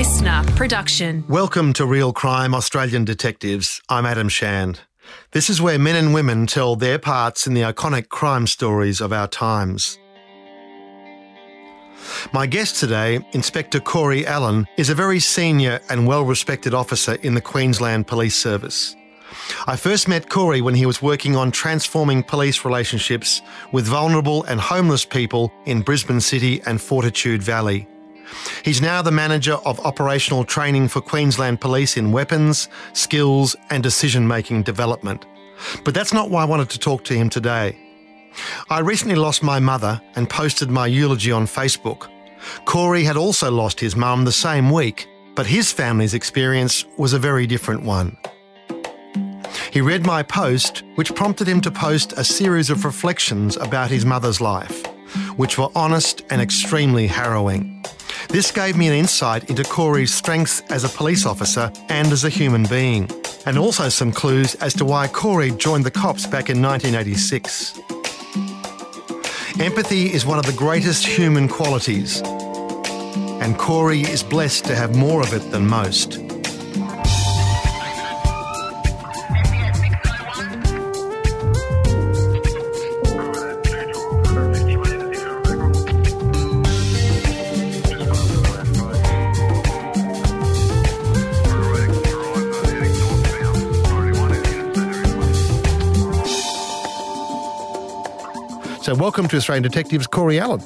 LiSTNR 0.00 0.56
production. 0.56 1.24
Welcome 1.28 1.74
to 1.74 1.84
Real 1.84 2.14
Crime 2.14 2.54
Australian 2.54 3.04
Detectives. 3.04 3.82
I'm 3.90 4.06
Adam 4.06 4.30
Shand. 4.30 4.80
This 5.32 5.50
is 5.50 5.60
where 5.60 5.78
men 5.78 5.94
and 5.94 6.14
women 6.14 6.46
tell 6.46 6.74
their 6.74 6.98
parts 6.98 7.46
in 7.46 7.52
the 7.52 7.60
iconic 7.60 8.08
crime 8.08 8.46
stories 8.46 9.02
of 9.02 9.12
our 9.12 9.28
times. 9.28 9.98
My 12.32 12.46
guest 12.46 12.80
today, 12.80 13.20
Inspector 13.32 13.78
Corey 13.80 14.26
Allen, 14.26 14.66
is 14.78 14.88
a 14.88 14.94
very 14.94 15.20
senior 15.20 15.80
and 15.90 16.06
well 16.06 16.24
respected 16.24 16.72
officer 16.72 17.16
in 17.16 17.34
the 17.34 17.42
Queensland 17.42 18.06
Police 18.06 18.36
Service. 18.36 18.96
I 19.66 19.76
first 19.76 20.08
met 20.08 20.30
Corey 20.30 20.62
when 20.62 20.74
he 20.74 20.86
was 20.86 21.02
working 21.02 21.36
on 21.36 21.50
transforming 21.50 22.22
police 22.22 22.64
relationships 22.64 23.42
with 23.70 23.84
vulnerable 23.86 24.44
and 24.44 24.62
homeless 24.62 25.04
people 25.04 25.52
in 25.66 25.82
Brisbane 25.82 26.22
City 26.22 26.62
and 26.64 26.80
Fortitude 26.80 27.42
Valley. 27.42 27.86
He's 28.64 28.80
now 28.80 29.02
the 29.02 29.10
manager 29.10 29.54
of 29.64 29.80
operational 29.80 30.44
training 30.44 30.88
for 30.88 31.00
Queensland 31.00 31.60
Police 31.60 31.96
in 31.96 32.12
weapons, 32.12 32.68
skills, 32.92 33.56
and 33.70 33.82
decision 33.82 34.26
making 34.26 34.62
development. 34.62 35.26
But 35.84 35.94
that's 35.94 36.12
not 36.12 36.30
why 36.30 36.42
I 36.42 36.46
wanted 36.46 36.70
to 36.70 36.78
talk 36.78 37.04
to 37.04 37.14
him 37.14 37.28
today. 37.28 37.78
I 38.68 38.80
recently 38.80 39.16
lost 39.16 39.42
my 39.42 39.58
mother 39.58 40.00
and 40.14 40.28
posted 40.28 40.70
my 40.70 40.86
eulogy 40.86 41.32
on 41.32 41.46
Facebook. 41.46 42.08
Corey 42.64 43.04
had 43.04 43.16
also 43.16 43.50
lost 43.50 43.80
his 43.80 43.96
mum 43.96 44.24
the 44.24 44.32
same 44.32 44.70
week, 44.70 45.08
but 45.34 45.46
his 45.46 45.72
family's 45.72 46.14
experience 46.14 46.84
was 46.96 47.12
a 47.12 47.18
very 47.18 47.46
different 47.46 47.82
one. 47.82 48.16
He 49.72 49.80
read 49.80 50.04
my 50.04 50.22
post, 50.22 50.82
which 50.96 51.14
prompted 51.14 51.46
him 51.46 51.60
to 51.62 51.70
post 51.70 52.12
a 52.16 52.24
series 52.24 52.70
of 52.70 52.84
reflections 52.84 53.56
about 53.56 53.90
his 53.90 54.04
mother's 54.04 54.40
life, 54.40 54.84
which 55.36 55.58
were 55.58 55.68
honest 55.74 56.22
and 56.30 56.40
extremely 56.40 57.06
harrowing. 57.06 57.84
This 58.28 58.52
gave 58.52 58.76
me 58.76 58.86
an 58.86 58.94
insight 58.94 59.50
into 59.50 59.64
Corey's 59.64 60.14
strengths 60.14 60.60
as 60.70 60.84
a 60.84 60.88
police 60.88 61.26
officer 61.26 61.72
and 61.88 62.12
as 62.12 62.24
a 62.24 62.28
human 62.28 62.64
being, 62.64 63.10
and 63.46 63.58
also 63.58 63.88
some 63.88 64.12
clues 64.12 64.54
as 64.56 64.74
to 64.74 64.84
why 64.84 65.08
Corey 65.08 65.50
joined 65.50 65.84
the 65.84 65.90
cops 65.90 66.26
back 66.26 66.48
in 66.48 66.62
1986. 66.62 67.78
Empathy 69.58 70.12
is 70.12 70.24
one 70.24 70.38
of 70.38 70.46
the 70.46 70.54
greatest 70.56 71.04
human 71.04 71.48
qualities, 71.48 72.22
and 73.40 73.58
Corey 73.58 74.02
is 74.02 74.22
blessed 74.22 74.64
to 74.66 74.76
have 74.76 74.94
more 74.94 75.22
of 75.22 75.34
it 75.34 75.50
than 75.50 75.66
most. 75.66 76.29
So, 98.90 98.96
welcome 98.96 99.28
to 99.28 99.36
Australian 99.36 99.62
Detectives, 99.62 100.08
Corey 100.08 100.40
Allen. 100.40 100.60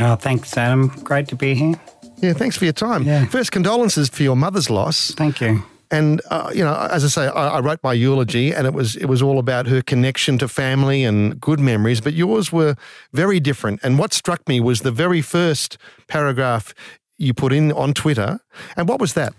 Oh, 0.00 0.16
thanks, 0.16 0.56
Adam. 0.56 0.88
Great 1.04 1.28
to 1.28 1.36
be 1.36 1.54
here. 1.54 1.74
Yeah, 2.16 2.32
thanks 2.32 2.56
for 2.56 2.64
your 2.64 2.72
time. 2.72 3.04
Yeah. 3.04 3.24
First, 3.26 3.52
condolences 3.52 4.08
for 4.08 4.24
your 4.24 4.34
mother's 4.34 4.68
loss. 4.68 5.12
Thank 5.12 5.40
you. 5.40 5.62
And 5.92 6.20
uh, 6.28 6.50
you 6.52 6.64
know, 6.64 6.74
as 6.90 7.04
I 7.04 7.06
say, 7.06 7.26
I, 7.28 7.58
I 7.58 7.60
wrote 7.60 7.78
my 7.84 7.92
eulogy, 7.92 8.52
and 8.52 8.66
it 8.66 8.74
was 8.74 8.96
it 8.96 9.04
was 9.04 9.22
all 9.22 9.38
about 9.38 9.68
her 9.68 9.80
connection 9.80 10.38
to 10.38 10.48
family 10.48 11.04
and 11.04 11.40
good 11.40 11.60
memories. 11.60 12.00
But 12.00 12.14
yours 12.14 12.50
were 12.50 12.74
very 13.12 13.38
different. 13.38 13.78
And 13.84 13.96
what 13.96 14.12
struck 14.12 14.48
me 14.48 14.58
was 14.58 14.80
the 14.80 14.90
very 14.90 15.22
first 15.22 15.78
paragraph 16.08 16.74
you 17.16 17.32
put 17.32 17.52
in 17.52 17.70
on 17.70 17.94
Twitter. 17.94 18.40
And 18.76 18.88
what 18.88 19.00
was 19.00 19.14
that? 19.14 19.34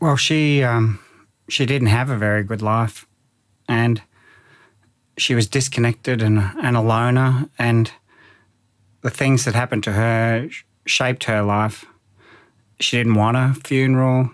Well, 0.00 0.16
she 0.16 0.62
um, 0.62 1.00
she 1.48 1.64
didn't 1.64 1.88
have 1.88 2.10
a 2.10 2.16
very 2.18 2.44
good 2.44 2.60
life, 2.60 3.06
and 3.70 4.02
she 5.16 5.34
was 5.34 5.46
disconnected 5.46 6.22
and, 6.22 6.38
and 6.62 6.76
a 6.76 6.80
loner, 6.80 7.48
and 7.58 7.90
the 9.02 9.10
things 9.10 9.44
that 9.44 9.54
happened 9.54 9.84
to 9.84 9.92
her 9.92 10.48
sh- 10.50 10.64
shaped 10.86 11.24
her 11.24 11.42
life. 11.42 11.84
She 12.80 12.96
didn't 12.96 13.14
want 13.14 13.36
a 13.36 13.54
funeral. 13.64 14.30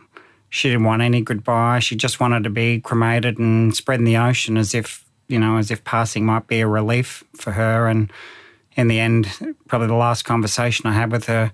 She 0.49 0.69
didn't 0.69 0.85
want 0.85 1.03
any 1.03 1.21
goodbye. 1.21 1.79
She 1.79 1.97
just 1.97 2.19
wanted 2.19 2.45
to 2.45 2.51
be 2.51 2.81
cremated 2.81 3.39
and 3.39 3.75
spread 3.75 4.01
in 4.01 4.05
the 4.05 4.17
ocean 4.17 4.57
as 4.57 4.75
if, 4.75 5.05
you 5.29 5.39
know, 5.39 5.59
as 5.59 5.71
if 5.71 5.85
passing 5.85 6.25
might 6.25 6.47
be 6.47 6.61
a 6.61 6.67
relief 6.67 7.23
for 7.37 7.53
her. 7.53 7.87
And 7.87 8.13
in 8.77 8.89
the 8.89 8.99
end, 8.99 9.29
probably 9.69 9.89
the 9.89 9.95
last 9.95 10.25
conversation 10.25 10.87
I 10.87 10.93
had 10.93 11.13
with 11.13 11.27
her, 11.27 11.53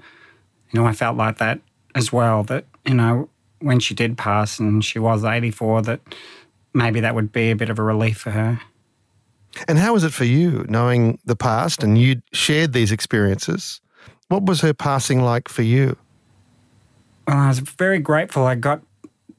you 0.70 0.80
know, 0.80 0.86
I 0.86 0.92
felt 0.92 1.16
like 1.16 1.38
that 1.38 1.60
as 1.94 2.12
well. 2.12 2.42
That, 2.44 2.64
you 2.86 2.94
know, 2.94 3.28
when 3.60 3.80
she 3.80 3.94
did 3.94 4.16
pass 4.16 4.58
and 4.58 4.84
she 4.84 4.98
was 4.98 5.24
84, 5.24 5.82
that 5.82 6.00
maybe 6.72 7.00
that 7.00 7.14
would 7.14 7.32
be 7.32 7.50
a 7.50 7.56
bit 7.56 7.70
of 7.70 7.78
a 7.78 7.82
relief 7.82 8.18
for 8.18 8.30
her. 8.30 8.60
And 9.68 9.78
how 9.78 9.92
was 9.94 10.04
it 10.04 10.12
for 10.12 10.24
you, 10.24 10.64
knowing 10.68 11.18
the 11.24 11.36
past 11.36 11.82
and 11.82 11.98
you 11.98 12.22
shared 12.32 12.72
these 12.72 12.92
experiences? 12.92 13.80
What 14.28 14.44
was 14.44 14.60
her 14.60 14.74
passing 14.74 15.22
like 15.22 15.48
for 15.48 15.62
you? 15.62 15.96
Well, 17.26 17.38
I 17.38 17.48
was 17.48 17.60
very 17.60 17.98
grateful 17.98 18.46
I 18.46 18.54
got 18.54 18.82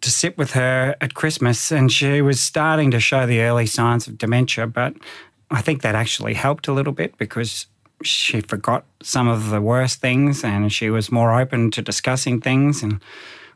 to 0.02 0.12
sit 0.12 0.38
with 0.38 0.52
her 0.52 0.96
at 1.02 1.14
Christmas 1.14 1.72
and 1.72 1.92
she 1.92 2.22
was 2.22 2.40
starting 2.40 2.92
to 2.92 3.00
show 3.00 3.26
the 3.26 3.42
early 3.42 3.66
signs 3.66 4.08
of 4.08 4.18
dementia, 4.18 4.68
but 4.68 4.94
I 5.50 5.62
think 5.62 5.82
that 5.82 5.96
actually 5.96 6.34
helped 6.34 6.68
a 6.68 6.74
little 6.74 6.94
bit 6.94 7.18
because 7.18 7.68
she 8.04 8.42
forgot 8.42 8.86
some 9.02 9.28
of 9.28 9.50
the 9.50 9.62
worst 9.62 10.02
things 10.02 10.44
and 10.44 10.72
she 10.72 10.90
was 10.90 11.12
more 11.12 11.40
open 11.40 11.72
to 11.72 11.82
discussing 11.82 12.40
things 12.40 12.84
and 12.84 13.02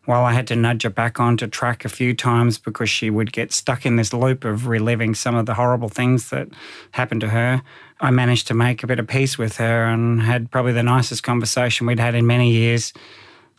while 0.06 0.24
I 0.26 0.34
had 0.34 0.48
to 0.48 0.56
nudge 0.56 0.84
her 0.84 0.90
back 0.90 1.20
onto 1.20 1.48
track 1.48 1.86
a 1.86 1.90
few 1.90 2.16
times 2.16 2.58
because 2.58 2.90
she 2.90 3.10
would 3.10 3.32
get 3.32 3.52
stuck 3.52 3.86
in 3.86 3.98
this 3.98 4.14
loop 4.14 4.44
of 4.44 4.68
reliving 4.68 5.14
some 5.14 5.36
of 5.36 5.46
the 5.46 5.54
horrible 5.54 5.90
things 5.90 6.32
that 6.32 6.48
happened 6.92 7.22
to 7.22 7.30
her, 7.30 7.62
I 8.00 8.10
managed 8.10 8.48
to 8.48 8.56
make 8.56 8.82
a 8.82 8.88
bit 8.88 9.00
of 9.00 9.08
peace 9.08 9.38
with 9.38 9.58
her 9.58 9.86
and 9.86 10.22
had 10.22 10.50
probably 10.50 10.74
the 10.74 10.84
nicest 10.84 11.22
conversation 11.22 11.86
we'd 11.86 12.00
had 12.00 12.16
in 12.16 12.26
many 12.26 12.52
years, 12.52 12.94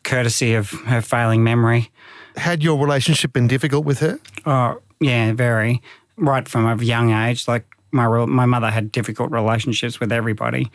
courtesy 0.02 0.54
of 0.54 0.70
her 0.70 1.00
failing 1.00 1.44
memory. 1.44 1.90
Had 2.36 2.64
your 2.64 2.76
relationship 2.78 3.32
been 3.32 3.46
difficult 3.46 3.84
with 3.84 4.00
her? 4.00 4.18
Oh, 4.44 4.80
yeah, 5.00 5.32
very. 5.32 5.80
Right 6.16 6.48
from 6.48 6.66
a 6.66 6.82
young 6.82 7.12
age, 7.12 7.46
like 7.46 7.66
my 7.92 8.06
my 8.26 8.46
mother 8.46 8.70
had 8.70 8.90
difficult 8.90 9.30
relationships 9.30 10.00
with 10.00 10.10
everybody. 10.10 10.70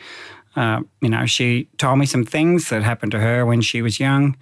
Uh, 0.56 0.80
you 1.00 1.10
know, 1.10 1.26
she 1.26 1.68
told 1.76 1.98
me 1.98 2.06
some 2.06 2.24
things 2.24 2.70
that 2.70 2.82
happened 2.82 3.12
to 3.12 3.20
her 3.20 3.44
when 3.44 3.60
she 3.60 3.82
was 3.82 4.00
young 4.00 4.36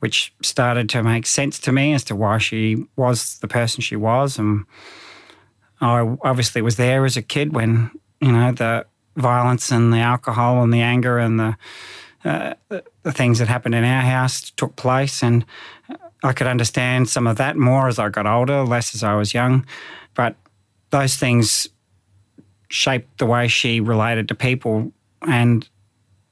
which 0.00 0.32
started 0.42 0.88
to 0.90 1.02
make 1.02 1.26
sense 1.26 1.58
to 1.60 1.72
me 1.72 1.92
as 1.94 2.04
to 2.04 2.16
why 2.16 2.38
she 2.38 2.86
was 2.96 3.38
the 3.38 3.48
person 3.48 3.80
she 3.80 3.96
was. 3.96 4.38
And 4.38 4.64
I 5.80 6.16
obviously 6.22 6.62
was 6.62 6.76
there 6.76 7.04
as 7.04 7.16
a 7.16 7.22
kid 7.22 7.54
when, 7.54 7.90
you 8.20 8.32
know, 8.32 8.52
the 8.52 8.86
violence 9.16 9.70
and 9.70 9.92
the 9.92 9.98
alcohol 9.98 10.62
and 10.62 10.72
the 10.72 10.82
anger 10.82 11.18
and 11.18 11.40
the, 11.40 11.56
uh, 12.24 12.54
the 13.02 13.12
things 13.12 13.38
that 13.38 13.48
happened 13.48 13.74
in 13.74 13.84
our 13.84 14.02
house 14.02 14.50
took 14.50 14.76
place. 14.76 15.22
And 15.22 15.44
I 16.22 16.32
could 16.32 16.46
understand 16.46 17.08
some 17.08 17.26
of 17.26 17.36
that 17.36 17.56
more 17.56 17.88
as 17.88 17.98
I 17.98 18.08
got 18.08 18.26
older, 18.26 18.62
less 18.62 18.94
as 18.94 19.02
I 19.02 19.14
was 19.14 19.32
young. 19.32 19.66
But 20.14 20.36
those 20.90 21.16
things 21.16 21.68
shaped 22.68 23.18
the 23.18 23.26
way 23.26 23.48
she 23.48 23.80
related 23.80 24.28
to 24.28 24.34
people 24.34 24.92
and 25.22 25.68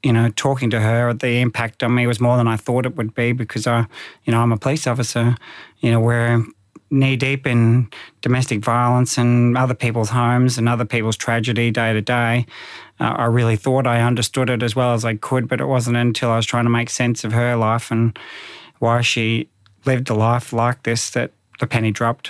you 0.05 0.13
know, 0.13 0.29
talking 0.35 0.69
to 0.69 0.79
her, 0.79 1.15
the 1.15 1.41
impact 1.41 1.81
on 1.81 1.95
me 1.95 2.05
was 2.05 2.21
more 2.21 2.37
than 2.37 2.47
I 2.47 2.57
thought 2.57 2.85
it 2.85 2.95
would 2.95 3.15
be 3.15 3.31
because 3.31 3.65
I, 3.65 3.87
you 4.23 4.31
know, 4.31 4.39
I'm 4.39 4.51
a 4.51 4.57
police 4.57 4.85
officer. 4.85 5.35
You 5.79 5.89
know, 5.89 5.99
we're 5.99 6.45
knee 6.91 7.15
deep 7.15 7.47
in 7.47 7.89
domestic 8.21 8.59
violence 8.59 9.17
and 9.17 9.57
other 9.57 9.73
people's 9.73 10.11
homes 10.11 10.59
and 10.59 10.69
other 10.69 10.85
people's 10.85 11.17
tragedy 11.17 11.71
day 11.71 11.91
to 11.91 12.01
day. 12.01 12.45
Uh, 12.99 13.15
I 13.17 13.25
really 13.25 13.55
thought 13.55 13.87
I 13.87 14.01
understood 14.01 14.51
it 14.51 14.61
as 14.61 14.75
well 14.75 14.93
as 14.93 15.03
I 15.03 15.15
could, 15.15 15.47
but 15.47 15.59
it 15.59 15.65
wasn't 15.65 15.97
until 15.97 16.29
I 16.29 16.35
was 16.35 16.45
trying 16.45 16.65
to 16.65 16.69
make 16.69 16.91
sense 16.91 17.23
of 17.23 17.33
her 17.33 17.55
life 17.55 17.89
and 17.89 18.17
why 18.77 19.01
she 19.01 19.49
lived 19.85 20.11
a 20.11 20.13
life 20.13 20.53
like 20.53 20.83
this 20.83 21.09
that 21.09 21.31
the 21.59 21.65
penny 21.65 21.89
dropped. 21.89 22.29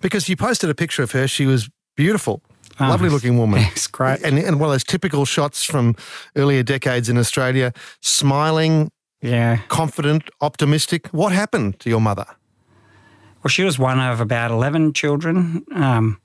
Because 0.00 0.28
you 0.28 0.34
posted 0.34 0.68
a 0.68 0.74
picture 0.74 1.04
of 1.04 1.12
her, 1.12 1.28
she 1.28 1.46
was 1.46 1.70
beautiful. 1.94 2.42
Oh, 2.80 2.88
Lovely 2.88 3.08
looking 3.08 3.38
woman. 3.38 3.60
Yes, 3.60 3.86
great. 3.86 4.22
And, 4.22 4.38
and 4.38 4.58
one 4.58 4.68
of 4.68 4.74
those 4.74 4.84
typical 4.84 5.24
shots 5.24 5.64
from 5.64 5.94
earlier 6.36 6.62
decades 6.62 7.08
in 7.08 7.18
Australia, 7.18 7.72
smiling, 8.00 8.90
yeah, 9.20 9.58
confident, 9.68 10.30
optimistic. 10.40 11.08
What 11.08 11.32
happened 11.32 11.78
to 11.80 11.88
your 11.88 12.00
mother? 12.00 12.26
Well, 13.42 13.50
she 13.50 13.64
was 13.64 13.78
one 13.78 14.00
of 14.00 14.20
about 14.20 14.50
11 14.50 14.92
children. 14.94 15.64
Um, 15.74 16.20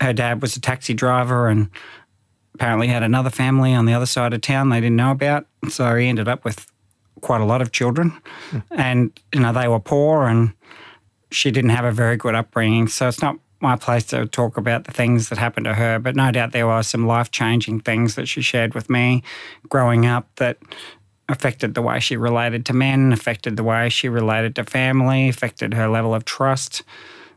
her 0.00 0.12
dad 0.12 0.42
was 0.42 0.56
a 0.56 0.60
taxi 0.60 0.94
driver 0.94 1.48
and 1.48 1.70
apparently 2.54 2.88
had 2.88 3.02
another 3.02 3.30
family 3.30 3.72
on 3.72 3.86
the 3.86 3.94
other 3.94 4.06
side 4.06 4.32
of 4.32 4.40
town 4.40 4.68
they 4.68 4.80
didn't 4.80 4.96
know 4.96 5.12
about. 5.12 5.46
So 5.68 5.94
he 5.94 6.08
ended 6.08 6.28
up 6.28 6.44
with 6.44 6.70
quite 7.20 7.40
a 7.40 7.44
lot 7.44 7.62
of 7.62 7.72
children. 7.72 8.20
Mm. 8.50 8.62
And, 8.70 9.20
you 9.32 9.40
know, 9.40 9.52
they 9.52 9.68
were 9.68 9.80
poor 9.80 10.26
and 10.26 10.52
she 11.30 11.50
didn't 11.50 11.70
have 11.70 11.84
a 11.84 11.92
very 11.92 12.16
good 12.16 12.34
upbringing. 12.34 12.88
So 12.88 13.08
it's 13.08 13.22
not 13.22 13.38
my 13.60 13.76
place 13.76 14.04
to 14.04 14.26
talk 14.26 14.56
about 14.56 14.84
the 14.84 14.92
things 14.92 15.28
that 15.28 15.38
happened 15.38 15.64
to 15.64 15.74
her, 15.74 15.98
but 15.98 16.14
no 16.14 16.30
doubt 16.30 16.52
there 16.52 16.66
were 16.66 16.82
some 16.82 17.06
life 17.06 17.30
changing 17.30 17.80
things 17.80 18.14
that 18.14 18.26
she 18.26 18.40
shared 18.40 18.74
with 18.74 18.88
me 18.88 19.22
growing 19.68 20.06
up 20.06 20.28
that 20.36 20.58
affected 21.28 21.74
the 21.74 21.82
way 21.82 22.00
she 22.00 22.16
related 22.16 22.64
to 22.66 22.72
men, 22.72 23.12
affected 23.12 23.56
the 23.56 23.64
way 23.64 23.88
she 23.88 24.08
related 24.08 24.54
to 24.56 24.64
family, 24.64 25.28
affected 25.28 25.74
her 25.74 25.88
level 25.88 26.14
of 26.14 26.24
trust, 26.24 26.82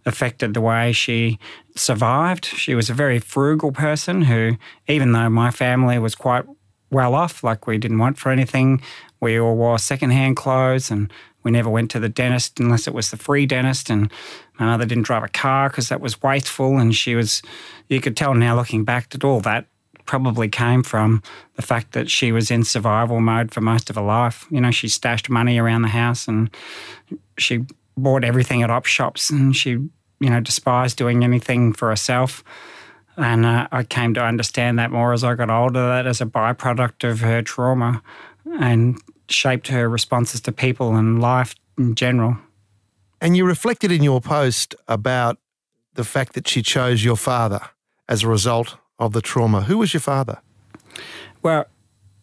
affected 0.05 0.53
the 0.53 0.61
way 0.61 0.91
she 0.91 1.37
survived. 1.75 2.45
She 2.45 2.75
was 2.75 2.89
a 2.89 2.93
very 2.93 3.19
frugal 3.19 3.71
person 3.71 4.23
who, 4.23 4.57
even 4.87 5.11
though 5.11 5.29
my 5.29 5.51
family 5.51 5.99
was 5.99 6.15
quite 6.15 6.45
well 6.89 7.15
off, 7.15 7.43
like 7.43 7.67
we 7.67 7.77
didn't 7.77 7.99
want 7.99 8.17
for 8.17 8.31
anything, 8.31 8.81
we 9.19 9.39
all 9.39 9.55
wore 9.55 9.79
secondhand 9.79 10.35
clothes 10.35 10.91
and 10.91 11.11
we 11.43 11.51
never 11.51 11.69
went 11.69 11.91
to 11.91 11.99
the 11.99 12.09
dentist 12.09 12.59
unless 12.59 12.87
it 12.87 12.93
was 12.93 13.11
the 13.11 13.17
free 13.17 13.45
dentist. 13.45 13.89
And 13.89 14.11
my 14.59 14.65
mother 14.65 14.85
didn't 14.85 15.03
drive 15.03 15.23
a 15.23 15.27
car 15.27 15.69
because 15.69 15.89
that 15.89 16.01
was 16.01 16.21
wasteful. 16.21 16.77
And 16.77 16.95
she 16.95 17.15
was, 17.15 17.41
you 17.89 18.01
could 18.01 18.17
tell 18.17 18.33
now 18.33 18.55
looking 18.55 18.83
back 18.83 19.09
that 19.09 19.23
all 19.23 19.39
that 19.41 19.65
probably 20.05 20.49
came 20.49 20.83
from 20.83 21.21
the 21.55 21.61
fact 21.61 21.93
that 21.93 22.09
she 22.09 22.31
was 22.31 22.51
in 22.51 22.63
survival 22.63 23.19
mode 23.19 23.51
for 23.51 23.61
most 23.61 23.89
of 23.89 23.95
her 23.95 24.01
life. 24.01 24.45
You 24.49 24.61
know, 24.61 24.71
she 24.71 24.87
stashed 24.87 25.29
money 25.29 25.57
around 25.57 25.83
the 25.83 25.87
house 25.87 26.27
and 26.27 26.49
she 27.37 27.65
bought 27.97 28.23
everything 28.23 28.63
at 28.63 28.69
op 28.69 28.85
shops 28.85 29.29
and 29.29 29.55
she, 29.55 29.71
you 29.71 30.29
know, 30.29 30.39
despised 30.39 30.97
doing 30.97 31.23
anything 31.23 31.73
for 31.73 31.89
herself. 31.89 32.43
And 33.17 33.45
uh, 33.45 33.67
I 33.71 33.83
came 33.83 34.13
to 34.15 34.23
understand 34.23 34.79
that 34.79 34.91
more 34.91 35.13
as 35.13 35.23
I 35.23 35.35
got 35.35 35.49
older, 35.49 35.87
that 35.87 36.07
as 36.07 36.21
a 36.21 36.25
byproduct 36.25 37.09
of 37.09 37.19
her 37.19 37.41
trauma 37.41 38.01
and 38.59 38.99
shaped 39.31 39.67
her 39.67 39.89
responses 39.89 40.41
to 40.41 40.51
people 40.51 40.95
and 40.95 41.21
life 41.21 41.55
in 41.77 41.95
general. 41.95 42.37
And 43.19 43.37
you 43.37 43.45
reflected 43.45 43.91
in 43.91 44.03
your 44.03 44.21
post 44.21 44.75
about 44.87 45.37
the 45.93 46.03
fact 46.03 46.33
that 46.33 46.47
she 46.47 46.61
chose 46.61 47.03
your 47.03 47.17
father 47.17 47.61
as 48.07 48.23
a 48.23 48.27
result 48.27 48.77
of 48.97 49.13
the 49.13 49.21
trauma. 49.21 49.61
Who 49.61 49.77
was 49.77 49.93
your 49.93 50.01
father? 50.01 50.41
Well, 51.43 51.65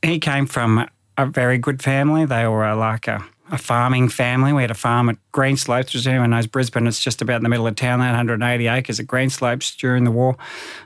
he 0.02 0.18
came 0.18 0.46
from 0.46 0.88
a 1.16 1.26
very 1.26 1.58
good 1.58 1.82
family. 1.82 2.24
They 2.24 2.46
were 2.46 2.74
like 2.74 3.08
a, 3.08 3.24
a 3.50 3.58
farming 3.58 4.08
family. 4.08 4.52
We 4.52 4.62
had 4.62 4.70
a 4.70 4.74
farm 4.74 5.08
at 5.08 5.16
Greenslopes, 5.32 5.94
which 5.94 6.06
anyone 6.06 6.30
knows 6.30 6.46
Brisbane. 6.46 6.86
It's 6.86 7.00
just 7.02 7.22
about 7.22 7.36
in 7.36 7.42
the 7.42 7.48
middle 7.48 7.66
of 7.66 7.74
town. 7.76 8.00
They 8.00 8.06
180 8.06 8.66
acres 8.66 9.00
at 9.00 9.06
Greenslopes 9.06 9.76
during 9.76 10.04
the 10.04 10.10
war, 10.10 10.36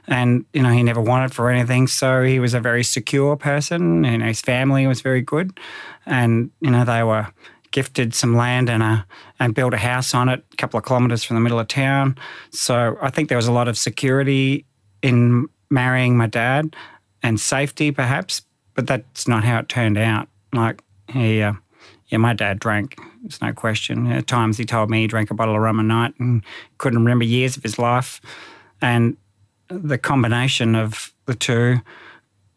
and 0.07 0.45
you 0.53 0.63
know 0.63 0.71
he 0.71 0.83
never 0.83 1.01
wanted 1.01 1.33
for 1.33 1.51
anything. 1.51 1.87
So 1.87 2.23
he 2.23 2.39
was 2.39 2.55
a 2.55 2.61
very 2.61 2.85
secure 2.85 3.37
person, 3.37 4.05
and 4.05 4.23
his 4.23 4.41
family 4.41 4.87
was 4.87 5.01
very 5.01 5.23
good, 5.23 5.59
and 6.07 6.51
you 6.61 6.71
know 6.71 6.85
they 6.85 7.03
were 7.03 7.29
gifted 7.73 8.15
some 8.15 8.37
land 8.37 8.69
and 8.69 8.83
a 8.83 9.07
and 9.41 9.55
built 9.55 9.75
a 9.75 9.79
house 9.79 10.15
on 10.15 10.29
it 10.29 10.45
a 10.53 10.57
couple 10.57 10.79
of 10.79 10.85
kilometres 10.85 11.25
from 11.25 11.37
the 11.37 11.41
middle 11.41 11.59
of 11.59 11.69
town. 11.69 12.17
So 12.51 12.97
I 13.03 13.11
think 13.11 13.29
there 13.29 13.39
was 13.39 13.49
a 13.49 13.53
lot 13.53 13.67
of 13.67 13.77
security 13.77 14.67
in 15.03 15.49
marrying 15.71 16.17
my 16.17 16.27
dad 16.27 16.77
and 17.23 17.41
safety, 17.41 17.91
perhaps, 17.91 18.43
but 18.75 18.87
that's 18.87 19.27
not 19.27 19.45
how 19.45 19.59
it 19.59 19.69
turned 19.69 19.99
out. 19.99 20.29
Like, 20.53 20.83
he, 21.09 21.43
uh, 21.43 21.55
yeah, 22.13 22.19
my 22.19 22.35
dad 22.35 22.61
drank, 22.61 22.99
there's 23.23 23.41
no 23.41 23.55
question. 23.55 24.07
At 24.13 24.27
times 24.27 24.59
he 24.59 24.67
told 24.67 24.91
me 24.91 25.01
he 25.01 25.07
drank 25.07 25.31
a 25.31 25.35
bottle 25.35 25.57
of 25.57 25.63
rum 25.63 25.81
a 25.81 25.83
night 25.83 26.13
and 26.19 26.45
couldn't 26.77 26.99
remember 26.99 27.25
years 27.25 27.57
of 27.57 27.63
his 27.63 27.79
life. 27.79 28.21
And 28.83 29.17
the 29.69 29.97
combination 29.97 30.75
of 30.75 31.15
the 31.25 31.35
two, 31.35 31.79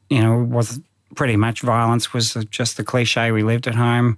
you 0.10 0.22
know, 0.22 0.44
was 0.44 0.82
pretty 1.16 1.38
much 1.38 1.62
violence 1.62 2.12
was 2.12 2.34
just 2.50 2.76
the 2.76 2.84
cliche 2.84 3.32
we 3.32 3.44
lived 3.44 3.66
at 3.66 3.76
home, 3.76 4.18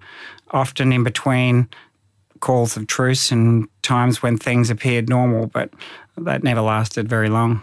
often 0.49 0.91
in 0.91 1.03
between 1.03 1.69
calls 2.39 2.75
of 2.75 2.87
truce 2.87 3.31
and 3.31 3.67
times 3.83 4.23
when 4.23 4.37
things 4.39 4.71
appeared 4.71 5.07
normal, 5.07 5.45
but 5.45 5.69
that 6.17 6.41
never 6.41 6.61
lasted 6.61 7.07
very 7.07 7.29
long. 7.29 7.61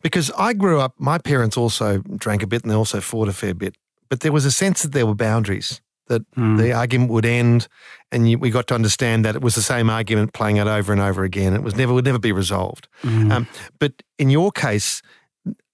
Because 0.00 0.30
I 0.38 0.54
grew 0.54 0.80
up, 0.80 0.94
my 0.98 1.18
parents 1.18 1.58
also 1.58 1.98
drank 1.98 2.42
a 2.42 2.46
bit 2.46 2.62
and 2.62 2.70
they 2.70 2.76
also 2.76 3.02
fought 3.02 3.28
a 3.28 3.34
fair 3.34 3.52
bit. 3.52 3.74
But 4.08 4.20
there 4.20 4.32
was 4.32 4.46
a 4.46 4.50
sense 4.50 4.82
that 4.82 4.92
there 4.92 5.04
were 5.04 5.14
boundaries, 5.14 5.82
that 6.06 6.28
mm. 6.32 6.58
the 6.58 6.72
argument 6.72 7.10
would 7.10 7.26
end 7.26 7.68
and 8.12 8.30
you, 8.30 8.38
we 8.38 8.50
got 8.50 8.66
to 8.68 8.74
understand 8.74 9.24
that 9.24 9.34
it 9.34 9.42
was 9.42 9.54
the 9.54 9.62
same 9.62 9.90
argument 9.90 10.32
playing 10.32 10.58
out 10.58 10.68
over 10.68 10.92
and 10.92 11.00
over 11.00 11.24
again. 11.24 11.54
It 11.54 11.62
was 11.62 11.74
never 11.74 11.92
would 11.92 12.04
never 12.04 12.18
be 12.18 12.32
resolved. 12.32 12.86
Mm. 13.02 13.32
Um, 13.32 13.48
but 13.78 14.02
in 14.18 14.30
your 14.30 14.52
case, 14.52 15.02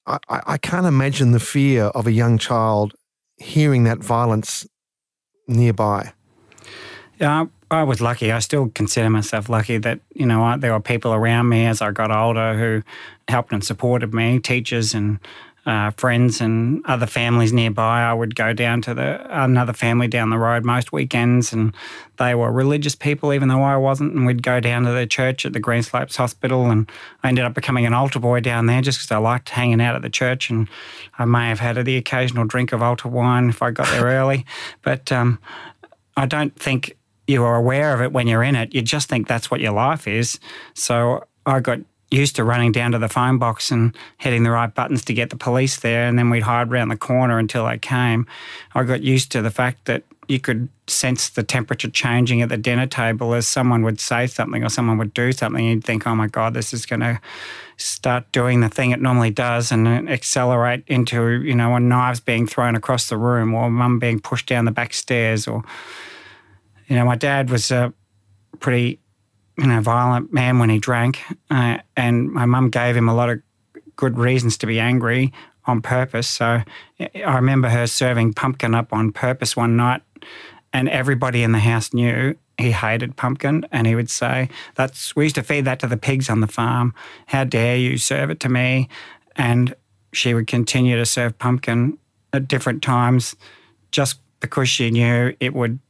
I, 0.06 0.18
I 0.28 0.58
can't 0.58 0.86
imagine 0.86 1.32
the 1.32 1.40
fear 1.40 1.84
of 1.84 2.06
a 2.06 2.12
young 2.12 2.38
child 2.38 2.94
hearing 3.36 3.84
that 3.84 3.98
violence 3.98 4.66
nearby. 5.46 6.12
Yeah, 7.18 7.46
I 7.70 7.82
was 7.82 8.00
lucky. 8.00 8.32
I 8.32 8.38
still 8.38 8.70
consider 8.74 9.10
myself 9.10 9.48
lucky 9.48 9.78
that, 9.78 10.00
you 10.14 10.24
know, 10.24 10.56
there 10.56 10.72
were 10.72 10.80
people 10.80 11.12
around 11.12 11.48
me 11.48 11.66
as 11.66 11.82
I 11.82 11.90
got 11.90 12.10
older 12.10 12.58
who 12.58 12.82
helped 13.28 13.52
and 13.52 13.62
supported 13.62 14.14
me, 14.14 14.38
teachers 14.40 14.94
and 14.94 15.18
uh, 15.70 15.92
friends 15.92 16.40
and 16.40 16.84
other 16.86 17.06
families 17.06 17.52
nearby. 17.52 18.00
I 18.00 18.12
would 18.12 18.34
go 18.34 18.52
down 18.52 18.82
to 18.82 18.92
the 18.92 19.24
another 19.30 19.72
family 19.72 20.08
down 20.08 20.30
the 20.30 20.38
road 20.38 20.64
most 20.64 20.90
weekends, 20.90 21.52
and 21.52 21.72
they 22.18 22.34
were 22.34 22.50
religious 22.50 22.96
people, 22.96 23.32
even 23.32 23.46
though 23.46 23.62
I 23.62 23.76
wasn't. 23.76 24.14
And 24.14 24.26
we'd 24.26 24.42
go 24.42 24.58
down 24.58 24.82
to 24.82 24.90
the 24.90 25.06
church 25.06 25.46
at 25.46 25.52
the 25.52 25.60
Greenslopes 25.60 26.16
Hospital, 26.16 26.72
and 26.72 26.90
I 27.22 27.28
ended 27.28 27.44
up 27.44 27.54
becoming 27.54 27.86
an 27.86 27.94
altar 27.94 28.18
boy 28.18 28.40
down 28.40 28.66
there 28.66 28.82
just 28.82 28.98
because 28.98 29.12
I 29.12 29.18
liked 29.18 29.50
hanging 29.50 29.80
out 29.80 29.94
at 29.94 30.02
the 30.02 30.10
church. 30.10 30.50
And 30.50 30.68
I 31.20 31.24
may 31.24 31.46
have 31.48 31.60
had 31.60 31.76
the 31.84 31.96
occasional 31.96 32.46
drink 32.46 32.72
of 32.72 32.82
altar 32.82 33.06
wine 33.08 33.48
if 33.48 33.62
I 33.62 33.70
got 33.70 33.86
there 33.90 34.04
early, 34.06 34.44
but 34.82 35.12
um, 35.12 35.38
I 36.16 36.26
don't 36.26 36.56
think 36.58 36.96
you 37.28 37.44
are 37.44 37.54
aware 37.54 37.94
of 37.94 38.00
it 38.00 38.10
when 38.10 38.26
you're 38.26 38.42
in 38.42 38.56
it. 38.56 38.74
You 38.74 38.82
just 38.82 39.08
think 39.08 39.28
that's 39.28 39.52
what 39.52 39.60
your 39.60 39.72
life 39.72 40.08
is. 40.08 40.40
So 40.74 41.28
I 41.46 41.60
got 41.60 41.78
used 42.10 42.36
to 42.36 42.44
running 42.44 42.72
down 42.72 42.92
to 42.92 42.98
the 42.98 43.08
phone 43.08 43.38
box 43.38 43.70
and 43.70 43.96
hitting 44.18 44.42
the 44.42 44.50
right 44.50 44.74
buttons 44.74 45.04
to 45.04 45.14
get 45.14 45.30
the 45.30 45.36
police 45.36 45.78
there, 45.78 46.06
and 46.06 46.18
then 46.18 46.30
we'd 46.30 46.42
hide 46.42 46.70
around 46.70 46.88
the 46.88 46.96
corner 46.96 47.38
until 47.38 47.66
they 47.66 47.78
came. 47.78 48.26
I 48.74 48.82
got 48.84 49.02
used 49.02 49.30
to 49.32 49.42
the 49.42 49.50
fact 49.50 49.84
that 49.86 50.02
you 50.28 50.38
could 50.38 50.68
sense 50.86 51.30
the 51.30 51.42
temperature 51.42 51.90
changing 51.90 52.40
at 52.40 52.48
the 52.48 52.56
dinner 52.56 52.86
table 52.86 53.34
as 53.34 53.48
someone 53.48 53.82
would 53.82 53.98
say 53.98 54.28
something 54.28 54.62
or 54.62 54.68
someone 54.68 54.96
would 54.96 55.12
do 55.12 55.32
something. 55.32 55.64
You'd 55.64 55.84
think, 55.84 56.06
oh 56.06 56.14
my 56.14 56.28
God, 56.28 56.54
this 56.54 56.72
is 56.72 56.86
going 56.86 57.00
to 57.00 57.20
start 57.76 58.30
doing 58.30 58.60
the 58.60 58.68
thing 58.68 58.92
it 58.92 59.00
normally 59.00 59.30
does 59.30 59.72
and 59.72 60.08
accelerate 60.08 60.84
into, 60.86 61.42
you 61.42 61.54
know, 61.54 61.74
a 61.74 61.80
knives 61.80 62.20
being 62.20 62.46
thrown 62.46 62.76
across 62.76 63.08
the 63.08 63.16
room 63.16 63.54
or 63.54 63.70
mum 63.70 63.98
being 63.98 64.20
pushed 64.20 64.46
down 64.46 64.66
the 64.66 64.70
back 64.70 64.94
stairs 64.94 65.48
or 65.48 65.64
you 66.90 66.96
know, 66.96 67.04
my 67.04 67.14
dad 67.14 67.50
was 67.50 67.70
a 67.70 67.94
pretty, 68.58 68.98
you 69.60 69.66
know, 69.66 69.80
violent 69.82 70.32
man 70.32 70.58
when 70.58 70.70
he 70.70 70.78
drank, 70.78 71.20
uh, 71.50 71.76
and 71.94 72.30
my 72.30 72.46
mum 72.46 72.70
gave 72.70 72.96
him 72.96 73.10
a 73.10 73.14
lot 73.14 73.28
of 73.28 73.42
good 73.94 74.16
reasons 74.16 74.56
to 74.56 74.66
be 74.66 74.80
angry 74.80 75.34
on 75.66 75.82
purpose. 75.82 76.26
So 76.26 76.62
I 76.98 77.34
remember 77.34 77.68
her 77.68 77.86
serving 77.86 78.32
pumpkin 78.32 78.74
up 78.74 78.90
on 78.94 79.12
purpose 79.12 79.54
one 79.54 79.76
night, 79.76 80.00
and 80.72 80.88
everybody 80.88 81.42
in 81.42 81.52
the 81.52 81.58
house 81.58 81.92
knew 81.92 82.36
he 82.56 82.70
hated 82.72 83.16
pumpkin, 83.16 83.66
and 83.70 83.86
he 83.86 83.94
would 83.94 84.08
say, 84.08 84.48
"That's 84.76 85.14
we 85.14 85.24
used 85.24 85.34
to 85.34 85.42
feed 85.42 85.66
that 85.66 85.78
to 85.80 85.86
the 85.86 85.98
pigs 85.98 86.30
on 86.30 86.40
the 86.40 86.46
farm. 86.46 86.94
How 87.26 87.44
dare 87.44 87.76
you 87.76 87.98
serve 87.98 88.30
it 88.30 88.40
to 88.40 88.48
me?" 88.48 88.88
And 89.36 89.74
she 90.14 90.32
would 90.32 90.46
continue 90.46 90.96
to 90.96 91.04
serve 91.04 91.38
pumpkin 91.38 91.98
at 92.32 92.48
different 92.48 92.82
times, 92.82 93.36
just 93.92 94.20
because 94.40 94.70
she 94.70 94.90
knew 94.90 95.34
it 95.38 95.52
would 95.52 95.80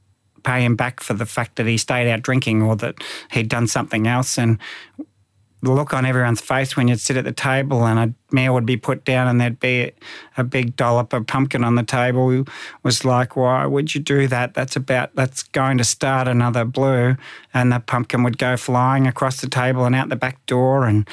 pay 0.43 0.65
him 0.65 0.77
back 0.77 1.01
for 1.01 1.15
the 1.15 1.27
fact 1.27 1.57
that 1.57 1.67
he 1.67 1.79
stayed 1.79 2.11
out 2.11 2.23
drinking 2.23 2.63
or 2.63 2.77
that 2.77 2.97
he'd 3.31 3.49
done 3.49 3.67
something 3.67 4.07
else. 4.07 4.39
And 4.39 4.59
the 5.63 5.73
look 5.73 5.93
on 5.93 6.07
everyone's 6.07 6.41
face 6.41 6.77
when 6.77 6.89
you'd 6.89 7.01
sit 7.01 7.17
at 7.19 7.25
the 7.25 7.33
table 7.33 7.87
and 7.87 7.99
a 7.99 8.35
meal 8.35 8.55
would 8.55 8.65
be 8.65 8.79
put 8.79 9.05
down 9.05 9.29
and 9.29 9.41
there'd 9.41 9.61
be 9.61 9.93
a 10.39 10.45
big 10.45 10.75
dollop 10.75 11.13
of 11.13 11.27
pumpkin 11.27 11.65
on 11.65 11.75
the 11.75 11.83
table 11.83 12.45
was 12.83 13.05
like, 13.05 13.37
why 13.37 13.67
would 13.67 13.95
you 13.95 14.01
do 14.01 14.27
that? 14.29 14.55
That's 14.55 14.75
about, 14.77 15.15
that's 15.15 15.43
going 15.43 15.77
to 15.79 15.85
start 15.85 16.29
another 16.29 16.65
blue. 16.65 17.17
And 17.53 17.73
the 17.73 17.81
pumpkin 17.81 18.23
would 18.23 18.39
go 18.39 18.57
flying 18.57 19.07
across 19.07 19.41
the 19.41 19.51
table 19.51 19.85
and 19.85 19.95
out 19.95 20.09
the 20.09 20.17
back 20.17 20.45
door 20.47 20.87
and 20.87 21.07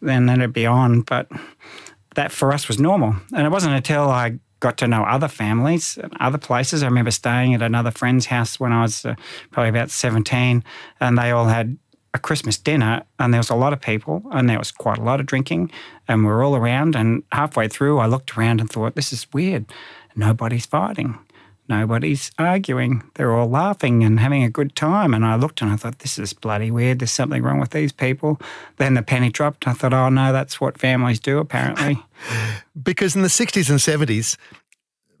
then 0.00 0.28
it'd 0.28 0.52
be 0.52 0.66
on. 0.66 1.02
But 1.02 1.28
that 2.16 2.32
for 2.32 2.52
us 2.52 2.66
was 2.66 2.80
normal. 2.80 3.14
And 3.32 3.46
it 3.46 3.50
wasn't 3.50 3.74
until 3.74 4.10
I 4.10 4.38
got 4.62 4.78
to 4.78 4.86
know 4.86 5.02
other 5.02 5.28
families, 5.28 5.98
other 6.20 6.38
places. 6.38 6.82
I 6.82 6.86
remember 6.86 7.10
staying 7.10 7.52
at 7.52 7.62
another 7.62 7.90
friend's 7.90 8.26
house 8.26 8.60
when 8.60 8.72
I 8.72 8.82
was 8.82 9.04
uh, 9.04 9.16
probably 9.50 9.70
about 9.70 9.90
17, 9.90 10.62
and 11.00 11.18
they 11.18 11.32
all 11.32 11.46
had 11.46 11.76
a 12.14 12.18
Christmas 12.18 12.58
dinner, 12.58 13.02
and 13.18 13.34
there 13.34 13.40
was 13.40 13.50
a 13.50 13.56
lot 13.56 13.72
of 13.72 13.80
people, 13.80 14.22
and 14.30 14.48
there 14.48 14.58
was 14.58 14.70
quite 14.70 14.98
a 14.98 15.02
lot 15.02 15.18
of 15.18 15.26
drinking, 15.26 15.72
and 16.06 16.22
we 16.22 16.28
were 16.28 16.44
all 16.44 16.54
around. 16.54 16.94
And 16.94 17.24
halfway 17.32 17.66
through, 17.66 17.98
I 17.98 18.06
looked 18.06 18.38
around 18.38 18.60
and 18.60 18.70
thought, 18.70 18.94
this 18.94 19.12
is 19.12 19.26
weird. 19.32 19.66
Nobody's 20.14 20.66
fighting. 20.66 21.18
Nobody's 21.68 22.30
arguing. 22.38 23.02
They're 23.14 23.32
all 23.32 23.48
laughing 23.48 24.02
and 24.02 24.18
having 24.18 24.42
a 24.42 24.50
good 24.50 24.74
time. 24.74 25.14
And 25.14 25.24
I 25.24 25.36
looked 25.36 25.62
and 25.62 25.70
I 25.70 25.76
thought, 25.76 26.00
this 26.00 26.18
is 26.18 26.32
bloody 26.32 26.70
weird. 26.70 26.98
There's 26.98 27.12
something 27.12 27.42
wrong 27.42 27.60
with 27.60 27.70
these 27.70 27.92
people. 27.92 28.40
Then 28.76 28.94
the 28.94 29.02
penny 29.02 29.30
dropped. 29.30 29.66
I 29.66 29.72
thought, 29.72 29.94
oh 29.94 30.08
no, 30.08 30.32
that's 30.32 30.60
what 30.60 30.78
families 30.78 31.20
do 31.20 31.38
apparently. 31.38 32.02
because 32.82 33.14
in 33.14 33.22
the 33.22 33.28
60s 33.28 33.70
and 33.70 33.78
70s, 33.78 34.36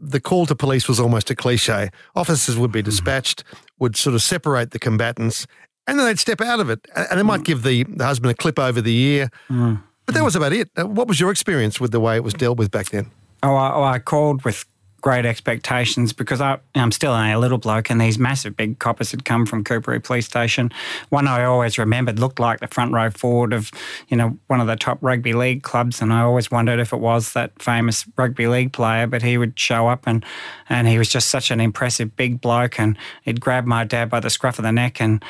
the 0.00 0.20
call 0.20 0.46
to 0.46 0.56
police 0.56 0.88
was 0.88 0.98
almost 0.98 1.30
a 1.30 1.36
cliche. 1.36 1.90
Officers 2.16 2.58
would 2.58 2.72
be 2.72 2.80
hmm. 2.80 2.86
dispatched, 2.86 3.44
would 3.78 3.96
sort 3.96 4.14
of 4.14 4.22
separate 4.22 4.72
the 4.72 4.78
combatants, 4.80 5.46
and 5.86 5.98
then 5.98 6.06
they'd 6.06 6.18
step 6.18 6.40
out 6.40 6.60
of 6.60 6.68
it. 6.70 6.86
And 6.94 7.18
they 7.18 7.22
might 7.22 7.38
hmm. 7.38 7.44
give 7.44 7.62
the, 7.62 7.84
the 7.84 8.04
husband 8.04 8.32
a 8.32 8.34
clip 8.34 8.58
over 8.58 8.80
the 8.80 8.94
ear. 8.94 9.30
Mm. 9.48 9.82
But 10.06 10.16
that 10.16 10.24
was 10.24 10.34
about 10.34 10.52
it. 10.52 10.68
What 10.76 11.06
was 11.06 11.20
your 11.20 11.30
experience 11.30 11.80
with 11.80 11.92
the 11.92 12.00
way 12.00 12.16
it 12.16 12.24
was 12.24 12.34
dealt 12.34 12.58
with 12.58 12.70
back 12.72 12.90
then? 12.90 13.10
Oh, 13.42 13.54
I, 13.54 13.72
oh, 13.72 13.82
I 13.84 13.98
called 13.98 14.44
with 14.44 14.64
great 15.02 15.26
expectations 15.26 16.12
because 16.12 16.40
I, 16.40 16.58
I'm 16.74 16.92
still 16.92 17.12
only 17.12 17.32
a 17.32 17.38
little 17.38 17.58
bloke 17.58 17.90
and 17.90 18.00
these 18.00 18.18
massive 18.18 18.56
big 18.56 18.78
coppers 18.78 19.10
had 19.10 19.24
come 19.24 19.44
from 19.44 19.64
Coorparoo 19.64 20.00
Police 20.00 20.26
Station. 20.26 20.72
One 21.10 21.28
I 21.28 21.44
always 21.44 21.76
remembered 21.76 22.18
looked 22.18 22.38
like 22.38 22.60
the 22.60 22.68
front 22.68 22.92
row 22.92 23.10
forward 23.10 23.52
of, 23.52 23.70
you 24.08 24.16
know, 24.16 24.38
one 24.46 24.60
of 24.60 24.68
the 24.68 24.76
top 24.76 24.98
rugby 25.02 25.32
league 25.34 25.64
clubs 25.64 26.00
and 26.00 26.12
I 26.12 26.20
always 26.20 26.50
wondered 26.50 26.78
if 26.78 26.92
it 26.92 27.00
was 27.00 27.32
that 27.34 27.60
famous 27.60 28.06
rugby 28.16 28.46
league 28.46 28.72
player, 28.72 29.06
but 29.06 29.22
he 29.22 29.36
would 29.36 29.58
show 29.58 29.88
up 29.88 30.04
and, 30.06 30.24
and 30.68 30.86
he 30.86 30.98
was 30.98 31.08
just 31.08 31.28
such 31.28 31.50
an 31.50 31.60
impressive 31.60 32.16
big 32.16 32.40
bloke 32.40 32.78
and 32.78 32.96
he'd 33.24 33.40
grab 33.40 33.66
my 33.66 33.84
dad 33.84 34.08
by 34.08 34.20
the 34.20 34.30
scruff 34.30 34.58
of 34.58 34.62
the 34.62 34.72
neck 34.72 35.00
and 35.00 35.22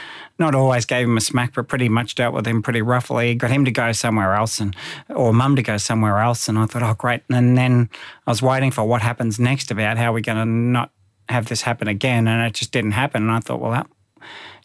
not 0.43 0.55
always 0.57 0.85
gave 0.85 1.07
him 1.07 1.17
a 1.17 1.21
smack, 1.21 1.55
but 1.55 1.69
pretty 1.69 1.89
much 1.89 2.17
dealt 2.17 2.35
with 2.35 2.47
him 2.47 2.63
pretty 2.63 2.83
roughly. 2.83 3.35
Got 3.35 3.53
him 3.53 3.65
to 3.65 3.71
go 3.71 3.93
somewhere 3.93 4.35
else 4.35 4.61
and 4.61 4.75
or 5.09 5.33
mum 5.33 5.55
to 5.57 5.63
go 5.63 5.77
somewhere 5.77 6.19
else. 6.19 6.49
And 6.49 6.59
I 6.59 6.67
thought, 6.67 6.83
oh 6.83 6.95
great. 6.95 7.23
And 7.31 7.57
then 7.57 7.89
I 8.27 8.31
was 8.31 8.43
waiting 8.43 8.73
for 8.73 8.85
what 8.85 9.03
happens 9.03 9.39
next 9.39 9.71
about 9.71 9.97
how 9.97 10.13
we're 10.13 10.21
gonna 10.21 10.45
not 10.45 10.91
have 11.29 11.47
this 11.47 11.63
happen 11.63 11.87
again. 11.87 12.27
And 12.27 12.45
it 12.45 12.55
just 12.55 12.73
didn't 12.73 12.93
happen. 12.93 13.23
And 13.23 13.31
I 13.31 13.41
thought, 13.41 13.61
well 13.61 13.71
that 13.71 13.87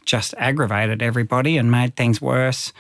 just 0.06 0.34
aggravated 0.38 1.02
everybody 1.02 1.58
and 1.58 1.70
made 1.70 1.96
things 1.96 2.20
worse. 2.20 2.74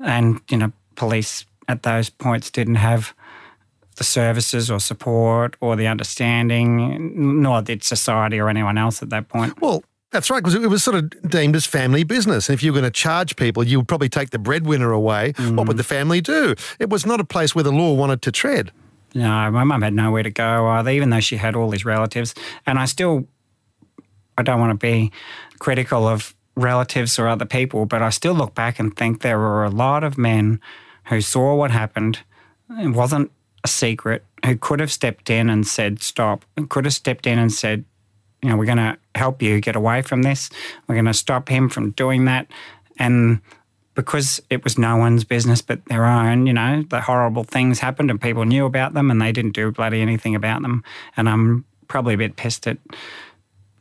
And, 0.00 0.40
you 0.48 0.56
know, 0.56 0.72
police 0.94 1.44
at 1.66 1.82
those 1.82 2.08
points 2.08 2.50
didn't 2.50 2.76
have 2.76 3.12
the 3.96 4.04
services 4.04 4.70
or 4.70 4.80
support 4.80 5.56
or 5.60 5.76
the 5.76 5.86
understanding, 5.86 7.42
nor 7.42 7.60
did 7.60 7.84
society 7.84 8.38
or 8.38 8.48
anyone 8.48 8.78
else 8.78 9.02
at 9.02 9.10
that 9.10 9.28
point. 9.28 9.60
Well, 9.60 9.82
that's 10.10 10.30
right, 10.30 10.42
because 10.42 10.54
it 10.54 10.68
was 10.68 10.82
sort 10.82 10.96
of 10.96 11.30
deemed 11.30 11.54
as 11.54 11.66
family 11.66 12.02
business. 12.02 12.48
And 12.48 12.54
if 12.54 12.62
you 12.62 12.72
were 12.72 12.80
going 12.80 12.90
to 12.90 13.00
charge 13.00 13.36
people, 13.36 13.64
you 13.64 13.78
would 13.78 13.88
probably 13.88 14.08
take 14.08 14.30
the 14.30 14.38
breadwinner 14.38 14.90
away. 14.90 15.32
Mm. 15.34 15.56
What 15.56 15.68
would 15.68 15.76
the 15.76 15.84
family 15.84 16.20
do? 16.20 16.54
It 16.78 16.88
was 16.88 17.04
not 17.04 17.20
a 17.20 17.24
place 17.24 17.54
where 17.54 17.64
the 17.64 17.72
law 17.72 17.94
wanted 17.94 18.22
to 18.22 18.32
tread. 18.32 18.72
No, 19.14 19.50
my 19.50 19.64
mum 19.64 19.82
had 19.82 19.94
nowhere 19.94 20.22
to 20.22 20.30
go 20.30 20.66
either, 20.68 20.90
even 20.90 21.10
though 21.10 21.20
she 21.20 21.36
had 21.36 21.56
all 21.56 21.70
these 21.70 21.84
relatives. 21.84 22.34
And 22.66 22.78
I 22.78 22.84
still, 22.84 23.26
I 24.36 24.42
don't 24.42 24.60
want 24.60 24.78
to 24.78 24.86
be 24.86 25.12
critical 25.58 26.06
of 26.06 26.34
relatives 26.56 27.18
or 27.18 27.28
other 27.28 27.46
people, 27.46 27.86
but 27.86 28.02
I 28.02 28.10
still 28.10 28.34
look 28.34 28.54
back 28.54 28.78
and 28.78 28.96
think 28.96 29.22
there 29.22 29.38
were 29.38 29.64
a 29.64 29.70
lot 29.70 30.04
of 30.04 30.18
men 30.18 30.60
who 31.04 31.20
saw 31.20 31.54
what 31.54 31.70
happened. 31.70 32.20
It 32.70 32.88
wasn't 32.88 33.30
a 33.64 33.68
secret, 33.68 34.24
who 34.44 34.56
could 34.56 34.80
have 34.80 34.92
stepped 34.92 35.30
in 35.30 35.48
and 35.48 35.66
said, 35.66 36.02
stop, 36.02 36.44
and 36.56 36.68
could 36.68 36.84
have 36.84 36.94
stepped 36.94 37.26
in 37.26 37.38
and 37.38 37.52
said, 37.52 37.84
you 38.42 38.48
know, 38.48 38.56
we're 38.56 38.66
going 38.66 38.78
to 38.78 38.96
help 39.14 39.42
you 39.42 39.60
get 39.60 39.76
away 39.76 40.02
from 40.02 40.22
this. 40.22 40.50
We're 40.86 40.94
going 40.94 41.06
to 41.06 41.14
stop 41.14 41.48
him 41.48 41.68
from 41.68 41.90
doing 41.92 42.24
that. 42.26 42.46
And 42.98 43.40
because 43.94 44.40
it 44.48 44.62
was 44.62 44.78
no 44.78 44.96
one's 44.96 45.24
business 45.24 45.60
but 45.60 45.84
their 45.86 46.04
own, 46.04 46.46
you 46.46 46.52
know, 46.52 46.84
the 46.88 47.00
horrible 47.00 47.42
things 47.42 47.80
happened 47.80 48.10
and 48.10 48.20
people 48.20 48.44
knew 48.44 48.64
about 48.64 48.94
them 48.94 49.10
and 49.10 49.20
they 49.20 49.32
didn't 49.32 49.54
do 49.54 49.72
bloody 49.72 50.00
anything 50.00 50.36
about 50.36 50.62
them. 50.62 50.84
And 51.16 51.28
I'm 51.28 51.64
probably 51.88 52.14
a 52.14 52.18
bit 52.18 52.36
pissed 52.36 52.66
at 52.68 52.78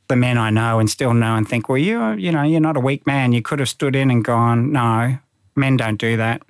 the 0.07 0.15
men 0.15 0.37
I 0.37 0.49
know 0.49 0.79
and 0.79 0.89
still 0.89 1.13
know 1.13 1.35
and 1.35 1.47
think, 1.47 1.69
well, 1.69 1.77
you, 1.77 2.13
you 2.13 2.31
know, 2.31 2.43
you're 2.43 2.59
not 2.59 2.77
a 2.77 2.79
weak 2.81 3.05
man. 3.05 3.33
You 3.33 3.41
could 3.41 3.59
have 3.59 3.69
stood 3.69 3.95
in 3.95 4.09
and 4.09 4.23
gone, 4.23 4.71
no, 4.71 5.19
men 5.55 5.77
don't 5.77 5.97
do 5.97 6.17
that. 6.17 6.41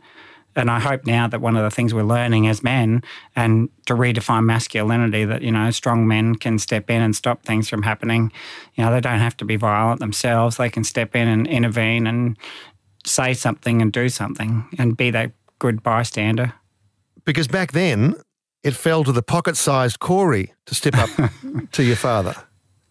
And 0.58 0.72
I 0.72 0.80
hope 0.80 1.06
now 1.06 1.28
that 1.28 1.40
one 1.40 1.56
of 1.56 1.64
the 1.64 1.70
things 1.70 1.94
we're 1.94 2.02
learning 2.02 2.48
as 2.48 2.64
men 2.64 3.04
and 3.36 3.70
to 3.86 3.94
redefine 3.94 4.44
masculinity 4.44 5.24
that, 5.24 5.44
you 5.44 5.52
know, 5.52 5.70
strong 5.70 6.08
men 6.08 6.34
can 6.34 6.58
step 6.58 6.90
in 6.90 7.00
and 7.00 7.16
stop 7.16 7.44
things 7.44 7.70
from 7.70 7.84
happening. 7.84 8.32
You 8.74 8.84
know, 8.84 8.92
they 8.92 9.00
don't 9.00 9.20
have 9.20 9.38
to 9.38 9.46
be 9.46 9.56
violent 9.56 10.00
themselves. 10.00 10.58
They 10.58 10.72
can 10.72 10.84
step 10.84 11.16
in 11.16 11.28
and 11.28 11.46
intervene 11.46 12.08
and 12.08 12.38
say 13.06 13.36
something 13.36 13.84
and 13.84 13.94
do 13.94 14.10
something 14.10 14.66
and 14.80 14.98
be 14.98 15.12
that 15.12 15.32
good 15.60 15.84
bystander. 15.84 16.54
Because 17.24 17.48
back 17.48 17.74
then, 17.74 18.16
it 18.64 18.74
fell 18.74 19.04
to 19.04 19.12
the 19.12 19.22
pocket 19.22 19.58
sized 19.58 20.00
Corey 20.00 20.54
to 20.66 20.74
step 20.74 20.96
up 20.96 21.10
to 21.74 21.84
your 21.84 21.96
father. 21.96 22.36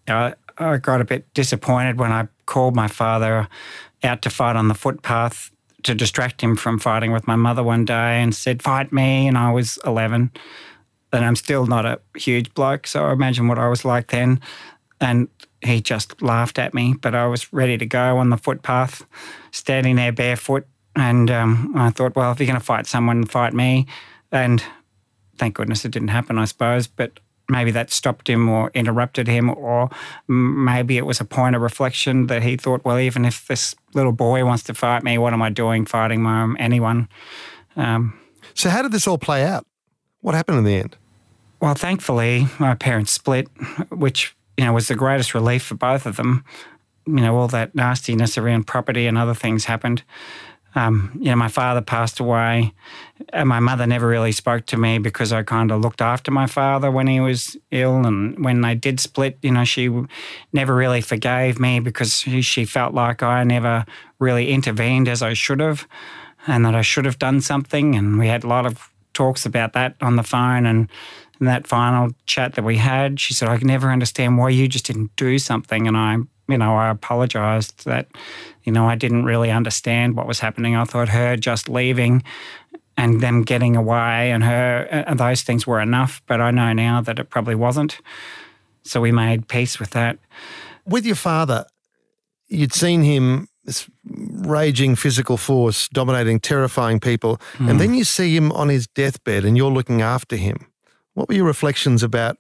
I, 0.07 0.35
I 0.57 0.77
got 0.77 1.01
a 1.01 1.05
bit 1.05 1.35
disappointed 1.35 1.99
when 1.99 2.13
I 2.13 2.29
called 2.47 2.77
my 2.77 2.87
father 2.87 3.49
out 4.05 4.23
to 4.23 4.31
fight 4.31 4.55
on 4.55 4.69
the 4.69 4.75
footpath 4.75 5.51
to 5.83 5.95
distract 5.95 6.41
him 6.41 6.57
from 6.57 6.79
fighting 6.79 7.13
with 7.13 7.27
my 7.27 7.37
mother 7.37 7.63
one 7.63 7.85
day 7.85 8.23
and 8.23 8.35
said, 8.35 8.63
Fight 8.63 8.93
me. 8.93 9.27
And 9.29 9.39
I 9.39 9.53
was 9.53 9.79
11. 9.85 10.31
And 11.13 11.25
I'm 11.25 11.37
still 11.37 11.67
not 11.67 11.87
a 11.87 12.01
huge 12.17 12.53
bloke. 12.55 12.87
So 12.87 13.09
imagine 13.11 13.49
what 13.49 13.59
I 13.59 13.69
was 13.69 13.85
like 13.85 14.11
then. 14.11 14.41
And 15.01 15.29
he 15.63 15.81
just 15.81 16.21
laughed 16.23 16.59
at 16.59 16.75
me. 16.75 16.95
But 17.01 17.15
I 17.15 17.27
was 17.27 17.53
ready 17.53 17.79
to 17.79 17.87
go 17.87 18.19
on 18.19 18.31
the 18.31 18.37
footpath, 18.37 19.07
standing 19.53 19.97
there 19.97 20.13
barefoot. 20.13 20.67
And 20.95 21.31
um, 21.31 21.75
I 21.77 21.91
thought, 21.91 22.17
well, 22.17 22.33
if 22.33 22.41
you're 22.41 22.47
going 22.47 22.59
to 22.59 22.65
fight 22.65 22.87
someone, 22.87 23.25
fight 23.27 23.53
me. 23.53 23.87
And 24.33 24.63
thank 25.39 25.55
goodness 25.55 25.85
it 25.85 25.93
didn't 25.93 26.09
happen, 26.09 26.39
I 26.39 26.47
suppose. 26.47 26.87
But 26.87 27.21
maybe 27.49 27.71
that 27.71 27.91
stopped 27.91 28.29
him 28.29 28.49
or 28.49 28.71
interrupted 28.75 29.29
him, 29.29 29.51
or 29.51 29.91
maybe 30.29 30.99
it 30.99 31.07
was 31.07 31.21
a 31.21 31.25
point 31.25 31.57
of 31.57 31.63
reflection 31.63 32.27
that 32.27 32.43
he 32.43 32.57
thought, 32.57 32.85
well, 32.85 32.99
even 32.99 33.25
if 33.25 33.47
this 33.47 33.75
little 33.95 34.13
boy 34.13 34.45
wants 34.45 34.63
to 34.65 34.75
fight 34.75 35.03
me, 35.03 35.19
what 35.19 35.33
am 35.33 35.43
I 35.43 35.51
doing 35.51 35.87
fighting 35.87 36.23
my, 36.23 36.55
anyone? 36.59 37.09
Um, 37.77 38.19
so, 38.55 38.71
how 38.71 38.83
did 38.83 38.93
this 38.93 39.07
all 39.07 39.19
play 39.19 39.45
out? 39.45 39.67
What 40.21 40.35
happened 40.35 40.59
in 40.59 40.65
the 40.65 40.77
end? 40.77 40.97
Well, 41.61 41.75
thankfully, 41.75 42.49
my 42.59 42.75
parents 42.75 43.13
split, 43.13 43.49
which 43.91 44.37
you 44.57 44.65
know 44.65 44.73
was 44.73 44.89
the 44.89 44.95
greatest 44.95 45.35
relief 45.35 45.63
for 45.63 45.75
both 45.75 46.07
of 46.07 46.17
them. 46.17 46.45
You 47.07 47.17
know, 47.17 47.37
all 47.37 47.49
that 47.49 47.75
nastiness 47.75 48.37
around 48.37 48.67
property 48.67 49.07
and 49.07 49.17
other 49.17 49.35
things 49.35 49.67
happened. 49.67 50.03
Um, 50.77 51.11
you 51.19 51.31
know, 51.31 51.37
my 51.37 51.49
father 51.49 51.81
passed 51.81 52.21
away. 52.21 52.75
And 53.33 53.49
my 53.49 53.61
mother 53.61 53.87
never 53.87 54.07
really 54.07 54.31
spoke 54.31 54.67
to 54.67 54.77
me 54.77 54.99
because 54.99 55.33
I 55.33 55.43
kind 55.43 55.73
of 55.73 55.81
looked 55.81 56.03
after 56.03 56.31
my 56.31 56.47
father 56.47 56.91
when 56.91 57.07
he 57.07 57.19
was 57.19 57.57
ill. 57.71 58.07
And 58.07 58.45
when 58.45 58.61
they 58.61 58.75
did 58.75 59.01
split, 59.01 59.39
you 59.43 59.51
know, 59.51 59.65
she 59.65 59.91
never 60.53 60.75
really 60.75 61.01
forgave 61.01 61.59
me 61.59 61.81
because 61.81 62.21
she 62.21 62.67
felt 62.67 62.93
like 62.93 63.23
I 63.23 63.43
never 63.43 63.87
really 64.19 64.51
intervened 64.51 65.09
as 65.09 65.23
I 65.23 65.33
should 65.33 65.61
have 65.61 65.89
and 66.47 66.65
that 66.67 66.75
I 66.75 66.83
should 66.83 67.07
have 67.07 67.19
done 67.19 67.41
something. 67.41 67.97
And 67.97 68.19
we 68.19 68.29
had 68.29 68.45
a 68.45 68.49
lot 68.49 68.67
of 68.67 68.91
talks 69.15 69.47
about 69.47 69.73
that 69.73 69.97
on 70.03 70.17
the 70.17 70.23
phone. 70.23 70.67
And 70.67 70.91
in 71.41 71.47
that 71.47 71.67
final 71.67 72.11
chat 72.27 72.55
that 72.55 72.65
we 72.65 72.77
had, 72.77 73.19
she 73.19 73.33
said, 73.33 73.49
I 73.49 73.57
can 73.57 73.67
never 73.67 73.91
understand 73.91 74.37
why 74.37 74.51
you 74.51 74.69
just 74.69 74.85
didn't 74.85 75.17
do 75.17 75.39
something. 75.39 75.87
And 75.87 75.97
I 75.97 76.19
you 76.49 76.59
know, 76.59 76.77
I 76.77 76.91
apologized 76.91 77.85
that, 77.85 78.09
you 78.65 78.73
know, 78.73 78.87
I 78.87 78.95
didn't 78.95 79.25
really 79.25 79.51
understand 79.51 80.17
what 80.17 80.27
was 80.27 80.41
happening. 80.41 80.77
I 80.77 80.85
thought 80.85 81.09
her 81.09 81.37
just 81.37 81.69
leaving 81.69 82.23
and 82.97 83.21
them 83.21 83.43
getting 83.43 83.77
away 83.77 84.31
and 84.31 84.43
her, 84.43 84.89
and 84.91 85.21
uh, 85.21 85.29
those 85.29 85.43
things 85.43 85.67
were 85.67 85.81
enough. 85.81 86.23
But 86.27 86.41
I 86.41 86.51
know 86.51 86.73
now 86.73 87.01
that 87.03 87.19
it 87.19 87.31
probably 87.31 87.55
wasn't. 87.55 88.01
So 88.85 89.01
we 89.01 89.13
made 89.13 89.49
peace 89.49 89.79
with 89.79 89.91
that. 89.91 90.19
With 90.87 91.05
your 91.05 91.17
father, 91.17 91.67
you'd 92.49 92.73
seen 92.73 93.03
him 93.03 93.49
this 93.65 93.91
raging 94.05 94.95
physical 94.95 95.37
force, 95.37 95.89
dominating, 95.89 96.39
terrifying 96.39 97.01
people, 97.01 97.39
mm. 97.55 97.61
and 97.61 97.73
hmm. 97.73 97.79
then 97.79 97.95
you 97.95 98.05
see 98.05 98.37
him 98.37 98.53
on 98.53 98.69
his 98.69 98.87
deathbed 98.87 99.45
and 99.45 99.57
you're 99.57 99.73
looking 99.73 100.01
after 100.01 100.37
him. 100.37 100.69
What 101.15 101.29
were 101.29 101.35
your 101.35 101.47
reflections 101.47 102.05
about 102.05 102.39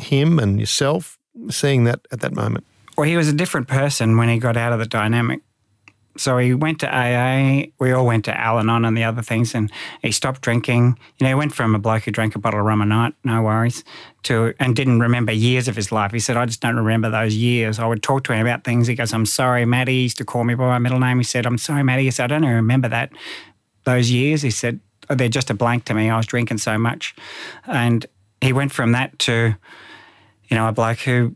him 0.00 0.38
and 0.38 0.60
yourself 0.60 1.18
seeing 1.48 1.84
that 1.84 2.00
at 2.12 2.20
that 2.20 2.34
moment? 2.34 2.66
Well, 3.02 3.08
he 3.08 3.16
was 3.16 3.28
a 3.28 3.32
different 3.32 3.66
person 3.66 4.16
when 4.16 4.28
he 4.28 4.38
got 4.38 4.56
out 4.56 4.72
of 4.72 4.78
the 4.78 4.86
dynamic. 4.86 5.40
So 6.16 6.38
he 6.38 6.54
went 6.54 6.78
to 6.78 6.88
AA. 6.88 7.72
We 7.80 7.90
all 7.90 8.06
went 8.06 8.26
to 8.26 8.40
Al 8.40 8.60
Anon 8.60 8.84
and 8.84 8.96
the 8.96 9.02
other 9.02 9.22
things, 9.22 9.56
and 9.56 9.72
he 10.02 10.12
stopped 10.12 10.40
drinking. 10.40 10.96
You 11.18 11.24
know, 11.24 11.30
he 11.30 11.34
went 11.34 11.52
from 11.52 11.74
a 11.74 11.80
bloke 11.80 12.04
who 12.04 12.12
drank 12.12 12.36
a 12.36 12.38
bottle 12.38 12.60
of 12.60 12.66
rum 12.66 12.80
a 12.80 12.86
night, 12.86 13.14
no 13.24 13.42
worries, 13.42 13.82
to 14.22 14.54
and 14.60 14.76
didn't 14.76 15.00
remember 15.00 15.32
years 15.32 15.66
of 15.66 15.74
his 15.74 15.90
life. 15.90 16.12
He 16.12 16.20
said, 16.20 16.36
"I 16.36 16.46
just 16.46 16.60
don't 16.60 16.76
remember 16.76 17.10
those 17.10 17.34
years." 17.34 17.80
I 17.80 17.86
would 17.86 18.04
talk 18.04 18.22
to 18.22 18.34
him 18.34 18.46
about 18.46 18.62
things. 18.62 18.86
He 18.86 18.94
goes, 18.94 19.12
"I'm 19.12 19.26
sorry, 19.26 19.64
Maddie." 19.64 19.94
He 19.94 20.02
used 20.02 20.18
to 20.18 20.24
call 20.24 20.44
me 20.44 20.54
by 20.54 20.66
my 20.66 20.78
middle 20.78 21.00
name. 21.00 21.18
He 21.18 21.24
said, 21.24 21.44
"I'm 21.44 21.58
sorry, 21.58 21.82
Maddie." 21.82 22.04
He 22.04 22.12
said, 22.12 22.30
"I 22.30 22.36
don't 22.36 22.44
even 22.44 22.54
remember 22.54 22.88
that 22.88 23.10
those 23.82 24.12
years." 24.12 24.42
He 24.42 24.50
said, 24.52 24.78
oh, 25.10 25.16
"They're 25.16 25.28
just 25.28 25.50
a 25.50 25.54
blank 25.54 25.86
to 25.86 25.94
me. 25.94 26.08
I 26.08 26.16
was 26.16 26.26
drinking 26.26 26.58
so 26.58 26.78
much," 26.78 27.16
and 27.66 28.06
he 28.40 28.52
went 28.52 28.70
from 28.70 28.92
that 28.92 29.18
to, 29.26 29.56
you 30.48 30.56
know, 30.56 30.68
a 30.68 30.72
bloke 30.72 31.00
who 31.00 31.34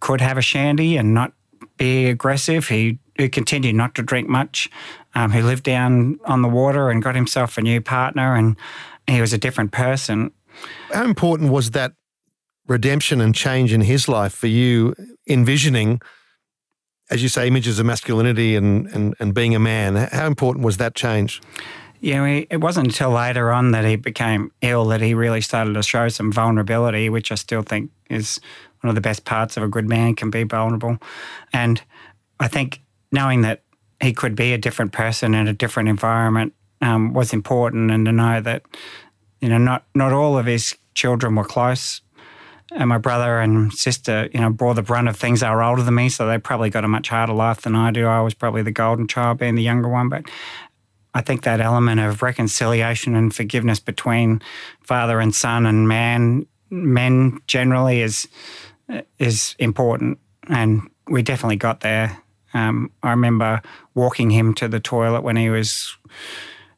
could 0.00 0.20
have 0.20 0.38
a 0.38 0.42
shandy 0.42 0.96
and 0.96 1.14
not 1.14 1.32
be 1.76 2.06
aggressive. 2.06 2.68
He, 2.68 2.98
he 3.16 3.28
continued 3.28 3.74
not 3.74 3.94
to 3.94 4.02
drink 4.02 4.28
much. 4.28 4.70
Um, 5.14 5.32
he 5.32 5.42
lived 5.42 5.64
down 5.64 6.18
on 6.24 6.42
the 6.42 6.48
water 6.48 6.90
and 6.90 7.02
got 7.02 7.14
himself 7.14 7.58
a 7.58 7.62
new 7.62 7.80
partner, 7.80 8.34
and 8.34 8.56
he 9.06 9.20
was 9.20 9.32
a 9.32 9.38
different 9.38 9.72
person. 9.72 10.32
How 10.92 11.04
important 11.04 11.50
was 11.50 11.70
that 11.72 11.92
redemption 12.66 13.20
and 13.20 13.34
change 13.34 13.72
in 13.72 13.80
his 13.80 14.08
life 14.08 14.32
for 14.32 14.46
you, 14.46 14.94
envisioning, 15.26 16.00
as 17.10 17.22
you 17.22 17.28
say, 17.28 17.46
images 17.46 17.78
of 17.78 17.86
masculinity 17.86 18.56
and, 18.56 18.86
and, 18.88 19.14
and 19.18 19.34
being 19.34 19.54
a 19.54 19.58
man? 19.58 19.96
How 19.96 20.26
important 20.26 20.64
was 20.64 20.76
that 20.76 20.94
change? 20.94 21.40
Yeah, 22.00 22.24
it 22.24 22.60
wasn't 22.60 22.86
until 22.86 23.10
later 23.10 23.52
on 23.52 23.72
that 23.72 23.84
he 23.84 23.96
became 23.96 24.52
ill 24.62 24.86
that 24.86 25.02
he 25.02 25.12
really 25.12 25.42
started 25.42 25.74
to 25.74 25.82
show 25.82 26.08
some 26.08 26.32
vulnerability, 26.32 27.10
which 27.10 27.30
I 27.30 27.34
still 27.34 27.62
think 27.62 27.90
is 28.08 28.40
one 28.80 28.88
of 28.88 28.94
the 28.94 29.00
best 29.00 29.24
parts 29.24 29.56
of 29.56 29.62
a 29.62 29.68
good 29.68 29.88
man 29.88 30.14
can 30.14 30.30
be 30.30 30.44
vulnerable. 30.44 30.98
And 31.52 31.80
I 32.38 32.48
think 32.48 32.80
knowing 33.12 33.42
that 33.42 33.62
he 34.00 34.12
could 34.12 34.34
be 34.34 34.52
a 34.52 34.58
different 34.58 34.92
person 34.92 35.34
in 35.34 35.46
a 35.46 35.52
different 35.52 35.88
environment 35.88 36.54
um, 36.80 37.12
was 37.12 37.32
important, 37.32 37.90
and 37.90 38.06
to 38.06 38.12
know 38.12 38.40
that 38.40 38.62
you 39.40 39.48
know 39.48 39.58
not 39.58 39.84
not 39.94 40.12
all 40.12 40.38
of 40.38 40.46
his 40.46 40.74
children 40.94 41.34
were 41.34 41.44
close, 41.44 42.00
and 42.72 42.88
my 42.88 42.98
brother 42.98 43.40
and 43.40 43.72
sister, 43.72 44.28
you 44.32 44.40
know, 44.40 44.50
bore 44.50 44.74
the 44.74 44.82
brunt 44.82 45.08
of 45.08 45.16
things. 45.16 45.40
They 45.40 45.50
were 45.50 45.62
older 45.62 45.82
than 45.82 45.94
me, 45.94 46.08
so 46.08 46.26
they 46.26 46.38
probably 46.38 46.70
got 46.70 46.84
a 46.84 46.88
much 46.88 47.08
harder 47.08 47.32
life 47.32 47.62
than 47.62 47.74
I 47.74 47.90
do. 47.90 48.06
I 48.06 48.20
was 48.20 48.34
probably 48.34 48.62
the 48.62 48.72
golden 48.72 49.06
child, 49.06 49.38
being 49.38 49.56
the 49.56 49.62
younger 49.62 49.88
one, 49.88 50.08
but 50.08 50.24
I 51.12 51.20
think 51.20 51.42
that 51.42 51.60
element 51.60 52.00
of 52.00 52.22
reconciliation 52.22 53.16
and 53.16 53.34
forgiveness 53.34 53.80
between 53.80 54.40
father 54.80 55.20
and 55.20 55.34
son 55.34 55.66
and 55.66 55.88
man, 55.88 56.46
men 56.70 57.40
generally 57.46 58.00
is 58.00 58.28
is 59.18 59.54
important, 59.58 60.18
and 60.48 60.88
we 61.08 61.22
definitely 61.22 61.56
got 61.56 61.80
there. 61.80 62.22
Um, 62.54 62.90
I 63.02 63.10
remember 63.10 63.62
walking 63.94 64.30
him 64.30 64.54
to 64.54 64.68
the 64.68 64.80
toilet 64.80 65.22
when 65.22 65.36
he 65.36 65.50
was 65.50 65.96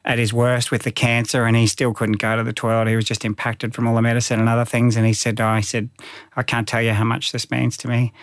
at 0.05 0.17
his 0.17 0.33
worst 0.33 0.71
with 0.71 0.83
the 0.83 0.91
cancer, 0.91 1.45
and 1.45 1.55
he 1.55 1.67
still 1.67 1.93
couldn't 1.93 2.19
go 2.19 2.35
to 2.35 2.43
the 2.43 2.53
toilet. 2.53 2.87
He 2.87 2.95
was 2.95 3.05
just 3.05 3.25
impacted 3.25 3.73
from 3.73 3.87
all 3.87 3.95
the 3.95 4.01
medicine 4.01 4.39
and 4.39 4.49
other 4.49 4.65
things. 4.65 4.95
And 4.95 5.05
he 5.05 5.13
said, 5.13 5.39
oh, 5.39 5.47
"I 5.47 5.61
said, 5.61 5.89
I 6.35 6.43
can't 6.43 6.67
tell 6.67 6.81
you 6.81 6.91
how 6.91 7.05
much 7.05 7.31
this 7.31 7.49
means 7.49 7.77
to 7.77 7.87
me." 7.87 8.13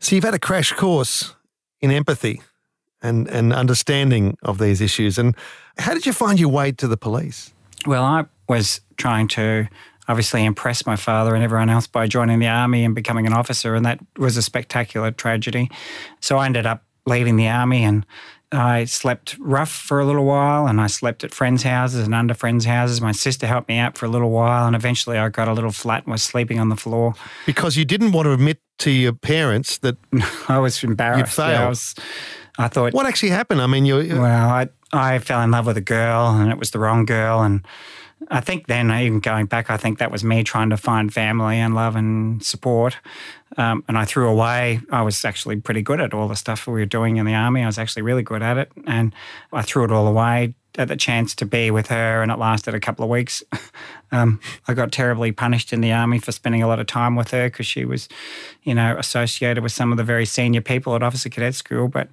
So 0.00 0.14
you've 0.14 0.24
had 0.24 0.34
a 0.34 0.38
crash 0.38 0.72
course 0.72 1.34
in 1.80 1.90
empathy 1.90 2.42
and 3.02 3.28
and 3.28 3.52
understanding 3.52 4.36
of 4.42 4.58
these 4.58 4.80
issues. 4.80 5.18
And 5.18 5.34
how 5.78 5.94
did 5.94 6.06
you 6.06 6.12
find 6.12 6.40
your 6.40 6.50
way 6.50 6.72
to 6.72 6.88
the 6.88 6.96
police? 6.96 7.52
Well, 7.86 8.04
I 8.04 8.24
was 8.48 8.80
trying 8.96 9.28
to 9.28 9.68
obviously 10.08 10.44
impressed 10.44 10.86
my 10.86 10.96
father 10.96 11.34
and 11.34 11.42
everyone 11.42 11.70
else 11.70 11.86
by 11.86 12.06
joining 12.06 12.38
the 12.38 12.48
army 12.48 12.84
and 12.84 12.94
becoming 12.94 13.26
an 13.26 13.32
officer, 13.32 13.74
and 13.74 13.84
that 13.84 13.98
was 14.16 14.36
a 14.36 14.42
spectacular 14.42 15.10
tragedy. 15.10 15.70
So 16.20 16.38
I 16.38 16.46
ended 16.46 16.66
up 16.66 16.82
leaving 17.06 17.36
the 17.36 17.48
army 17.48 17.84
and 17.84 18.04
I 18.52 18.84
slept 18.84 19.36
rough 19.40 19.70
for 19.70 20.00
a 20.00 20.04
little 20.04 20.24
while 20.24 20.66
and 20.66 20.80
I 20.80 20.86
slept 20.86 21.24
at 21.24 21.34
friends' 21.34 21.64
houses 21.64 22.04
and 22.04 22.14
under 22.14 22.34
friends' 22.34 22.64
houses. 22.64 23.00
My 23.00 23.12
sister 23.12 23.46
helped 23.46 23.68
me 23.68 23.78
out 23.78 23.98
for 23.98 24.06
a 24.06 24.08
little 24.08 24.30
while 24.30 24.66
and 24.66 24.76
eventually 24.76 25.18
I 25.18 25.28
got 25.28 25.48
a 25.48 25.52
little 25.52 25.72
flat 25.72 26.04
and 26.04 26.12
was 26.12 26.22
sleeping 26.22 26.60
on 26.60 26.68
the 26.68 26.76
floor. 26.76 27.14
Because 27.44 27.76
you 27.76 27.84
didn't 27.84 28.12
want 28.12 28.26
to 28.26 28.32
admit 28.32 28.60
to 28.78 28.90
your 28.90 29.12
parents 29.12 29.78
that 29.78 29.96
I 30.48 30.58
was 30.58 30.82
embarrassed. 30.84 31.36
You 31.38 31.44
failed. 31.44 31.50
Yeah, 31.50 31.66
I, 31.66 31.68
was, 31.68 31.94
I 32.58 32.68
thought. 32.68 32.92
What 32.92 33.06
actually 33.06 33.30
happened? 33.30 33.60
I 33.60 33.66
mean, 33.66 33.84
you. 33.84 33.96
Well, 33.96 34.48
I, 34.48 34.68
I 34.92 35.18
fell 35.18 35.42
in 35.42 35.50
love 35.50 35.66
with 35.66 35.76
a 35.76 35.82
girl 35.82 36.28
and 36.28 36.50
it 36.50 36.58
was 36.58 36.70
the 36.70 36.78
wrong 36.78 37.04
girl. 37.04 37.42
And 37.42 37.66
I 38.28 38.40
think 38.40 38.66
then, 38.66 38.90
even 38.90 39.20
going 39.20 39.46
back, 39.46 39.70
I 39.70 39.76
think 39.76 39.98
that 39.98 40.10
was 40.10 40.24
me 40.24 40.42
trying 40.42 40.70
to 40.70 40.76
find 40.76 41.12
family 41.12 41.58
and 41.58 41.74
love 41.74 41.96
and 41.96 42.42
support. 42.42 42.96
Um, 43.56 43.84
and 43.88 43.96
I 43.96 44.04
threw 44.04 44.28
away, 44.28 44.80
I 44.90 45.02
was 45.02 45.24
actually 45.24 45.56
pretty 45.56 45.82
good 45.82 46.00
at 46.00 46.12
all 46.12 46.26
the 46.26 46.34
stuff 46.34 46.66
we 46.66 46.72
were 46.74 46.86
doing 46.86 47.18
in 47.18 47.26
the 47.26 47.34
army. 47.34 47.62
I 47.62 47.66
was 47.66 47.78
actually 47.78 48.02
really 48.02 48.22
good 48.22 48.42
at 48.42 48.58
it. 48.58 48.72
And 48.86 49.14
I 49.52 49.62
threw 49.62 49.84
it 49.84 49.92
all 49.92 50.06
away 50.06 50.54
at 50.78 50.88
the 50.88 50.96
chance 50.96 51.34
to 51.34 51.46
be 51.46 51.70
with 51.70 51.88
her, 51.88 52.22
and 52.22 52.30
it 52.30 52.38
lasted 52.38 52.74
a 52.74 52.80
couple 52.80 53.04
of 53.04 53.10
weeks. 53.10 53.42
um, 54.12 54.40
I 54.68 54.74
got 54.74 54.92
terribly 54.92 55.32
punished 55.32 55.72
in 55.72 55.80
the 55.80 55.92
army 55.92 56.18
for 56.18 56.32
spending 56.32 56.62
a 56.62 56.68
lot 56.68 56.78
of 56.78 56.86
time 56.86 57.16
with 57.16 57.30
her 57.30 57.48
because 57.48 57.66
she 57.66 57.84
was, 57.84 58.08
you 58.62 58.74
know, 58.74 58.96
associated 58.98 59.62
with 59.62 59.72
some 59.72 59.90
of 59.90 59.98
the 59.98 60.04
very 60.04 60.26
senior 60.26 60.60
people 60.60 60.94
at 60.94 61.02
Officer 61.02 61.28
Cadet 61.28 61.54
School. 61.54 61.88
But 61.88 62.08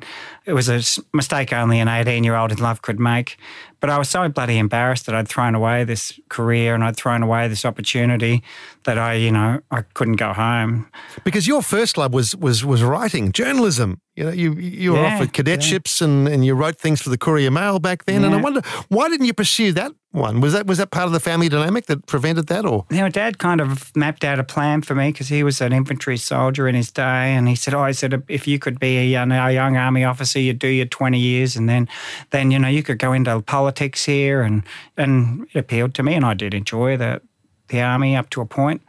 it 0.45 0.53
was 0.53 0.69
a 0.69 0.81
mistake 1.13 1.53
only 1.53 1.79
an 1.79 1.88
18 1.88 2.24
year 2.24 2.36
old 2.36 2.51
in 2.51 2.60
love 2.60 2.81
could 2.81 3.00
make. 3.00 3.38
But 3.84 3.90
I 3.90 3.98
was 3.98 4.10
so 4.10 4.30
bloody 4.30 4.60
embarrassed 4.60 5.08
that 5.08 5.16
I'd 5.16 5.28
thrown 5.28 5.56
away 5.56 5.84
this 5.84 6.18
career 6.30 6.74
and 6.74 6.86
I'd 6.86 6.96
thrown 6.96 7.22
away 7.22 7.50
this 7.50 7.66
opportunity 7.66 8.42
that 8.86 8.98
I, 8.98 9.16
you 9.16 9.30
know, 9.30 9.60
I 9.72 9.82
couldn't 9.94 10.16
go 10.16 10.32
home. 10.32 10.90
Because 11.25 11.50
your 11.50 11.62
first 11.62 11.98
love 11.98 12.13
was 12.13 12.34
was 12.34 12.63
was 12.63 12.82
writing, 12.82 13.34
journalism. 13.34 14.00
You 14.16 14.24
know, 14.24 14.32
you 14.32 14.54
you 14.54 14.94
were 14.94 15.02
yeah, 15.02 15.16
offered 15.16 15.34
cadetships 15.34 16.00
yeah. 16.00 16.08
and, 16.08 16.30
and 16.30 16.46
you 16.46 16.56
wrote 16.56 16.78
things 16.78 17.02
for 17.02 17.10
the 17.10 17.18
Courier 17.18 17.52
Mail 17.52 17.80
back 17.80 18.06
then. 18.06 18.22
Yeah. 18.22 18.28
And 18.28 18.36
I 18.36 18.42
wonder 18.42 18.62
why 18.88 19.10
didn't 19.10 19.25
you 19.25 19.34
pursue 19.34 19.74
that 19.74 19.92
one? 20.13 20.41
Was 20.41 20.53
that 20.53 20.67
was 20.67 20.77
that 20.77 20.91
part 20.91 21.08
of 21.08 21.12
the 21.12 21.20
family 21.20 21.50
dynamic 21.50 21.88
that 21.88 22.05
prevented 22.05 22.48
that, 22.48 22.65
or? 22.65 22.86
You 22.89 23.10
Dad 23.10 23.39
kind 23.39 23.60
of 23.60 23.96
mapped 23.96 24.24
out 24.24 24.39
a 24.39 24.43
plan 24.43 24.82
for 24.82 24.96
me 24.96 25.12
because 25.12 25.27
he 25.27 25.43
was 25.43 25.60
an 25.60 25.74
infantry 25.74 26.17
soldier 26.17 26.67
in 26.67 26.75
his 26.75 26.91
day, 26.91 27.34
and 27.34 27.48
he 27.48 27.55
said, 27.55 27.74
"Oh, 27.74 27.82
I 27.82 27.91
said 27.91 28.24
if 28.27 28.48
you 28.48 28.60
could 28.60 28.79
be 28.79 28.98
a 28.98 29.05
young, 29.05 29.32
a 29.32 29.51
young 29.51 29.75
army 29.75 30.03
officer, 30.03 30.39
you'd 30.39 30.60
do 30.60 30.67
your 30.67 30.86
twenty 30.86 31.20
years, 31.20 31.55
and 31.55 31.68
then, 31.68 31.90
then 32.29 32.51
you 32.51 32.59
know, 32.59 32.68
you 32.68 32.83
could 32.83 33.00
go 33.00 33.14
into 33.14 33.42
politics 33.42 34.05
here." 34.05 34.42
And 34.42 34.64
and 34.98 35.48
it 35.53 35.59
appealed 35.59 35.94
to 35.96 36.03
me, 36.03 36.14
and 36.14 36.25
I 36.25 36.33
did 36.33 36.53
enjoy 36.53 36.98
the 36.98 37.22
the 37.70 37.81
army 37.81 38.16
up 38.16 38.29
to 38.31 38.42
a 38.42 38.46
point. 38.46 38.81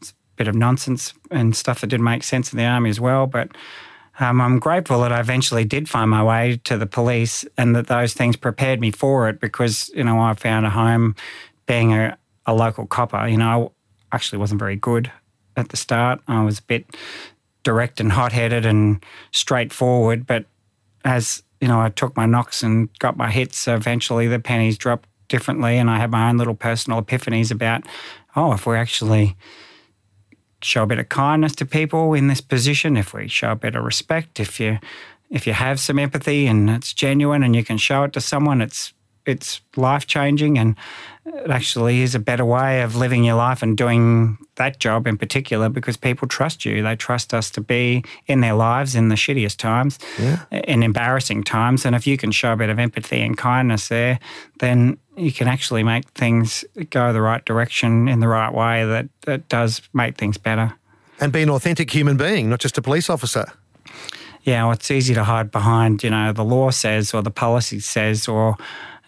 It's 0.00 0.10
a 0.10 0.14
bit 0.36 0.48
of 0.48 0.54
nonsense 0.54 1.12
and 1.30 1.54
stuff 1.54 1.80
that 1.80 1.88
didn't 1.88 2.04
make 2.04 2.22
sense 2.22 2.52
in 2.52 2.58
the 2.58 2.64
army 2.64 2.90
as 2.90 3.00
well, 3.00 3.26
but. 3.26 3.50
Um, 4.22 4.40
I'm 4.40 4.60
grateful 4.60 5.00
that 5.00 5.10
I 5.10 5.18
eventually 5.18 5.64
did 5.64 5.88
find 5.88 6.08
my 6.08 6.22
way 6.22 6.60
to 6.62 6.78
the 6.78 6.86
police 6.86 7.44
and 7.58 7.74
that 7.74 7.88
those 7.88 8.14
things 8.14 8.36
prepared 8.36 8.80
me 8.80 8.92
for 8.92 9.28
it 9.28 9.40
because, 9.40 9.90
you 9.96 10.04
know, 10.04 10.20
I 10.20 10.34
found 10.34 10.64
a 10.64 10.70
home 10.70 11.16
being 11.66 11.92
a, 11.92 12.16
a 12.46 12.54
local 12.54 12.86
copper. 12.86 13.26
You 13.26 13.36
know, 13.36 13.72
I 14.12 14.14
actually 14.14 14.38
wasn't 14.38 14.60
very 14.60 14.76
good 14.76 15.10
at 15.56 15.70
the 15.70 15.76
start. 15.76 16.20
I 16.28 16.44
was 16.44 16.60
a 16.60 16.62
bit 16.62 16.86
direct 17.64 17.98
and 17.98 18.12
hot 18.12 18.30
headed 18.30 18.64
and 18.64 19.04
straightforward. 19.32 20.24
But 20.24 20.44
as, 21.04 21.42
you 21.60 21.66
know, 21.66 21.80
I 21.80 21.88
took 21.88 22.16
my 22.16 22.26
knocks 22.26 22.62
and 22.62 22.96
got 23.00 23.16
my 23.16 23.28
hits, 23.28 23.66
eventually 23.66 24.28
the 24.28 24.38
pennies 24.38 24.78
dropped 24.78 25.08
differently. 25.26 25.78
And 25.78 25.90
I 25.90 25.98
had 25.98 26.12
my 26.12 26.28
own 26.28 26.38
little 26.38 26.54
personal 26.54 27.02
epiphanies 27.02 27.50
about, 27.50 27.82
oh, 28.36 28.52
if 28.52 28.66
we're 28.66 28.76
actually 28.76 29.36
show 30.64 30.82
a 30.82 30.86
bit 30.86 30.98
of 30.98 31.08
kindness 31.08 31.54
to 31.56 31.66
people 31.66 32.14
in 32.14 32.28
this 32.28 32.40
position, 32.40 32.96
if 32.96 33.14
we 33.14 33.28
show 33.28 33.52
a 33.52 33.56
bit 33.56 33.74
of 33.74 33.84
respect, 33.84 34.40
if 34.40 34.60
you 34.60 34.78
if 35.30 35.46
you 35.46 35.54
have 35.54 35.80
some 35.80 35.98
empathy 35.98 36.46
and 36.46 36.68
it's 36.68 36.92
genuine 36.92 37.42
and 37.42 37.56
you 37.56 37.64
can 37.64 37.78
show 37.78 38.04
it 38.04 38.12
to 38.12 38.20
someone, 38.20 38.60
it's 38.60 38.92
it's 39.26 39.60
life 39.76 40.06
changing 40.06 40.58
and 40.58 40.76
it 41.24 41.50
actually 41.50 42.02
is 42.02 42.14
a 42.14 42.18
better 42.18 42.44
way 42.44 42.82
of 42.82 42.96
living 42.96 43.22
your 43.22 43.36
life 43.36 43.62
and 43.62 43.76
doing 43.76 44.38
that 44.56 44.80
job 44.80 45.06
in 45.06 45.16
particular 45.16 45.68
because 45.68 45.96
people 45.96 46.26
trust 46.26 46.64
you. 46.64 46.82
They 46.82 46.96
trust 46.96 47.32
us 47.32 47.50
to 47.52 47.60
be 47.60 48.04
in 48.26 48.40
their 48.40 48.54
lives 48.54 48.94
in 48.96 49.08
the 49.08 49.14
shittiest 49.14 49.56
times, 49.56 49.98
yeah. 50.18 50.44
in 50.50 50.82
embarrassing 50.82 51.44
times. 51.44 51.84
And 51.84 51.94
if 51.94 52.06
you 52.06 52.16
can 52.16 52.32
show 52.32 52.52
a 52.52 52.56
bit 52.56 52.70
of 52.70 52.78
empathy 52.78 53.20
and 53.20 53.38
kindness 53.38 53.88
there, 53.88 54.18
then 54.58 54.98
you 55.16 55.32
can 55.32 55.46
actually 55.46 55.84
make 55.84 56.08
things 56.10 56.64
go 56.90 57.12
the 57.12 57.22
right 57.22 57.44
direction 57.44 58.08
in 58.08 58.20
the 58.20 58.28
right 58.28 58.52
way 58.52 58.84
that, 58.84 59.08
that 59.22 59.48
does 59.48 59.82
make 59.92 60.16
things 60.16 60.38
better. 60.38 60.74
And 61.20 61.32
be 61.32 61.42
an 61.42 61.50
authentic 61.50 61.90
human 61.90 62.16
being, 62.16 62.50
not 62.50 62.58
just 62.58 62.76
a 62.78 62.82
police 62.82 63.08
officer 63.08 63.46
yeah, 64.44 64.64
well, 64.64 64.72
it's 64.72 64.90
easy 64.90 65.14
to 65.14 65.24
hide 65.24 65.50
behind, 65.50 66.02
you 66.02 66.10
know, 66.10 66.32
the 66.32 66.44
law 66.44 66.70
says 66.70 67.14
or 67.14 67.22
the 67.22 67.30
policy 67.30 67.78
says 67.78 68.26
or 68.26 68.56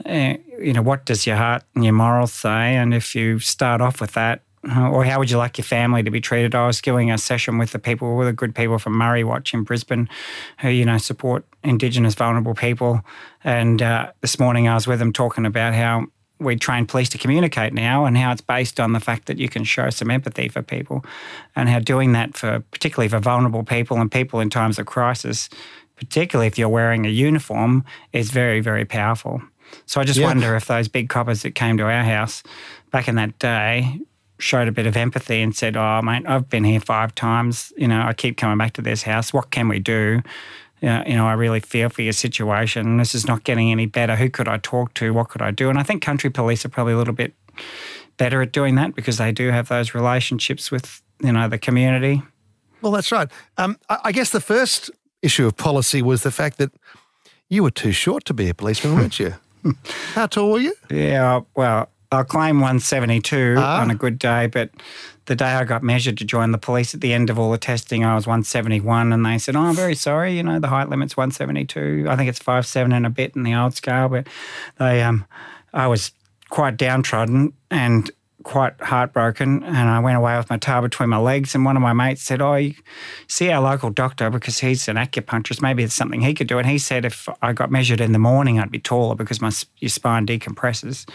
uh, 0.05 0.35
you 0.61 0.73
know, 0.73 0.83
what 0.83 1.07
does 1.07 1.27
your 1.27 1.37
heart 1.37 1.63
and 1.75 1.85
your 1.85 1.93
morals 1.93 2.33
say? 2.33 2.77
And 2.77 2.93
if 2.93 3.15
you 3.15 3.39
start 3.39 3.81
off 3.81 4.01
with 4.01 4.13
that, 4.13 4.43
or 4.73 5.05
how 5.05 5.19
would 5.19 5.31
you 5.31 5.37
like 5.37 5.59
your 5.59 5.65
family 5.65 6.03
to 6.03 6.11
be 6.11 6.21
treated? 6.21 6.55
I 6.55 6.67
was 6.67 6.81
doing 6.81 7.11
a 7.11 7.19
session 7.19 7.59
with 7.59 7.73
the 7.73 7.79
people, 7.79 8.17
with 8.17 8.27
the 8.27 8.33
good 8.33 8.55
people 8.55 8.79
from 8.79 8.95
Murri 8.95 9.25
Watch 9.25 9.53
in 9.53 9.63
Brisbane, 9.63 10.09
who 10.61 10.69
you 10.69 10.85
know 10.85 10.99
support 10.99 11.45
Indigenous 11.63 12.15
vulnerable 12.15 12.55
people. 12.55 13.03
And 13.43 13.83
uh, 13.83 14.13
this 14.21 14.39
morning 14.39 14.69
I 14.69 14.75
was 14.75 14.87
with 14.87 14.99
them 14.99 15.13
talking 15.13 15.45
about 15.47 15.75
how 15.75 16.07
we 16.41 16.57
train 16.57 16.87
police 16.87 17.09
to 17.11 17.19
communicate 17.19 17.73
now, 17.73 18.05
and 18.05 18.17
how 18.17 18.33
it's 18.33 18.41
based 18.41 18.81
on 18.81 18.93
the 18.93 19.01
fact 19.01 19.27
that 19.27 19.39
you 19.39 19.49
can 19.49 19.65
show 19.65 19.91
some 19.91 20.11
empathy 20.11 20.49
for 20.49 20.63
people, 20.63 21.05
and 21.55 21.69
how 21.69 21.79
doing 21.79 22.13
that 22.13 22.37
for 22.37 22.61
particularly 22.71 23.09
for 23.09 23.19
vulnerable 23.19 23.65
people 23.65 23.99
and 23.99 24.11
people 24.11 24.41
in 24.41 24.51
times 24.51 24.79
of 24.79 24.87
crisis, 24.87 25.49
particularly 25.97 26.47
if 26.47 26.59
you're 26.59 26.69
wearing 26.69 27.07
a 27.07 27.11
uniform, 27.11 27.85
is 28.13 28.31
very 28.31 28.61
very 28.61 28.85
powerful. 28.85 29.43
So 29.87 30.01
I 30.01 30.05
just 30.05 30.19
yeah. 30.19 30.27
wonder 30.27 30.55
if 30.57 30.67
those 30.67 30.89
big 30.89 31.09
coppers 31.09 31.43
that 31.43 31.55
came 31.55 31.77
to 31.79 31.85
our 31.85 32.05
house 32.05 32.43
back 32.91 33.09
in 33.09 33.15
that 33.17 33.39
day 33.39 34.01
showed 34.39 34.69
a 34.69 34.73
bit 34.73 34.87
of 34.87 34.97
empathy 34.97 35.41
and 35.41 35.55
said, 35.55 35.77
"Oh, 35.77 36.01
mate, 36.03 36.25
I've 36.27 36.49
been 36.49 36.65
here 36.65 36.81
five 36.81 37.15
times. 37.15 37.73
You 37.77 37.89
know, 37.89 38.03
I 38.03 38.13
keep 38.13 38.37
coming 38.37 38.59
back 38.59 38.73
to 38.75 38.83
this 38.83 39.03
house. 39.03 39.33
What 39.33 39.51
can 39.51 39.69
we 39.69 39.79
do?" 39.79 40.23
You 40.81 40.89
know, 40.89 41.05
you 41.07 41.17
know, 41.17 41.27
I 41.27 41.33
really 41.33 41.61
feel 41.61 41.89
for 41.89 42.03
your 42.03 42.13
situation. 42.13 42.99
This 42.99 43.15
is 43.15 43.27
not 43.27 43.45
getting 43.45 43.71
any 43.71 43.87
better. 43.87 44.17
Who 44.17 44.29
could 44.29 44.49
I 44.49 44.59
talk 44.59 44.95
to? 44.95 45.15
What 45.15 45.29
could 45.29 45.41
I 45.41 45.51
do? 45.51 45.71
And 45.71 45.79
I 45.79 45.83
think 45.83 46.03
country 46.03 46.31
police 46.31 46.65
are 46.65 46.69
probably 46.69 46.93
a 46.93 46.99
little 46.99 47.15
bit 47.15 47.33
better 48.17 48.43
at 48.43 48.53
doing 48.53 48.75
that 48.77 48.95
because 48.95 49.19
they 49.19 49.33
do 49.33 49.51
have 49.51 49.69
those 49.69 49.95
relationships 49.95 50.71
with 50.71 51.03
you 51.23 51.33
know 51.33 51.49
the 51.49 51.59
community. 51.59 52.23
Well, 52.83 52.93
that's 52.93 53.11
right. 53.11 53.29
Um, 53.57 53.79
I 53.89 54.13
guess 54.13 54.31
the 54.31 54.41
first 54.41 54.91
issue 55.23 55.47
of 55.47 55.57
policy 55.57 56.03
was 56.03 56.23
the 56.23 56.31
fact 56.31 56.59
that 56.59 56.71
you 57.49 57.63
were 57.63 57.71
too 57.71 57.93
short 57.93 58.27
to 58.27 58.35
be 58.35 58.49
a 58.49 58.55
policeman, 58.55 58.95
weren't 58.97 59.19
you? 59.19 59.35
How 60.15 60.27
tall 60.27 60.53
were 60.53 60.59
you? 60.59 60.75
Yeah, 60.91 61.41
well, 61.55 61.89
I'll 62.13 62.25
claim 62.25 62.57
172 62.57 63.57
ah. 63.59 63.81
on 63.81 63.91
a 63.91 63.95
good 63.95 64.19
day, 64.19 64.47
but 64.47 64.71
the 65.27 65.35
day 65.35 65.53
I 65.53 65.65
got 65.65 65.83
measured 65.83 66.19
to 66.19 66.25
join 66.25 66.53
the 66.53 66.59
police 66.59 66.95
at 66.95 67.01
the 67.01 67.13
end 67.13 67.31
of 67.31 67.39
all 67.39 67.51
the 67.51 67.59
testing, 67.59 68.05
I 68.05 68.15
was 68.15 68.27
171, 68.27 69.13
and 69.13 69.25
they 69.25 69.39
said, 69.39 69.57
"Oh, 69.57 69.63
I'm 69.63 69.75
very 69.75 69.95
sorry. 69.95 70.37
You 70.37 70.43
know, 70.43 70.59
the 70.59 70.69
height 70.69 70.89
limit's 70.89 71.17
172. 71.17 72.07
I 72.09 72.17
think 72.17 72.29
it's 72.29 72.39
five 72.39 72.67
seven 72.67 72.93
and 72.93 73.07
a 73.07 73.11
bit 73.11 73.35
in 73.35 73.43
the 73.43 73.55
old 73.55 73.75
scale." 73.75 74.09
But 74.09 74.27
they, 74.79 75.03
um, 75.03 75.25
I 75.73 75.87
was 75.87 76.13
quite 76.51 76.77
downtrodden, 76.77 77.53
and 77.71 78.11
quite 78.45 78.81
heartbroken 78.81 79.63
and 79.65 79.89
I 79.89 79.99
went 79.99 80.17
away 80.17 80.37
with 80.37 80.49
my 80.51 80.59
tail 80.59 80.83
between 80.83 81.09
my 81.09 81.19
legs. 81.19 81.55
And 81.55 81.65
one 81.65 81.77
of 81.77 81.83
my 81.83 81.93
mates 81.93 82.23
said, 82.23 82.41
Oh, 82.41 82.71
see 83.27 83.51
our 83.51 83.61
local 83.61 83.91
doctor 83.91 84.31
because 84.31 84.61
he's 84.61 84.87
an 84.87 84.97
acupuncturist. 84.97 85.61
Maybe 85.63 85.83
it's 85.83 85.95
something 85.95 86.21
he 86.21 86.35
could 86.35 86.47
do. 86.47 86.59
And 86.59 86.69
he 86.69 86.79
said, 86.79 87.05
If 87.05 87.29
I 87.43 87.53
got 87.53 87.71
measured 87.71 88.01
in 88.01 88.13
the 88.13 88.19
morning, 88.19 88.61
I'd 88.61 88.71
be 88.71 88.79
taller 88.79 89.15
because 89.15 89.41
my 89.41 89.51
your 89.79 89.89
spine 89.89 90.27
decompresses 90.27 91.09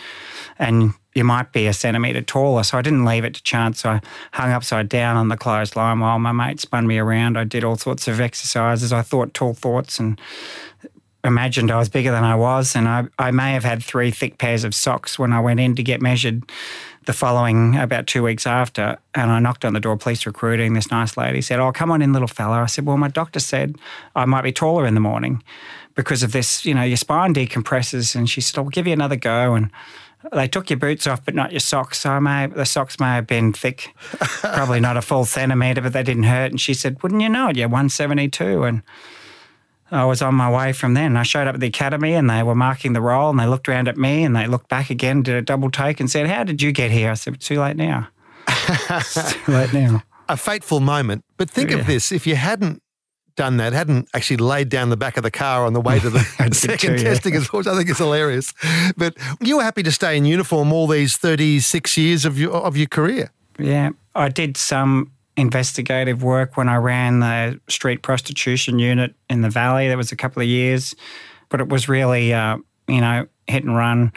and 0.57 0.93
you 1.15 1.23
might 1.23 1.51
be 1.51 1.67
a 1.67 1.73
centimetre 1.73 2.21
taller. 2.21 2.63
So 2.63 2.77
I 2.77 2.81
didn't 2.81 3.05
leave 3.05 3.23
it 3.23 3.35
to 3.35 3.43
chance. 3.43 3.81
So 3.81 3.89
I 3.91 4.01
hung 4.33 4.51
upside 4.51 4.89
down 4.89 5.15
on 5.15 5.27
the 5.29 5.37
clothesline 5.37 5.99
while 5.99 6.19
my 6.19 6.31
mate 6.31 6.59
spun 6.59 6.87
me 6.87 6.97
around. 6.97 7.37
I 7.37 7.43
did 7.43 7.63
all 7.63 7.77
sorts 7.77 8.07
of 8.07 8.19
exercises. 8.19 8.91
I 8.91 9.01
thought 9.01 9.33
tall 9.33 9.53
thoughts 9.53 9.99
and 9.99 10.19
imagined 11.23 11.71
I 11.71 11.77
was 11.77 11.89
bigger 11.89 12.11
than 12.11 12.23
I 12.23 12.35
was. 12.35 12.75
And 12.75 12.87
I, 12.87 13.05
I 13.17 13.31
may 13.31 13.53
have 13.53 13.63
had 13.63 13.83
three 13.83 14.11
thick 14.11 14.37
pairs 14.37 14.63
of 14.63 14.73
socks 14.73 15.19
when 15.19 15.33
I 15.33 15.39
went 15.39 15.59
in 15.59 15.75
to 15.75 15.83
get 15.83 16.01
measured 16.01 16.43
the 17.05 17.13
following 17.13 17.75
about 17.77 18.07
two 18.07 18.23
weeks 18.23 18.45
after. 18.45 18.97
And 19.15 19.31
I 19.31 19.39
knocked 19.39 19.65
on 19.65 19.73
the 19.73 19.79
door, 19.79 19.97
police 19.97 20.25
recruiting. 20.25 20.73
This 20.73 20.91
nice 20.91 21.17
lady 21.17 21.41
said, 21.41 21.59
Oh, 21.59 21.71
come 21.71 21.91
on 21.91 22.01
in, 22.01 22.13
little 22.13 22.27
fella. 22.27 22.61
I 22.61 22.65
said, 22.67 22.85
Well, 22.85 22.97
my 22.97 23.07
doctor 23.07 23.39
said 23.39 23.75
I 24.15 24.25
might 24.25 24.43
be 24.43 24.51
taller 24.51 24.85
in 24.85 24.93
the 24.93 24.99
morning 24.99 25.43
because 25.95 26.23
of 26.23 26.31
this, 26.31 26.65
you 26.65 26.73
know, 26.73 26.83
your 26.83 26.97
spine 26.97 27.33
decompresses. 27.33 28.15
And 28.15 28.29
she 28.29 28.41
said, 28.41 28.59
I'll 28.59 28.69
give 28.69 28.87
you 28.87 28.93
another 28.93 29.15
go. 29.15 29.55
And 29.55 29.71
they 30.33 30.47
took 30.47 30.69
your 30.69 30.77
boots 30.77 31.07
off, 31.07 31.23
but 31.23 31.33
not 31.33 31.51
your 31.51 31.59
socks. 31.59 31.99
So 31.99 32.11
I 32.11 32.19
may, 32.19 32.47
the 32.47 32.65
socks 32.65 32.99
may 32.99 33.15
have 33.15 33.27
been 33.27 33.53
thick, 33.53 33.93
probably 33.99 34.79
not 34.79 34.97
a 34.97 35.01
full 35.01 35.25
centimetre, 35.25 35.81
but 35.81 35.93
they 35.93 36.03
didn't 36.03 36.23
hurt. 36.23 36.51
And 36.51 36.59
she 36.59 36.73
said, 36.73 37.01
Wouldn't 37.01 37.21
you 37.21 37.29
know 37.29 37.49
it? 37.49 37.57
You're 37.57 37.69
172. 37.69 38.63
And 38.63 38.81
I 39.91 40.05
was 40.05 40.21
on 40.21 40.35
my 40.35 40.51
way 40.51 40.73
from 40.73 40.93
then. 40.93 41.17
I 41.17 41.23
showed 41.23 41.47
up 41.47 41.55
at 41.55 41.61
the 41.61 41.67
academy 41.67 42.13
and 42.13 42.29
they 42.29 42.43
were 42.43 42.55
marking 42.55 42.93
the 42.93 43.01
roll 43.01 43.29
and 43.29 43.39
they 43.39 43.45
looked 43.45 43.67
around 43.67 43.87
at 43.87 43.97
me 43.97 44.23
and 44.23 44.35
they 44.35 44.47
looked 44.47 44.69
back 44.69 44.89
again, 44.89 45.23
did 45.23 45.35
a 45.35 45.41
double 45.41 45.71
take 45.71 45.99
and 45.99 46.09
said, 46.09 46.27
How 46.27 46.43
did 46.43 46.61
you 46.61 46.71
get 46.71 46.91
here? 46.91 47.11
I 47.11 47.15
said, 47.15 47.39
Too 47.39 47.59
late 47.59 47.75
now. 47.75 48.07
too 48.47 49.51
late 49.51 49.73
now. 49.73 50.03
A 50.27 50.37
fateful 50.37 50.79
moment. 50.79 51.25
But 51.37 51.49
think 51.49 51.71
yeah. 51.71 51.77
of 51.77 51.87
this 51.87 52.11
if 52.11 52.27
you 52.27 52.35
hadn't 52.35 52.83
done 53.35 53.57
that, 53.57 53.73
hadn't 53.73 54.09
actually 54.13 54.37
laid 54.37 54.69
down 54.69 54.89
the 54.89 54.97
back 54.97 55.15
of 55.15 55.23
the 55.23 55.31
car 55.31 55.65
on 55.65 55.73
the 55.73 55.81
way 55.81 55.97
to 55.99 56.09
the 56.09 56.19
second 56.51 56.97
too, 56.97 57.03
testing, 57.03 57.33
yeah. 57.33 57.41
which 57.51 57.67
I 57.67 57.75
think 57.75 57.89
is 57.89 57.97
hilarious. 57.97 58.53
But 58.97 59.15
you 59.39 59.57
were 59.57 59.63
happy 59.63 59.81
to 59.83 59.91
stay 59.91 60.17
in 60.17 60.25
uniform 60.25 60.73
all 60.73 60.87
these 60.87 61.15
36 61.15 61.97
years 61.97 62.25
of 62.25 62.37
your, 62.37 62.51
of 62.51 62.75
your 62.75 62.87
career. 62.87 63.31
Yeah, 63.57 63.91
I 64.13 64.29
did 64.29 64.57
some 64.57 65.11
investigative 65.39 66.21
work 66.23 66.57
when 66.57 66.69
I 66.69 66.75
ran 66.75 67.19
the 67.19 67.59
street 67.67 68.01
prostitution 68.01 68.79
unit 68.79 69.15
in 69.29 69.41
the 69.41 69.49
Valley. 69.49 69.87
There 69.87 69.97
was 69.97 70.11
a 70.11 70.15
couple 70.15 70.41
of 70.41 70.47
years, 70.47 70.95
but 71.49 71.61
it 71.61 71.69
was 71.69 71.87
really, 71.87 72.33
uh, 72.33 72.57
you 72.87 73.01
know, 73.01 73.27
hit 73.47 73.63
and 73.63 73.75
run, 73.75 74.11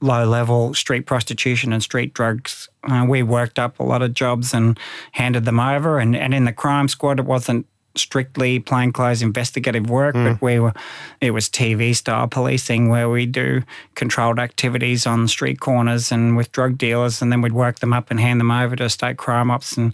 low 0.00 0.24
level 0.24 0.74
street 0.74 1.06
prostitution 1.06 1.72
and 1.72 1.82
street 1.82 2.12
drugs. 2.12 2.68
Uh, 2.84 3.06
we 3.08 3.22
worked 3.22 3.58
up 3.58 3.78
a 3.78 3.84
lot 3.84 4.02
of 4.02 4.14
jobs 4.14 4.52
and 4.52 4.78
handed 5.12 5.44
them 5.44 5.60
over. 5.60 5.98
And, 5.98 6.14
and 6.14 6.34
in 6.34 6.44
the 6.44 6.52
crime 6.52 6.88
squad, 6.88 7.18
it 7.18 7.24
wasn't 7.24 7.66
strictly 7.94 8.58
plainclothes 8.58 9.22
investigative 9.22 9.88
work, 9.88 10.14
mm. 10.14 10.32
but 10.32 10.42
we 10.42 10.58
were 10.58 10.72
it 11.20 11.32
was 11.32 11.48
TV 11.48 11.94
style 11.94 12.26
policing 12.26 12.88
where 12.88 13.08
we 13.08 13.26
do 13.26 13.62
controlled 13.94 14.38
activities 14.38 15.06
on 15.06 15.28
street 15.28 15.60
corners 15.60 16.10
and 16.10 16.36
with 16.36 16.52
drug 16.52 16.78
dealers, 16.78 17.22
and 17.22 17.30
then 17.30 17.42
we'd 17.42 17.52
work 17.52 17.80
them 17.80 17.92
up 17.92 18.10
and 18.10 18.20
hand 18.20 18.40
them 18.40 18.50
over 18.50 18.76
to 18.76 18.88
state 18.88 19.16
crime 19.16 19.50
ops, 19.50 19.76
and 19.76 19.92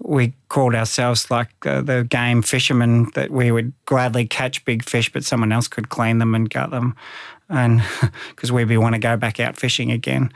we 0.00 0.32
called 0.48 0.74
ourselves 0.74 1.30
like 1.30 1.48
uh, 1.64 1.80
the 1.80 2.04
game 2.08 2.42
fishermen 2.42 3.10
that 3.14 3.30
we 3.30 3.50
would 3.50 3.72
gladly 3.84 4.26
catch 4.26 4.64
big 4.64 4.84
fish, 4.84 5.12
but 5.12 5.24
someone 5.24 5.52
else 5.52 5.68
could 5.68 5.88
clean 5.88 6.18
them 6.18 6.34
and 6.34 6.50
gut 6.50 6.70
them, 6.70 6.96
and 7.48 7.82
because 8.30 8.50
we'd 8.50 8.68
be 8.68 8.76
want 8.76 8.94
to 8.94 9.00
go 9.00 9.16
back 9.16 9.40
out 9.40 9.56
fishing 9.56 9.90
again 9.90 10.32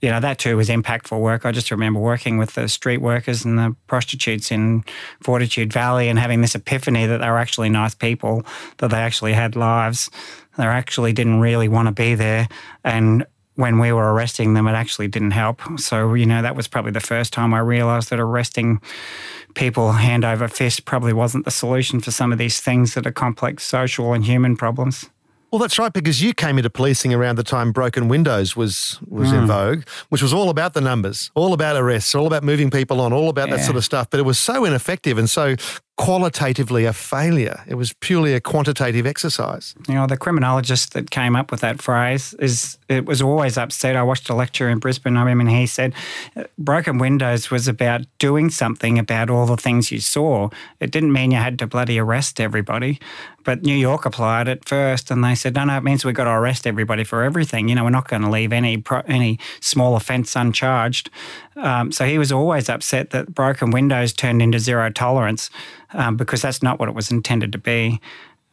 you 0.00 0.10
know, 0.10 0.20
that 0.20 0.38
too 0.38 0.56
was 0.56 0.68
impactful 0.68 1.20
work. 1.20 1.44
I 1.44 1.52
just 1.52 1.70
remember 1.70 2.00
working 2.00 2.38
with 2.38 2.54
the 2.54 2.68
street 2.68 2.98
workers 2.98 3.44
and 3.44 3.58
the 3.58 3.76
prostitutes 3.86 4.50
in 4.50 4.84
Fortitude 5.22 5.72
Valley 5.72 6.08
and 6.08 6.18
having 6.18 6.40
this 6.40 6.54
epiphany 6.54 7.06
that 7.06 7.18
they 7.18 7.28
were 7.28 7.38
actually 7.38 7.68
nice 7.68 7.94
people, 7.94 8.44
that 8.78 8.90
they 8.90 8.96
actually 8.96 9.34
had 9.34 9.56
lives. 9.56 10.10
They 10.56 10.64
actually 10.64 11.12
didn't 11.12 11.40
really 11.40 11.68
want 11.68 11.88
to 11.88 11.92
be 11.92 12.14
there. 12.14 12.48
And 12.82 13.26
when 13.56 13.78
we 13.78 13.92
were 13.92 14.12
arresting 14.12 14.54
them, 14.54 14.66
it 14.66 14.72
actually 14.72 15.08
didn't 15.08 15.32
help. 15.32 15.60
So, 15.76 16.14
you 16.14 16.24
know, 16.24 16.40
that 16.40 16.56
was 16.56 16.66
probably 16.66 16.92
the 16.92 17.00
first 17.00 17.32
time 17.32 17.52
I 17.52 17.58
realised 17.58 18.08
that 18.10 18.18
arresting 18.18 18.80
people 19.54 19.92
hand 19.92 20.24
over 20.24 20.48
fist 20.48 20.86
probably 20.86 21.12
wasn't 21.12 21.44
the 21.44 21.50
solution 21.50 22.00
for 22.00 22.10
some 22.10 22.32
of 22.32 22.38
these 22.38 22.60
things 22.60 22.94
that 22.94 23.06
are 23.06 23.12
complex 23.12 23.64
social 23.64 24.14
and 24.14 24.24
human 24.24 24.56
problems. 24.56 25.10
Well, 25.50 25.58
that's 25.58 25.78
right, 25.78 25.92
because 25.92 26.22
you 26.22 26.32
came 26.32 26.58
into 26.58 26.70
policing 26.70 27.12
around 27.12 27.36
the 27.36 27.42
time 27.42 27.72
broken 27.72 28.06
windows 28.06 28.54
was 28.54 28.98
was 29.08 29.30
mm. 29.30 29.34
in 29.34 29.40
hmm. 29.40 29.46
vogue, 29.46 29.88
which 30.08 30.22
was 30.22 30.32
all 30.32 30.48
about 30.48 30.74
the 30.74 30.80
numbers, 30.80 31.30
all 31.34 31.52
about 31.52 31.76
arrests, 31.76 32.14
all 32.14 32.26
about 32.26 32.44
moving 32.44 32.70
people 32.70 33.00
on, 33.00 33.12
all 33.12 33.28
about 33.28 33.48
yeah. 33.48 33.56
that 33.56 33.64
sort 33.64 33.76
of 33.76 33.84
stuff. 33.84 34.08
But 34.10 34.20
it 34.20 34.24
was 34.24 34.38
so 34.38 34.64
ineffective 34.64 35.18
and 35.18 35.28
so 35.28 35.56
qualitatively 36.00 36.86
a 36.86 36.94
failure. 36.94 37.62
It 37.66 37.74
was 37.74 37.92
purely 37.92 38.32
a 38.32 38.40
quantitative 38.40 39.04
exercise. 39.04 39.74
You 39.86 39.92
know, 39.96 40.06
the 40.06 40.16
criminologist 40.16 40.94
that 40.94 41.10
came 41.10 41.36
up 41.36 41.50
with 41.50 41.60
that 41.60 41.82
phrase 41.82 42.32
is 42.38 42.78
it 42.88 43.04
was 43.04 43.20
always 43.20 43.58
upset. 43.58 43.96
I 43.96 44.02
watched 44.02 44.30
a 44.30 44.34
lecture 44.34 44.70
in 44.70 44.78
Brisbane. 44.78 45.18
I 45.18 45.34
mean, 45.34 45.46
he 45.46 45.66
said 45.66 45.92
broken 46.56 46.96
windows 46.96 47.50
was 47.50 47.68
about 47.68 48.06
doing 48.18 48.48
something 48.48 48.98
about 48.98 49.28
all 49.28 49.44
the 49.44 49.58
things 49.58 49.92
you 49.92 50.00
saw. 50.00 50.48
It 50.80 50.90
didn't 50.90 51.12
mean 51.12 51.32
you 51.32 51.36
had 51.36 51.58
to 51.58 51.66
bloody 51.66 51.98
arrest 51.98 52.40
everybody. 52.40 52.98
But 53.44 53.62
New 53.62 53.76
York 53.76 54.04
applied 54.04 54.48
it 54.48 54.68
first, 54.68 55.10
and 55.10 55.24
they 55.24 55.34
said, 55.34 55.54
"No, 55.54 55.64
no, 55.64 55.76
it 55.76 55.82
means 55.82 56.04
we've 56.04 56.14
got 56.14 56.24
to 56.24 56.30
arrest 56.30 56.66
everybody 56.66 57.04
for 57.04 57.22
everything. 57.22 57.68
You 57.68 57.74
know, 57.74 57.84
we're 57.84 57.90
not 57.90 58.08
going 58.08 58.22
to 58.22 58.30
leave 58.30 58.52
any 58.52 58.82
any 59.06 59.38
small 59.60 59.96
offence 59.96 60.36
uncharged." 60.36 61.08
Um, 61.56 61.90
so 61.90 62.04
he 62.06 62.18
was 62.18 62.32
always 62.32 62.68
upset 62.68 63.10
that 63.10 63.34
broken 63.34 63.70
windows 63.70 64.12
turned 64.12 64.42
into 64.42 64.58
zero 64.58 64.90
tolerance 64.90 65.50
um, 65.92 66.16
because 66.16 66.42
that's 66.42 66.62
not 66.62 66.78
what 66.78 66.88
it 66.88 66.94
was 66.94 67.10
intended 67.10 67.52
to 67.52 67.58
be. 67.58 68.00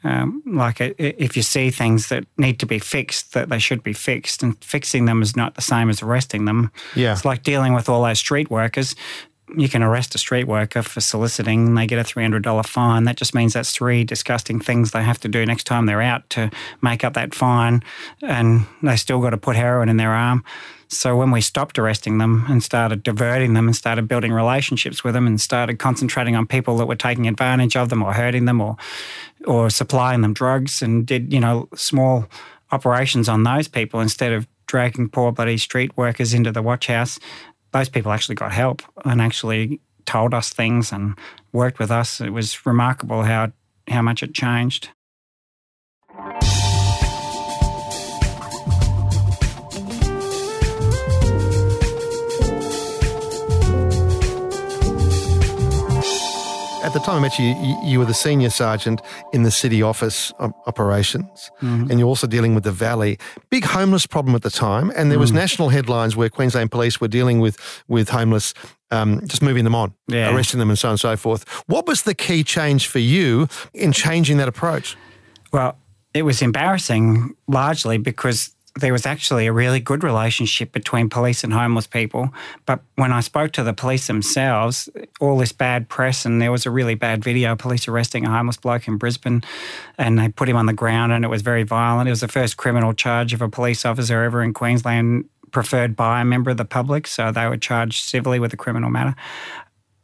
Um, 0.04 0.43
like 0.45 0.78
if 0.80 1.36
you 1.36 1.41
see 1.41 1.71
things 1.71 2.10
that 2.10 2.26
need 2.38 2.60
to 2.60 2.65
be 2.65 2.80
fixed, 2.80 3.34
that 3.34 3.50
they 3.50 3.60
should 3.60 3.84
be 3.84 3.93
fixed, 3.93 4.43
and 4.43 4.63
fixing 4.63 5.06
them 5.06 5.21
is 5.21 5.36
not 5.36 5.56
the 5.56 5.62
same 5.62 5.89
as 5.89 6.04
arresting 6.04 6.45
them. 6.45 6.71
Yeah, 6.95 7.13
it's 7.13 7.26
like 7.26 7.43
dealing 7.43 7.73
with 7.73 7.89
all 7.89 8.04
those 8.04 8.19
street 8.19 8.50
workers. 8.52 8.95
You 9.56 9.69
can 9.69 9.82
arrest 9.82 10.13
a 10.13 10.17
street 10.17 10.45
worker 10.45 10.84
for 10.84 11.02
soliciting, 11.02 11.67
and 11.67 11.78
they 11.78 11.88
get 11.88 11.97
a 11.97 12.04
three 12.04 12.23
hundred 12.23 12.43
dollar 12.43 12.63
fine. 12.63 13.06
That 13.06 13.17
just 13.17 13.34
means 13.34 13.54
that's 13.54 13.71
three 13.71 14.04
disgusting 14.04 14.60
things 14.60 14.91
they 14.91 15.04
have 15.04 15.19
to 15.21 15.28
do 15.28 15.45
next 15.45 15.63
time 15.63 15.88
they're 15.88 16.02
out 16.02 16.30
to 16.32 16.52
make 16.82 17.04
up 17.04 17.13
that 17.15 17.34
fine, 17.34 17.82
and 18.21 18.67
they 18.84 18.97
still 18.97 19.19
got 19.19 19.32
to 19.32 19.38
put 19.38 19.56
heroin 19.56 19.89
in 19.89 19.97
their 19.97 20.12
arm. 20.12 20.43
So 20.89 21.17
when 21.17 21.32
we 21.32 21.41
stopped 21.41 21.78
arresting 21.78 22.17
them 22.17 22.45
and 22.47 22.63
started 22.63 23.04
diverting 23.04 23.54
them 23.54 23.67
and 23.67 23.76
started 23.76 24.08
building 24.08 24.32
relationships 24.32 25.04
with 25.04 25.13
them 25.13 25.28
and 25.28 25.39
started 25.39 25.80
concentrating 25.80 26.36
on 26.36 26.47
people 26.47 26.78
that 26.78 26.88
were 26.88 26.95
taking 26.95 27.28
advantage 27.28 27.76
of 27.76 27.89
them 27.89 28.02
or 28.02 28.13
hurting 28.13 28.45
them 28.45 28.62
or 28.62 28.78
or 29.45 29.69
supplying 29.69 30.21
them 30.21 30.34
drugs 30.34 30.82
and 30.82 31.06
did, 31.06 31.32
you 31.32 31.39
know, 31.39 31.67
small 31.76 32.26
operations 32.71 33.30
on 33.30 33.43
those 33.43 33.67
people 33.67 34.00
instead 34.00 34.32
of 34.32 34.47
dragging 34.65 35.10
poor 35.10 35.32
bloody 35.32 35.58
street 35.58 35.95
workers 35.97 36.34
into 36.34 36.52
the 36.52 36.62
watch 36.62 36.88
house, 36.88 37.19
those 37.71 37.89
people 37.89 38.12
actually 38.12 38.36
got 38.36 38.52
help 38.52 38.82
and 39.06 39.21
actually 39.21 39.80
told 40.06 40.34
us 40.34 40.52
things 40.52 40.91
and 40.91 41.17
worked 41.52 41.80
with 41.80 41.91
us. 41.91 42.21
It 42.21 42.32
was 42.32 42.65
remarkable 42.65 43.23
how 43.23 43.52
how 43.88 44.02
much 44.02 44.23
it 44.23 44.34
changed. 44.34 44.89
At 56.88 56.93
the 56.93 57.00
time 57.00 57.17
I 57.17 57.19
met 57.19 57.38
you, 57.38 57.54
you, 57.84 58.00
were 58.00 58.06
the 58.06 58.13
senior 58.13 58.50
sergeant 58.50 59.02
in 59.34 59.43
the 59.43 59.52
city 59.52 59.82
office 59.82 60.32
operations, 60.39 61.52
mm-hmm. 61.62 61.91
and 61.91 62.00
you're 62.00 62.08
also 62.08 62.28
dealing 62.28 62.56
with 62.56 62.63
the 62.63 62.71
valley. 62.71 63.19
Big 63.50 63.65
homeless 63.65 64.06
problem 64.06 64.36
at 64.36 64.41
the 64.41 64.50
time, 64.50 64.93
and 64.95 65.12
there 65.12 65.19
was 65.19 65.32
mm. 65.32 65.36
national 65.36 65.67
headlines 65.67 66.15
where 66.15 66.30
Queensland 66.30 66.71
Police 66.71 67.02
were 67.02 67.10
dealing 67.10 67.41
with 67.41 67.58
with 67.89 68.08
homeless, 68.08 68.54
um, 68.89 69.19
just 69.28 69.41
moving 69.41 69.65
them 69.65 69.76
on, 69.76 69.93
yeah. 70.08 70.34
arresting 70.34 70.60
them, 70.60 70.69
and 70.69 70.80
so 70.80 70.88
on 70.88 70.93
and 70.93 71.00
so 71.00 71.17
forth. 71.17 71.43
What 71.67 71.88
was 71.88 72.04
the 72.04 72.15
key 72.15 72.41
change 72.45 72.88
for 72.88 73.00
you 73.00 73.50
in 73.73 73.91
changing 73.91 74.38
that 74.38 74.47
approach? 74.47 74.95
Well, 75.52 75.78
it 76.13 76.21
was 76.21 76.41
embarrassing 76.41 77.36
largely 77.50 77.97
because 77.97 78.56
there 78.80 78.94
was 78.94 79.06
actually 79.06 79.48
a 79.48 79.54
really 79.54 79.80
good 79.80 80.04
relationship 80.04 80.72
between 80.72 81.10
police 81.10 81.44
and 81.44 81.54
homeless 81.54 81.88
people. 81.88 82.34
But 82.66 82.82
when 82.96 83.12
I 83.12 83.22
spoke 83.22 83.52
to 83.54 83.63
the 83.63 83.74
police 83.74 84.08
themselves, 84.08 84.90
all 85.20 85.38
this 85.38 85.52
bad 85.52 85.90
press, 85.90 86.26
and 86.26 86.42
there 86.42 86.52
was 86.52 86.66
a 86.66 86.72
really 86.72 86.96
bad 86.96 87.24
video 87.24 87.56
police 87.56 87.88
arresting 87.88 88.26
a 88.26 88.30
homeless 88.30 88.58
bloke 88.58 88.88
in 88.88 88.98
Brisbane, 88.98 89.44
and 89.98 90.20
they 90.20 90.30
put 90.30 90.50
him 90.50 90.56
on 90.56 90.66
the 90.66 90.74
ground, 90.74 91.12
and 91.12 91.26
it 91.26 91.30
was 91.30 91.42
very 91.42 91.63
violent. 91.63 92.08
It 92.08 92.12
was 92.12 92.22
the 92.22 92.28
first 92.28 92.58
criminal 92.58 92.94
charge 92.94 93.34
of 93.34 93.42
a 93.42 93.50
police 93.50 93.86
officer 93.86 94.24
ever 94.24 94.44
in 94.44 94.54
Queensland 94.54 95.26
preferred 95.52 95.96
by 95.96 96.22
a 96.22 96.26
member 96.26 96.52
of 96.52 96.58
the 96.58 96.66
public, 96.66 97.08
so 97.08 97.32
they 97.32 97.48
were 97.48 97.58
charged 97.58 98.04
civilly 98.04 98.40
with 98.40 98.54
a 98.54 98.58
criminal 98.58 98.90
matter 98.90 99.16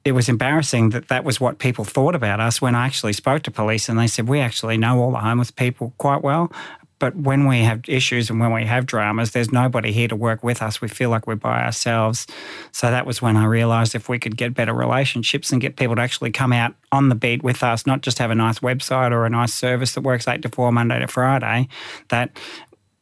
it 0.06 0.12
was 0.12 0.28
embarrassing 0.28 0.90
that 0.90 1.08
that 1.08 1.24
was 1.24 1.40
what 1.40 1.60
people 1.60 1.86
thought 1.86 2.14
about 2.14 2.42
us 2.42 2.62
when 2.62 2.76
I 2.76 2.86
actually 2.86 3.14
spoke 3.14 3.44
to 3.44 3.52
police 3.52 3.88
and 3.88 3.98
they 3.98 4.08
said, 4.08 4.28
We 4.28 4.42
actually 4.42 4.78
know 4.78 5.00
all 5.00 5.12
the 5.12 5.20
homeless 5.20 5.50
people 5.50 5.94
quite 5.98 6.22
well 6.22 6.52
But 7.00 7.16
when 7.16 7.48
we 7.48 7.62
have 7.64 7.82
issues 7.88 8.30
and 8.30 8.40
when 8.40 8.54
we 8.54 8.66
have 8.66 8.86
dramas, 8.86 9.32
there's 9.32 9.52
nobody 9.52 9.92
here 9.92 10.08
to 10.08 10.16
work 10.16 10.44
with 10.44 10.62
us. 10.62 10.82
We 10.82 10.88
feel 10.88 11.10
like 11.10 11.28
we're 11.28 11.36
by 11.36 11.64
ourselves. 11.64 12.28
So 12.72 12.90
that 12.90 13.06
was 13.06 13.22
when 13.22 13.36
I 13.36 13.46
realised 13.46 13.96
if 13.96 14.08
we 14.08 14.20
could 14.20 14.38
get 14.38 14.54
better 14.54 14.74
relationships 14.74 15.52
and 15.52 15.60
get 15.60 15.76
people 15.76 15.96
to 15.96 16.02
actually 16.02 16.32
come 16.32 16.54
out 16.54 16.76
on 16.92 17.10
the 17.10 17.16
beat 17.16 17.44
with 17.44 17.64
us, 17.64 17.86
not 17.86 18.02
just 18.02 18.20
have 18.20 18.32
a 18.32 18.36
nice 18.36 18.60
website 18.60 19.12
or 19.12 19.26
a 19.26 19.30
nice 19.30 19.54
service 19.54 19.94
that 19.94 20.02
works 20.02 20.28
eight 20.28 20.42
to 20.44 20.50
four 20.50 20.72
Monday 20.72 21.00
to 21.00 21.08
Friday, 21.08 21.68
that 22.10 22.38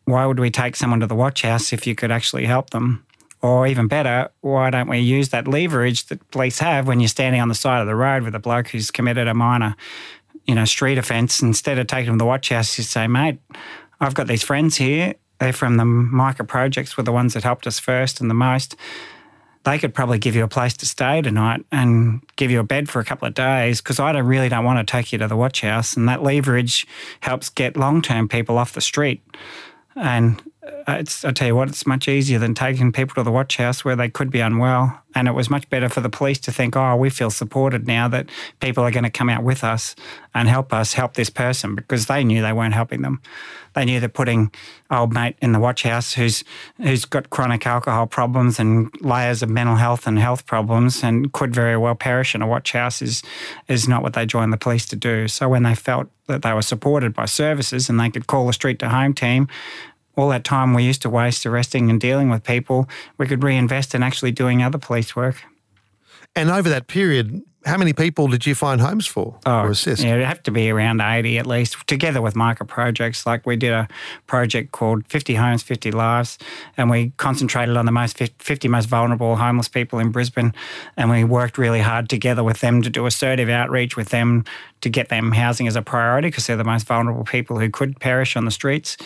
why 0.06 0.26
would 0.26 0.40
we 0.40 0.50
take 0.50 0.76
someone 0.76 1.00
to 1.00 1.08
the 1.08 1.16
watch 1.16 1.44
house 1.44 1.72
if 1.72 1.86
you 1.86 1.96
could 1.96 2.12
actually 2.12 2.46
help 2.46 2.72
them? 2.72 3.06
Or 3.44 3.66
even 3.66 3.88
better, 3.88 4.30
why 4.42 4.70
don't 4.70 4.88
we 4.88 5.00
use 5.00 5.30
that 5.30 5.48
leverage 5.48 6.06
that 6.08 6.30
police 6.30 6.60
have 6.60 6.88
when 6.88 7.00
you're 7.00 7.08
standing 7.08 7.42
on 7.42 7.48
the 7.48 7.56
side 7.56 7.82
of 7.82 7.88
the 7.88 7.96
road 7.96 8.22
with 8.22 8.36
a 8.36 8.40
bloke 8.40 8.68
who's 8.68 8.92
committed 8.92 9.28
a 9.28 9.34
minor, 9.34 9.76
you 10.46 10.56
know, 10.56 10.66
street 10.66 10.98
offence? 10.98 11.42
Instead 11.42 11.78
of 11.78 11.88
taking 11.88 12.08
them 12.08 12.18
to 12.18 12.24
the 12.24 12.28
watch 12.28 12.50
house, 12.50 12.78
you 12.78 12.84
say, 12.84 13.08
mate, 13.08 13.40
I've 14.00 14.14
got 14.14 14.28
these 14.28 14.44
friends 14.44 14.78
here. 14.78 15.16
They're 15.40 15.54
from 15.54 15.78
the 15.78 15.86
Micah 15.86 16.44
projects, 16.44 16.98
were 16.98 17.04
the 17.04 17.12
ones 17.12 17.34
that 17.34 17.44
helped 17.44 17.66
us 17.66 17.80
first 17.80 18.22
and 18.22 18.30
the 18.30 18.36
most. 18.36 18.76
They 19.64 19.78
could 19.78 19.94
probably 19.94 20.18
give 20.18 20.36
you 20.36 20.44
a 20.44 20.48
place 20.48 20.76
to 20.78 20.86
stay 20.86 21.22
tonight 21.22 21.66
and 21.72 22.22
give 22.36 22.50
you 22.50 22.60
a 22.60 22.64
bed 22.64 22.90
for 22.90 23.00
a 23.00 23.06
couple 23.06 23.28
of 23.28 23.36
days 23.36 23.80
because 23.80 24.00
I 24.00 24.12
don't, 24.12 24.26
really 24.26 24.50
don't 24.50 24.66
want 24.66 24.86
to 24.86 24.92
take 24.92 25.12
you 25.12 25.20
to 25.20 25.28
the 25.28 25.36
watch 25.36 25.62
house. 25.62 25.96
And 25.96 26.10
that 26.10 26.24
leverage 26.24 26.88
helps 27.22 27.50
get 27.50 27.78
long 27.78 28.02
term 28.02 28.28
people 28.28 28.58
off 28.58 28.74
the 28.74 28.82
street. 28.82 29.24
And 29.96 30.42
Uh, 30.64 30.98
it's, 31.00 31.26
I 31.26 31.32
tell 31.32 31.48
you 31.48 31.56
what, 31.56 31.70
it's 31.70 31.88
much 31.88 32.08
easier 32.08 32.38
than 32.38 32.54
taking 32.54 32.92
people 32.92 33.16
to 33.16 33.24
the 33.24 33.32
watch 33.32 33.58
house 33.58 33.84
where 33.84 33.96
they 33.96 34.10
could 34.10 34.30
be 34.30 34.42
unwell. 34.42 35.02
And 35.16 35.28
it 35.28 35.32
was 35.32 35.50
much 35.50 35.68
better 35.70 35.90
for 35.90 36.02
the 36.02 36.10
police 36.10 36.40
to 36.42 36.52
think, 36.52 36.76
oh, 36.78 36.96
we 36.96 37.10
feel 37.10 37.32
supported 37.32 37.88
now 37.88 38.08
that 38.10 38.30
people 38.60 38.84
are 38.84 38.92
going 38.92 39.04
to 39.04 39.10
come 39.10 39.28
out 39.28 39.44
with 39.44 39.64
us 39.64 39.96
and 40.34 40.48
help 40.48 40.72
us 40.72 40.94
help 40.94 41.16
this 41.16 41.30
person 41.30 41.76
because 41.76 42.06
they 42.06 42.24
knew 42.24 42.42
they 42.42 42.54
weren't 42.54 42.76
helping 42.76 43.02
them. 43.02 43.22
They 43.74 43.86
knew 43.86 44.00
that 44.02 44.14
putting 44.14 44.52
old 44.90 45.14
mate 45.14 45.36
in 45.42 45.52
the 45.52 45.60
watch 45.60 45.84
house 45.84 46.14
who's 46.14 46.44
who's 46.78 47.06
got 47.06 47.30
chronic 47.30 47.66
alcohol 47.66 48.06
problems 48.06 48.60
and 48.60 48.90
layers 49.02 49.42
of 49.42 49.50
mental 49.50 49.76
health 49.76 50.08
and 50.08 50.20
health 50.20 50.46
problems 50.46 51.04
and 51.04 51.32
could 51.32 51.54
very 51.54 51.78
well 51.78 51.96
perish 51.96 52.36
in 52.36 52.42
a 52.42 52.48
watch 52.48 52.74
house 52.74 53.02
is 53.02 53.24
is 53.68 53.88
not 53.88 54.04
what 54.04 54.14
they 54.14 54.26
joined 54.26 54.52
the 54.52 54.58
police 54.58 54.86
to 54.88 54.96
do. 54.96 55.28
So 55.28 55.48
when 55.50 55.64
they 55.64 55.76
felt 55.76 56.10
that 56.28 56.42
they 56.42 56.54
were 56.54 56.62
supported 56.62 57.14
by 57.14 57.26
services 57.26 57.90
and 57.90 58.00
they 58.00 58.10
could 58.10 58.28
call 58.28 58.48
a 58.50 58.54
street 58.54 58.80
to 58.80 58.90
home 58.90 59.14
team 59.14 59.48
all 60.16 60.30
that 60.30 60.44
time 60.44 60.74
we 60.74 60.84
used 60.84 61.02
to 61.04 61.10
waste 61.10 61.46
arresting 61.46 61.90
and 61.90 62.00
dealing 62.00 62.30
with 62.30 62.44
people, 62.44 62.88
we 63.18 63.28
could 63.28 63.44
reinvest 63.44 63.96
in 63.96 64.04
actually 64.04 64.32
doing 64.32 64.62
other 64.62 64.78
police 64.78 65.16
work. 65.16 65.44
And 66.36 66.50
over 66.50 66.70
that 66.70 66.88
period, 66.88 67.42
how 67.66 67.78
many 67.78 67.94
people 67.94 68.28
did 68.28 68.46
you 68.48 68.56
find 68.56 68.82
homes 68.82 69.06
for 69.06 69.38
oh, 69.46 69.60
or 69.60 69.70
assist? 69.70 70.04
Yeah, 70.04 70.16
it'd 70.16 70.26
have 70.26 70.42
to 70.44 70.52
be 70.52 70.72
around 70.72 71.00
80 71.00 71.38
at 71.38 71.46
least, 71.46 71.88
together 71.88 72.22
with 72.22 72.36
Micah 72.36 72.66
projects. 72.66 73.26
Like 73.26 73.46
we 73.46 73.56
did 73.56 73.72
a 73.72 73.88
project 74.26 74.72
called 74.72 75.06
50 75.08 75.36
Homes, 75.36 75.62
50 75.62 75.92
Lives, 75.92 76.40
and 76.76 76.90
we 76.90 77.12
concentrated 77.18 77.78
on 77.78 77.86
the 77.86 77.92
most 77.92 78.18
50 78.18 78.68
most 78.68 78.88
vulnerable 78.88 79.36
homeless 79.36 79.68
people 79.68 80.00
in 80.00 80.12
Brisbane. 80.12 80.54
And 80.98 81.12
we 81.12 81.24
worked 81.24 81.58
really 81.58 81.82
hard 81.82 82.10
together 82.10 82.44
with 82.44 82.62
them 82.62 82.82
to 82.82 82.90
do 82.90 83.06
assertive 83.06 83.50
outreach 83.50 83.96
with 83.96 84.10
them 84.10 84.44
to 84.82 84.90
get 84.90 85.10
them 85.10 85.32
housing 85.32 85.68
as 85.68 85.76
a 85.76 85.84
priority 85.84 86.30
because 86.30 86.48
they're 86.48 86.58
the 86.58 86.64
most 86.64 86.88
vulnerable 86.88 87.24
people 87.24 87.60
who 87.60 87.70
could 87.70 88.00
perish 88.00 88.36
on 88.36 88.46
the 88.46 88.52
streets. 88.52 88.98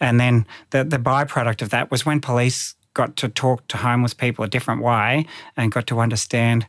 And 0.00 0.20
then 0.20 0.46
the, 0.70 0.84
the 0.84 0.98
byproduct 0.98 1.62
of 1.62 1.70
that 1.70 1.90
was 1.90 2.04
when 2.04 2.20
police 2.20 2.74
got 2.94 3.16
to 3.16 3.28
talk 3.28 3.66
to 3.68 3.78
homeless 3.78 4.12
people 4.12 4.44
a 4.44 4.48
different 4.48 4.82
way 4.82 5.26
and 5.56 5.72
got 5.72 5.86
to 5.86 6.00
understand 6.00 6.66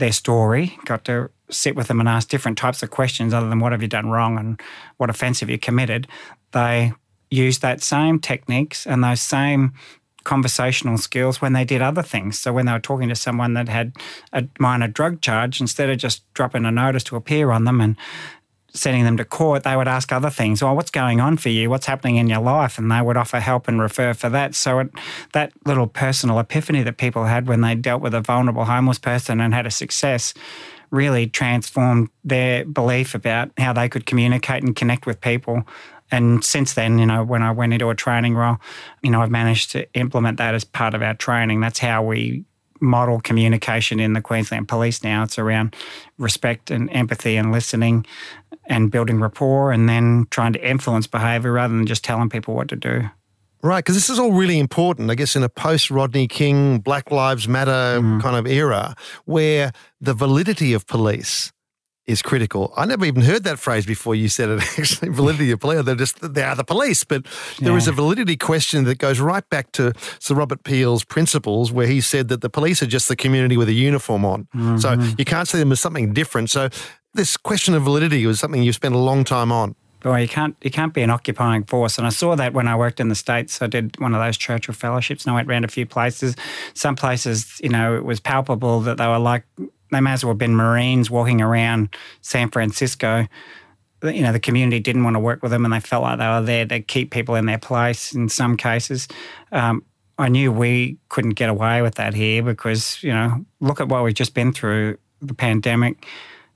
their 0.00 0.12
story, 0.12 0.76
got 0.84 1.04
to 1.04 1.30
sit 1.48 1.76
with 1.76 1.88
them 1.88 2.00
and 2.00 2.08
ask 2.08 2.28
different 2.28 2.58
types 2.58 2.82
of 2.82 2.90
questions 2.90 3.32
other 3.32 3.48
than 3.48 3.60
what 3.60 3.72
have 3.72 3.82
you 3.82 3.88
done 3.88 4.10
wrong 4.10 4.38
and 4.38 4.60
what 4.96 5.10
offence 5.10 5.40
have 5.40 5.50
you 5.50 5.58
committed, 5.58 6.06
they 6.52 6.92
used 7.30 7.62
that 7.62 7.82
same 7.82 8.18
techniques 8.18 8.86
and 8.86 9.04
those 9.04 9.20
same 9.20 9.72
conversational 10.24 10.98
skills 10.98 11.40
when 11.40 11.52
they 11.52 11.64
did 11.64 11.80
other 11.80 12.02
things. 12.02 12.38
So 12.38 12.52
when 12.52 12.66
they 12.66 12.72
were 12.72 12.80
talking 12.80 13.08
to 13.08 13.14
someone 13.14 13.54
that 13.54 13.68
had 13.68 13.92
a 14.32 14.46
minor 14.58 14.88
drug 14.88 15.20
charge, 15.20 15.60
instead 15.60 15.88
of 15.88 15.98
just 15.98 16.30
dropping 16.34 16.64
a 16.64 16.70
notice 16.70 17.04
to 17.04 17.16
appear 17.16 17.50
on 17.50 17.64
them 17.64 17.80
and 17.80 17.96
sending 18.72 19.04
them 19.04 19.16
to 19.16 19.24
court, 19.24 19.62
they 19.62 19.76
would 19.76 19.88
ask 19.88 20.12
other 20.12 20.30
things. 20.30 20.62
Well, 20.62 20.76
what's 20.76 20.90
going 20.90 21.20
on 21.20 21.36
for 21.36 21.48
you? 21.48 21.70
What's 21.70 21.86
happening 21.86 22.16
in 22.16 22.28
your 22.28 22.40
life? 22.40 22.78
And 22.78 22.90
they 22.90 23.00
would 23.00 23.16
offer 23.16 23.40
help 23.40 23.68
and 23.68 23.80
refer 23.80 24.14
for 24.14 24.28
that. 24.30 24.54
So 24.54 24.80
it, 24.80 24.90
that 25.32 25.52
little 25.64 25.86
personal 25.86 26.38
epiphany 26.38 26.82
that 26.82 26.96
people 26.96 27.24
had 27.24 27.48
when 27.48 27.60
they 27.60 27.74
dealt 27.74 28.02
with 28.02 28.14
a 28.14 28.20
vulnerable 28.20 28.64
homeless 28.64 28.98
person 28.98 29.40
and 29.40 29.54
had 29.54 29.66
a 29.66 29.70
success 29.70 30.34
really 30.90 31.26
transformed 31.26 32.08
their 32.24 32.64
belief 32.64 33.14
about 33.14 33.50
how 33.58 33.72
they 33.72 33.88
could 33.88 34.06
communicate 34.06 34.62
and 34.62 34.74
connect 34.74 35.06
with 35.06 35.20
people. 35.20 35.64
And 36.10 36.44
since 36.44 36.74
then, 36.74 36.98
you 36.98 37.06
know, 37.06 37.22
when 37.22 37.42
I 37.42 37.52
went 37.52 37.72
into 37.72 37.88
a 37.90 37.94
training 37.94 38.34
role, 38.34 38.56
you 39.02 39.10
know, 39.10 39.22
I've 39.22 39.30
managed 39.30 39.70
to 39.72 39.92
implement 39.94 40.38
that 40.38 40.54
as 40.54 40.64
part 40.64 40.94
of 40.94 41.02
our 41.02 41.14
training. 41.14 41.60
That's 41.60 41.78
how 41.78 42.02
we 42.02 42.44
model 42.80 43.20
communication 43.20 44.00
in 44.00 44.12
the 44.12 44.20
Queensland 44.20 44.68
Police 44.68 45.02
now. 45.02 45.22
It's 45.22 45.38
around 45.38 45.76
respect 46.18 46.70
and 46.70 46.90
empathy 46.92 47.36
and 47.36 47.52
listening 47.52 48.06
and 48.66 48.90
building 48.90 49.20
rapport 49.20 49.72
and 49.72 49.88
then 49.88 50.26
trying 50.30 50.52
to 50.52 50.68
influence 50.68 51.06
behaviour 51.06 51.52
rather 51.52 51.74
than 51.76 51.86
just 51.86 52.04
telling 52.04 52.28
people 52.28 52.54
what 52.54 52.68
to 52.68 52.76
do. 52.76 53.10
Right, 53.62 53.84
because 53.84 53.94
this 53.94 54.08
is 54.08 54.18
all 54.18 54.32
really 54.32 54.58
important, 54.58 55.10
I 55.10 55.14
guess, 55.14 55.36
in 55.36 55.42
a 55.42 55.48
post 55.48 55.90
Rodney 55.90 56.26
King, 56.26 56.78
Black 56.78 57.10
Lives 57.10 57.46
Matter 57.46 58.00
mm. 58.00 58.22
kind 58.22 58.36
of 58.36 58.46
era 58.46 58.94
where 59.26 59.72
the 60.00 60.14
validity 60.14 60.72
of 60.72 60.86
police 60.86 61.52
is 62.10 62.22
critical. 62.22 62.72
I 62.76 62.84
never 62.84 63.04
even 63.04 63.22
heard 63.22 63.44
that 63.44 63.58
phrase 63.58 63.86
before 63.86 64.14
you 64.14 64.28
said 64.28 64.48
it. 64.48 64.62
Actually, 64.78 65.10
validity 65.10 65.50
of 65.50 65.60
police. 65.60 65.84
They're 65.84 65.94
just 65.94 66.20
they 66.20 66.42
are 66.42 66.54
the 66.54 66.64
police, 66.64 67.04
but 67.04 67.24
there 67.58 67.72
yeah. 67.72 67.76
is 67.76 67.88
a 67.88 67.92
validity 67.92 68.36
question 68.36 68.84
that 68.84 68.98
goes 68.98 69.20
right 69.20 69.48
back 69.48 69.72
to 69.72 69.92
Sir 70.18 70.34
Robert 70.34 70.64
Peel's 70.64 71.04
principles, 71.04 71.72
where 71.72 71.86
he 71.86 72.00
said 72.00 72.28
that 72.28 72.40
the 72.40 72.50
police 72.50 72.82
are 72.82 72.86
just 72.86 73.08
the 73.08 73.16
community 73.16 73.56
with 73.56 73.68
a 73.68 73.72
uniform 73.72 74.24
on. 74.24 74.48
Mm-hmm. 74.54 74.78
So 74.78 74.92
you 75.16 75.24
can't 75.24 75.48
see 75.48 75.58
them 75.58 75.72
as 75.72 75.80
something 75.80 76.12
different. 76.12 76.50
So 76.50 76.68
this 77.14 77.36
question 77.36 77.74
of 77.74 77.82
validity 77.82 78.26
was 78.26 78.40
something 78.40 78.62
you 78.62 78.72
spent 78.72 78.94
a 78.94 78.98
long 78.98 79.24
time 79.24 79.50
on. 79.52 79.74
Well, 80.04 80.18
you 80.18 80.28
can't 80.28 80.56
you 80.62 80.70
can't 80.70 80.94
be 80.94 81.02
an 81.02 81.10
occupying 81.10 81.64
force, 81.64 81.98
and 81.98 82.06
I 82.06 82.10
saw 82.10 82.34
that 82.36 82.54
when 82.54 82.66
I 82.66 82.76
worked 82.76 83.00
in 83.00 83.08
the 83.08 83.14
states. 83.14 83.60
I 83.60 83.66
did 83.66 84.00
one 84.00 84.14
of 84.14 84.20
those 84.20 84.38
Churchill 84.38 84.74
fellowships, 84.74 85.24
and 85.24 85.32
I 85.32 85.34
went 85.34 85.48
around 85.48 85.64
a 85.64 85.68
few 85.68 85.84
places. 85.84 86.36
Some 86.72 86.96
places, 86.96 87.60
you 87.62 87.68
know, 87.68 87.96
it 87.96 88.04
was 88.04 88.18
palpable 88.18 88.80
that 88.80 88.96
they 88.96 89.06
were 89.06 89.18
like 89.18 89.44
they 89.90 90.00
may 90.00 90.12
as 90.12 90.24
well 90.24 90.32
have 90.32 90.38
been 90.38 90.54
Marines 90.54 91.10
walking 91.10 91.40
around 91.40 91.94
San 92.20 92.50
Francisco. 92.50 93.26
You 94.02 94.22
know, 94.22 94.32
the 94.32 94.40
community 94.40 94.80
didn't 94.80 95.04
want 95.04 95.14
to 95.14 95.20
work 95.20 95.42
with 95.42 95.52
them, 95.52 95.64
and 95.64 95.74
they 95.74 95.80
felt 95.80 96.02
like 96.02 96.18
they 96.18 96.26
were 96.26 96.42
there 96.42 96.66
to 96.66 96.80
keep 96.80 97.10
people 97.10 97.34
in 97.34 97.46
their 97.46 97.58
place. 97.58 98.12
In 98.14 98.28
some 98.28 98.56
cases, 98.56 99.08
um, 99.52 99.84
I 100.18 100.28
knew 100.28 100.52
we 100.52 100.98
couldn't 101.08 101.34
get 101.34 101.50
away 101.50 101.82
with 101.82 101.96
that 101.96 102.14
here 102.14 102.42
because 102.42 103.02
you 103.02 103.12
know, 103.12 103.44
look 103.60 103.80
at 103.80 103.88
what 103.88 104.02
we've 104.02 104.14
just 104.14 104.34
been 104.34 104.52
through: 104.52 104.96
the 105.20 105.34
pandemic 105.34 106.06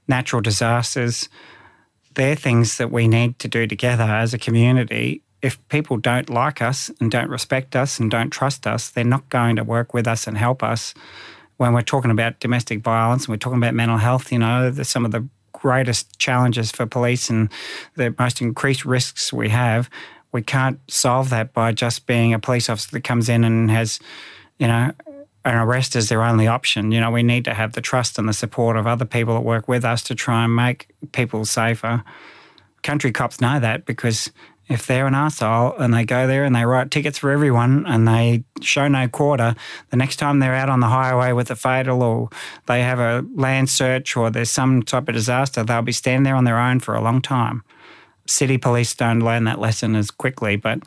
natural 0.08 0.42
disasters, 0.42 1.28
they're 2.14 2.36
things 2.36 2.78
that 2.78 2.90
we 2.90 3.08
need 3.08 3.38
to 3.40 3.48
do 3.48 3.66
together 3.66 4.04
as 4.04 4.34
a 4.34 4.38
community. 4.38 5.22
If 5.42 5.66
people 5.68 5.96
don't 5.96 6.30
like 6.30 6.62
us 6.62 6.90
and 7.00 7.10
don't 7.10 7.28
respect 7.28 7.76
us 7.76 7.98
and 7.98 8.10
don't 8.10 8.30
trust 8.30 8.66
us, 8.66 8.90
they're 8.90 9.04
not 9.04 9.28
going 9.28 9.56
to 9.56 9.64
work 9.64 9.92
with 9.92 10.06
us 10.06 10.26
and 10.26 10.38
help 10.38 10.62
us. 10.62 10.94
When 11.56 11.72
we're 11.72 11.82
talking 11.82 12.10
about 12.10 12.40
domestic 12.40 12.80
violence 12.80 13.24
and 13.24 13.30
we're 13.30 13.38
talking 13.38 13.58
about 13.58 13.74
mental 13.74 13.98
health, 13.98 14.32
you 14.32 14.38
know, 14.38 14.72
some 14.82 15.04
of 15.04 15.12
the 15.12 15.26
greatest 15.52 16.18
challenges 16.18 16.70
for 16.70 16.84
police 16.84 17.30
and 17.30 17.48
the 17.94 18.14
most 18.18 18.40
increased 18.40 18.84
risks 18.84 19.32
we 19.32 19.48
have, 19.48 19.88
we 20.32 20.42
can't 20.42 20.80
solve 20.88 21.30
that 21.30 21.52
by 21.52 21.72
just 21.72 22.06
being 22.06 22.34
a 22.34 22.38
police 22.38 22.68
officer 22.68 22.90
that 22.90 23.04
comes 23.04 23.28
in 23.28 23.44
and 23.44 23.70
has, 23.70 24.00
you 24.58 24.66
know, 24.66 24.90
an 25.44 25.54
arrest 25.54 25.94
is 25.94 26.08
their 26.08 26.22
only 26.22 26.46
option. 26.46 26.90
You 26.90 27.00
know, 27.00 27.10
we 27.10 27.22
need 27.22 27.44
to 27.44 27.54
have 27.54 27.74
the 27.74 27.80
trust 27.80 28.18
and 28.18 28.28
the 28.28 28.32
support 28.32 28.76
of 28.76 28.86
other 28.86 29.04
people 29.04 29.34
that 29.34 29.42
work 29.42 29.68
with 29.68 29.84
us 29.84 30.02
to 30.04 30.14
try 30.14 30.44
and 30.44 30.56
make 30.56 30.88
people 31.12 31.44
safer. 31.44 32.02
Country 32.82 33.12
cops 33.12 33.40
know 33.40 33.60
that 33.60 33.86
because 33.86 34.30
if 34.68 34.86
they're 34.86 35.06
an 35.06 35.14
asshole 35.14 35.76
and 35.78 35.92
they 35.92 36.04
go 36.04 36.26
there 36.26 36.44
and 36.44 36.54
they 36.54 36.64
write 36.64 36.90
tickets 36.90 37.18
for 37.18 37.30
everyone 37.30 37.84
and 37.86 38.08
they 38.08 38.44
show 38.60 38.88
no 38.88 39.08
quarter, 39.08 39.54
the 39.90 39.96
next 39.96 40.16
time 40.16 40.38
they're 40.38 40.54
out 40.54 40.70
on 40.70 40.80
the 40.80 40.88
highway 40.88 41.32
with 41.32 41.50
a 41.50 41.56
fatal 41.56 42.02
or 42.02 42.30
they 42.66 42.80
have 42.82 42.98
a 42.98 43.24
land 43.34 43.68
search 43.68 44.16
or 44.16 44.30
there's 44.30 44.50
some 44.50 44.82
type 44.82 45.08
of 45.08 45.14
disaster, 45.14 45.62
they'll 45.62 45.82
be 45.82 45.92
standing 45.92 46.24
there 46.24 46.36
on 46.36 46.44
their 46.44 46.58
own 46.58 46.80
for 46.80 46.94
a 46.94 47.02
long 47.02 47.20
time. 47.20 47.62
City 48.26 48.56
police 48.56 48.94
don't 48.94 49.20
learn 49.20 49.44
that 49.44 49.60
lesson 49.60 49.94
as 49.94 50.10
quickly, 50.10 50.56
but 50.56 50.78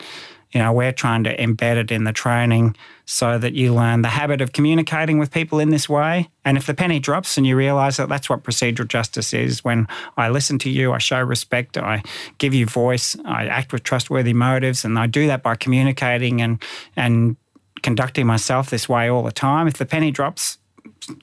you 0.51 0.62
know, 0.62 0.71
we're 0.71 0.91
trying 0.91 1.23
to 1.25 1.36
embed 1.38 1.75
it 1.75 1.91
in 1.91 2.03
the 2.03 2.13
training 2.13 2.75
so 3.05 3.38
that 3.38 3.53
you 3.53 3.73
learn 3.73 4.01
the 4.01 4.10
habit 4.10 4.41
of 4.41 4.53
communicating 4.53 5.19
with 5.19 5.31
people 5.31 5.60
in 5.60 5.69
this 5.69 5.88
way. 5.89 6.29
And 6.45 6.57
if 6.57 6.65
the 6.65 6.73
penny 6.73 6.99
drops 6.99 7.38
and 7.38 7.45
you 7.45 7.55
realize 7.55 7.97
that 7.97 8.10
that's 8.10 8.29
what 8.29 8.43
procedural 8.43 8.88
justice 8.88 9.33
is, 9.33 9.63
when 9.63 9.88
I 10.15 10.29
listen 10.29 10.57
to 10.60 10.69
you, 10.69 10.93
I 10.93 10.97
show 10.97 11.21
respect, 11.21 11.77
I 11.77 12.03
give 12.38 12.53
you 12.53 12.65
voice, 12.65 13.15
I 13.25 13.47
act 13.47 13.73
with 13.73 13.83
trustworthy 13.83 14.33
motives, 14.33 14.86
and 14.86 14.97
I 14.97 15.07
do 15.07 15.27
that 15.27 15.43
by 15.43 15.55
communicating 15.55 16.41
and 16.41 16.63
and 16.95 17.36
conducting 17.83 18.25
myself 18.25 18.69
this 18.69 18.89
way 18.89 19.10
all 19.10 19.23
the 19.23 19.31
time. 19.31 19.67
If 19.67 19.75
the 19.75 19.86
penny 19.86 20.12
drops, 20.12 20.57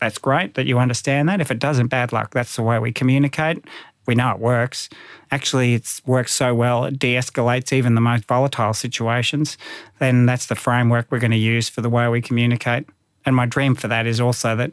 that's 0.01 0.19
great 0.19 0.55
that 0.55 0.67
you 0.67 0.79
understand 0.79 1.29
that. 1.29 1.41
If 1.41 1.51
it 1.51 1.59
doesn't, 1.59 1.89
bad 1.89 2.13
luck. 2.13 2.33
That's 2.33 2.57
the 2.57 2.63
way 2.63 2.79
we 2.79 2.93
communicate 2.93 3.65
we 4.07 4.15
know 4.15 4.31
it 4.31 4.39
works. 4.39 4.89
Actually, 5.31 5.75
it 5.75 6.01
works 6.07 6.33
so 6.33 6.55
well, 6.55 6.85
it 6.85 6.99
de 6.99 7.15
escalates 7.15 7.73
even 7.73 7.95
the 7.95 8.01
most 8.01 8.25
volatile 8.27 8.75
situations. 8.75 9.59
Then 9.99 10.27
that's 10.27 10.47
the 10.47 10.55
framework 10.55 11.07
we're 11.11 11.19
going 11.19 11.31
to 11.31 11.37
use 11.37 11.69
for 11.69 11.81
the 11.81 11.91
way 11.91 12.09
we 12.09 12.21
communicate. 12.21 12.87
And 13.27 13.35
my 13.35 13.47
dream 13.47 13.75
for 13.75 13.89
that 13.89 14.07
is 14.07 14.21
also 14.21 14.57
that 14.57 14.73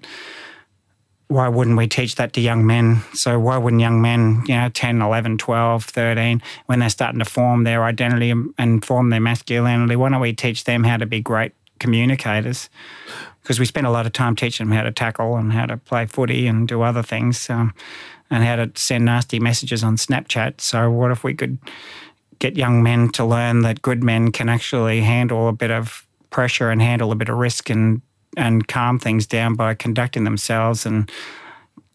why 1.31 1.47
wouldn't 1.47 1.77
we 1.77 1.87
teach 1.87 2.15
that 2.15 2.33
to 2.33 2.41
young 2.41 2.65
men? 2.65 3.01
So 3.13 3.39
why 3.39 3.57
wouldn't 3.57 3.81
young 3.81 4.01
men, 4.01 4.43
you 4.47 4.55
know, 4.55 4.67
10, 4.67 5.01
11, 5.01 5.37
12, 5.37 5.85
13, 5.85 6.41
when 6.65 6.79
they're 6.79 6.89
starting 6.89 7.19
to 7.19 7.25
form 7.25 7.63
their 7.63 7.85
identity 7.85 8.33
and 8.57 8.83
form 8.83 9.09
their 9.09 9.21
masculinity, 9.21 9.95
why 9.95 10.09
don't 10.09 10.19
we 10.19 10.33
teach 10.33 10.65
them 10.65 10.83
how 10.83 10.97
to 10.97 11.05
be 11.05 11.21
great 11.21 11.53
communicators? 11.79 12.69
Because 13.51 13.59
we 13.59 13.65
spend 13.65 13.85
a 13.85 13.91
lot 13.91 14.05
of 14.05 14.13
time 14.13 14.33
teaching 14.33 14.65
them 14.65 14.77
how 14.77 14.83
to 14.83 14.93
tackle 14.93 15.35
and 15.35 15.51
how 15.51 15.65
to 15.65 15.75
play 15.75 16.05
footy 16.05 16.47
and 16.47 16.65
do 16.65 16.83
other 16.83 17.03
things 17.03 17.49
um, 17.49 17.73
and 18.29 18.45
how 18.45 18.55
to 18.55 18.71
send 18.75 19.03
nasty 19.03 19.41
messages 19.41 19.83
on 19.83 19.97
Snapchat. 19.97 20.61
So 20.61 20.89
what 20.89 21.11
if 21.11 21.25
we 21.25 21.33
could 21.33 21.57
get 22.39 22.55
young 22.55 22.81
men 22.81 23.09
to 23.09 23.25
learn 23.25 23.63
that 23.63 23.81
good 23.81 24.05
men 24.05 24.31
can 24.31 24.47
actually 24.47 25.01
handle 25.01 25.49
a 25.49 25.51
bit 25.51 25.69
of 25.69 26.07
pressure 26.29 26.69
and 26.69 26.81
handle 26.81 27.11
a 27.11 27.15
bit 27.15 27.27
of 27.27 27.35
risk 27.35 27.69
and 27.69 28.01
and 28.37 28.69
calm 28.69 28.97
things 28.97 29.27
down 29.27 29.55
by 29.55 29.73
conducting 29.73 30.23
themselves 30.23 30.85
and 30.85 31.11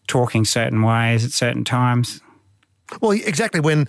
talking 0.07 0.45
certain 0.45 0.83
ways 0.83 1.25
at 1.25 1.31
certain 1.31 1.63
times. 1.63 2.21
Well, 3.01 3.13
exactly. 3.13 3.61
When 3.61 3.87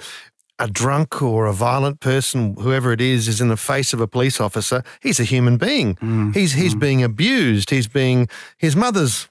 a 0.58 0.68
drunk 0.68 1.22
or 1.22 1.46
a 1.46 1.52
violent 1.52 2.00
person, 2.00 2.54
whoever 2.58 2.92
it 2.92 3.00
is, 3.00 3.28
is 3.28 3.40
in 3.40 3.48
the 3.48 3.56
face 3.56 3.92
of 3.92 4.00
a 4.00 4.06
police 4.06 4.40
officer, 4.40 4.82
he's 5.00 5.20
a 5.20 5.24
human 5.24 5.56
being. 5.56 5.94
Mm. 5.96 6.34
He's 6.34 6.52
he's 6.52 6.74
mm. 6.74 6.80
being 6.80 7.02
abused. 7.02 7.70
He's 7.70 7.86
being 7.86 8.28
his 8.58 8.74
mother's 8.74 9.28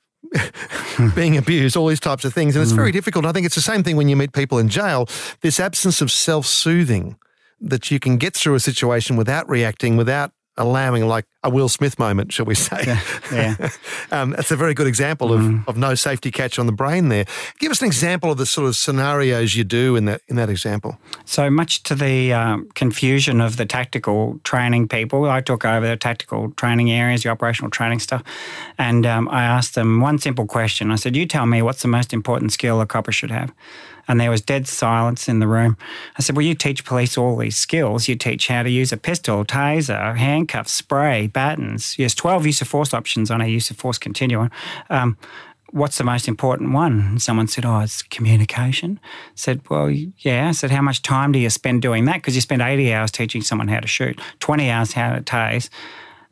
being 1.16 1.38
abused, 1.38 1.78
all 1.78 1.88
these 1.88 2.00
types 2.00 2.26
of 2.26 2.34
things. 2.34 2.56
And 2.56 2.64
it's 2.64 2.74
mm. 2.74 2.78
very 2.78 2.92
difficult. 2.92 3.26
I 3.26 3.32
think 3.32 3.46
it's 3.46 3.56
the 3.56 3.62
same 3.62 3.84
thing 3.84 3.96
when 3.96 4.10
you 4.10 4.16
meet 4.16 4.34
people 4.34 4.58
in 4.58 4.70
jail. 4.70 5.08
This 5.42 5.60
absence 5.60 6.02
of 6.02 6.12
self-soothing 6.12 7.18
that 7.60 7.90
you 7.92 8.00
can 8.00 8.18
get 8.18 8.36
through 8.36 8.56
a 8.56 8.60
situation 8.60 9.16
without 9.16 9.50
reacting, 9.50 9.98
without 9.98 10.32
allowing 10.58 11.08
like 11.08 11.26
a 11.44 11.50
Will 11.50 11.70
Smith 11.70 11.98
moment, 12.00 12.34
shall 12.34 12.46
we 12.46 12.56
say? 12.56 12.84
Yeah, 12.86 13.02
yeah. 13.32 13.70
um, 14.12 14.32
that's 14.32 14.52
a 14.52 14.56
very 14.56 14.74
good 14.74 14.88
example 14.88 15.32
of, 15.32 15.42
mm. 15.42 15.68
of 15.68 15.78
no 15.78 15.96
safety 15.96 16.32
catch 16.32 16.60
on 16.60 16.66
the 16.66 16.72
brain 16.72 17.10
there. 17.10 17.26
Give 17.60 17.72
us 17.72 17.82
an 17.82 17.88
example 17.88 18.32
of 18.32 18.38
the 18.38 18.46
sort 18.46 18.68
of 18.68 18.76
scenarios 18.76 19.56
you 19.56 19.64
do 19.64 19.96
in 19.96 20.06
that 20.06 20.22
in 20.28 20.36
that 20.36 20.50
example. 20.50 20.98
So 21.26 21.50
much 21.50 21.84
to 21.84 21.96
the 21.96 22.34
um, 22.34 22.70
confusion 22.76 23.42
of 23.42 23.58
the 23.58 23.66
tactical 23.66 24.40
training 24.44 24.88
people, 24.88 25.30
I 25.30 25.42
took 25.42 25.66
over 25.66 25.88
the 25.88 25.98
tactical 25.98 26.52
training 26.52 26.92
areas, 26.92 27.24
the 27.24 27.30
operational 27.30 27.72
training 27.72 28.00
stuff, 28.00 28.24
and 28.78 29.06
um, 29.06 29.30
I 29.30 29.44
asked 29.44 29.76
them 29.76 30.02
one 30.02 30.20
simple 30.20 30.46
question. 30.46 30.92
I 30.92 30.96
said, 30.96 31.16
"You 31.16 31.26
tell 31.26 31.46
me 31.46 31.62
what's 31.62 31.82
the 31.82 31.88
most 31.88 32.14
important 32.14 32.52
skill 32.52 32.82
a 32.82 32.86
copper 32.86 33.12
should 33.12 33.32
have." 33.32 33.54
And 34.08 34.20
there 34.20 34.32
was 34.32 34.42
dead 34.42 34.68
silence 34.68 35.28
in 35.28 35.40
the 35.40 35.48
room. 35.48 35.78
I 36.18 36.22
said, 36.22 36.36
Well, 36.36 36.46
you 36.46 36.56
teach 36.56 36.86
police 36.86 37.18
all 37.18 37.38
these 37.38 37.58
skills. 37.58 38.08
You 38.08 38.16
teach 38.16 38.48
how 38.48 38.64
to 38.64 38.70
use 38.70 38.92
a 38.92 38.98
pistol, 38.98 39.44
taser, 39.46 40.16
handcuffs, 40.16 40.72
spray, 40.72 41.28
batons. 41.28 41.98
Yes, 41.98 42.14
12 42.16 42.46
use 42.46 42.62
of 42.62 42.68
force 42.68 42.94
options 42.94 43.30
on 43.32 43.42
a 43.42 43.48
use 43.48 43.70
of 43.70 43.78
force 43.78 43.98
continuum. 43.98 44.50
Um, 44.90 45.18
what's 45.72 45.98
the 45.98 46.04
most 46.04 46.28
important 46.28 46.74
one? 46.74 47.00
And 47.00 47.22
someone 47.22 47.48
said, 47.48 47.66
Oh, 47.66 47.80
it's 47.80 48.02
communication. 48.04 49.00
I 49.04 49.32
said, 49.36 49.62
Well, 49.70 49.90
yeah. 49.90 50.48
I 50.48 50.52
said, 50.52 50.72
How 50.72 50.82
much 50.82 51.02
time 51.02 51.32
do 51.32 51.40
you 51.40 51.50
spend 51.50 51.82
doing 51.82 52.06
that? 52.06 52.16
Because 52.16 52.36
you 52.36 52.42
spend 52.42 52.62
80 52.62 52.94
hours 52.94 53.12
teaching 53.12 53.42
someone 53.42 53.68
how 53.68 53.80
to 53.80 53.88
shoot, 53.88 54.20
20 54.40 54.70
hours 54.70 54.94
how 54.94 55.16
to 55.16 55.22
tase. 55.22 55.70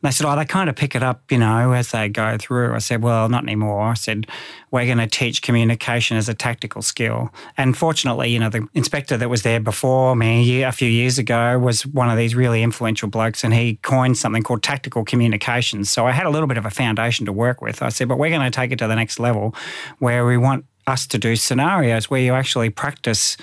They 0.06 0.12
said, 0.12 0.26
oh, 0.26 0.36
they 0.36 0.44
kind 0.44 0.70
of 0.70 0.76
pick 0.76 0.94
it 0.94 1.02
up, 1.02 1.30
you 1.30 1.38
know, 1.38 1.72
as 1.72 1.90
they 1.90 2.08
go 2.08 2.36
through. 2.38 2.74
I 2.74 2.78
said, 2.78 3.02
well, 3.02 3.28
not 3.28 3.42
anymore. 3.42 3.82
I 3.82 3.94
said, 3.94 4.26
we're 4.70 4.86
going 4.86 4.98
to 4.98 5.06
teach 5.06 5.42
communication 5.42 6.16
as 6.16 6.28
a 6.28 6.34
tactical 6.34 6.80
skill. 6.82 7.30
And 7.56 7.76
fortunately, 7.76 8.30
you 8.30 8.38
know, 8.38 8.48
the 8.48 8.66
inspector 8.74 9.16
that 9.16 9.28
was 9.28 9.42
there 9.42 9.60
before 9.60 10.16
me 10.16 10.62
a 10.62 10.72
few 10.72 10.88
years 10.88 11.18
ago 11.18 11.58
was 11.58 11.84
one 11.84 12.08
of 12.08 12.16
these 12.16 12.34
really 12.34 12.62
influential 12.62 13.08
blokes 13.08 13.44
and 13.44 13.52
he 13.52 13.76
coined 13.76 14.16
something 14.16 14.42
called 14.42 14.62
tactical 14.62 15.04
communications. 15.04 15.90
So 15.90 16.06
I 16.06 16.12
had 16.12 16.26
a 16.26 16.30
little 16.30 16.46
bit 16.46 16.58
of 16.58 16.64
a 16.64 16.70
foundation 16.70 17.26
to 17.26 17.32
work 17.32 17.60
with. 17.60 17.82
I 17.82 17.88
said, 17.88 18.08
but 18.08 18.18
we're 18.18 18.30
going 18.30 18.42
to 18.42 18.50
take 18.50 18.72
it 18.72 18.78
to 18.78 18.86
the 18.86 18.96
next 18.96 19.18
level 19.18 19.54
where 19.98 20.24
we 20.24 20.36
want 20.36 20.64
us 20.86 21.06
to 21.08 21.18
do 21.18 21.36
scenarios 21.36 22.08
where 22.08 22.20
you 22.20 22.32
actually 22.34 22.70
practice 22.70 23.36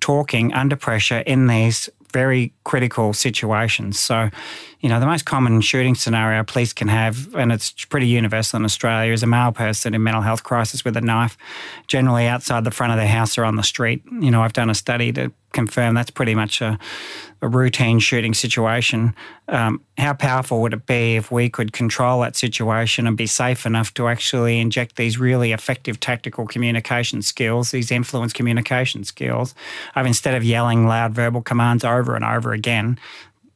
talking 0.00 0.52
under 0.54 0.76
pressure 0.76 1.18
in 1.18 1.46
these 1.46 1.90
very 2.12 2.52
critical 2.64 3.12
situations. 3.12 3.98
So, 3.98 4.30
you 4.80 4.88
know, 4.88 4.98
the 4.98 5.06
most 5.06 5.26
common 5.26 5.60
shooting 5.60 5.94
scenario 5.94 6.42
police 6.42 6.72
can 6.72 6.88
have, 6.88 7.34
and 7.34 7.52
it's 7.52 7.72
pretty 7.84 8.06
universal 8.06 8.58
in 8.58 8.64
Australia, 8.64 9.12
is 9.12 9.22
a 9.22 9.26
male 9.26 9.52
person 9.52 9.94
in 9.94 10.02
mental 10.02 10.22
health 10.22 10.42
crisis 10.42 10.84
with 10.84 10.96
a 10.96 11.02
knife, 11.02 11.36
generally 11.86 12.26
outside 12.26 12.64
the 12.64 12.70
front 12.70 12.92
of 12.92 12.98
their 12.98 13.06
house 13.06 13.36
or 13.36 13.44
on 13.44 13.56
the 13.56 13.62
street. 13.62 14.02
You 14.10 14.30
know, 14.30 14.42
I've 14.42 14.54
done 14.54 14.70
a 14.70 14.74
study 14.74 15.12
to 15.12 15.32
confirm 15.52 15.94
that's 15.94 16.10
pretty 16.10 16.34
much 16.34 16.60
a, 16.60 16.78
a 17.42 17.48
routine 17.48 17.98
shooting 17.98 18.32
situation. 18.32 19.14
Um, 19.48 19.82
how 19.98 20.14
powerful 20.14 20.62
would 20.62 20.72
it 20.72 20.86
be 20.86 21.16
if 21.16 21.30
we 21.30 21.50
could 21.50 21.72
control 21.72 22.20
that 22.20 22.36
situation 22.36 23.06
and 23.06 23.16
be 23.16 23.26
safe 23.26 23.66
enough 23.66 23.92
to 23.94 24.08
actually 24.08 24.60
inject 24.60 24.96
these 24.96 25.18
really 25.18 25.52
effective 25.52 25.98
tactical 25.98 26.46
communication 26.46 27.20
skills, 27.22 27.72
these 27.72 27.90
influence 27.90 28.32
communication 28.32 29.04
skills, 29.04 29.54
of 29.96 30.06
instead 30.06 30.34
of 30.34 30.44
yelling 30.44 30.86
loud 30.86 31.12
verbal 31.12 31.42
commands 31.42 31.84
over 31.84 32.14
and 32.14 32.24
over 32.24 32.52
again, 32.52 32.98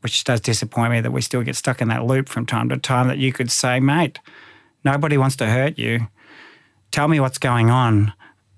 which 0.04 0.22
does 0.22 0.38
disappoint 0.38 0.92
me 0.92 1.00
that 1.00 1.12
we 1.12 1.22
still 1.22 1.40
get 1.40 1.56
stuck 1.56 1.80
in 1.80 1.88
that 1.88 2.04
loop 2.04 2.28
from 2.28 2.44
time 2.44 2.68
to 2.68 2.76
time, 2.76 3.08
that 3.08 3.16
you 3.16 3.32
could 3.32 3.50
say, 3.50 3.80
mate, 3.80 4.20
nobody 4.84 5.16
wants 5.16 5.34
to 5.34 5.46
hurt 5.46 5.78
you. 5.78 6.08
Tell 6.90 7.08
me 7.08 7.20
what's 7.20 7.38
going 7.38 7.70
on. 7.70 8.12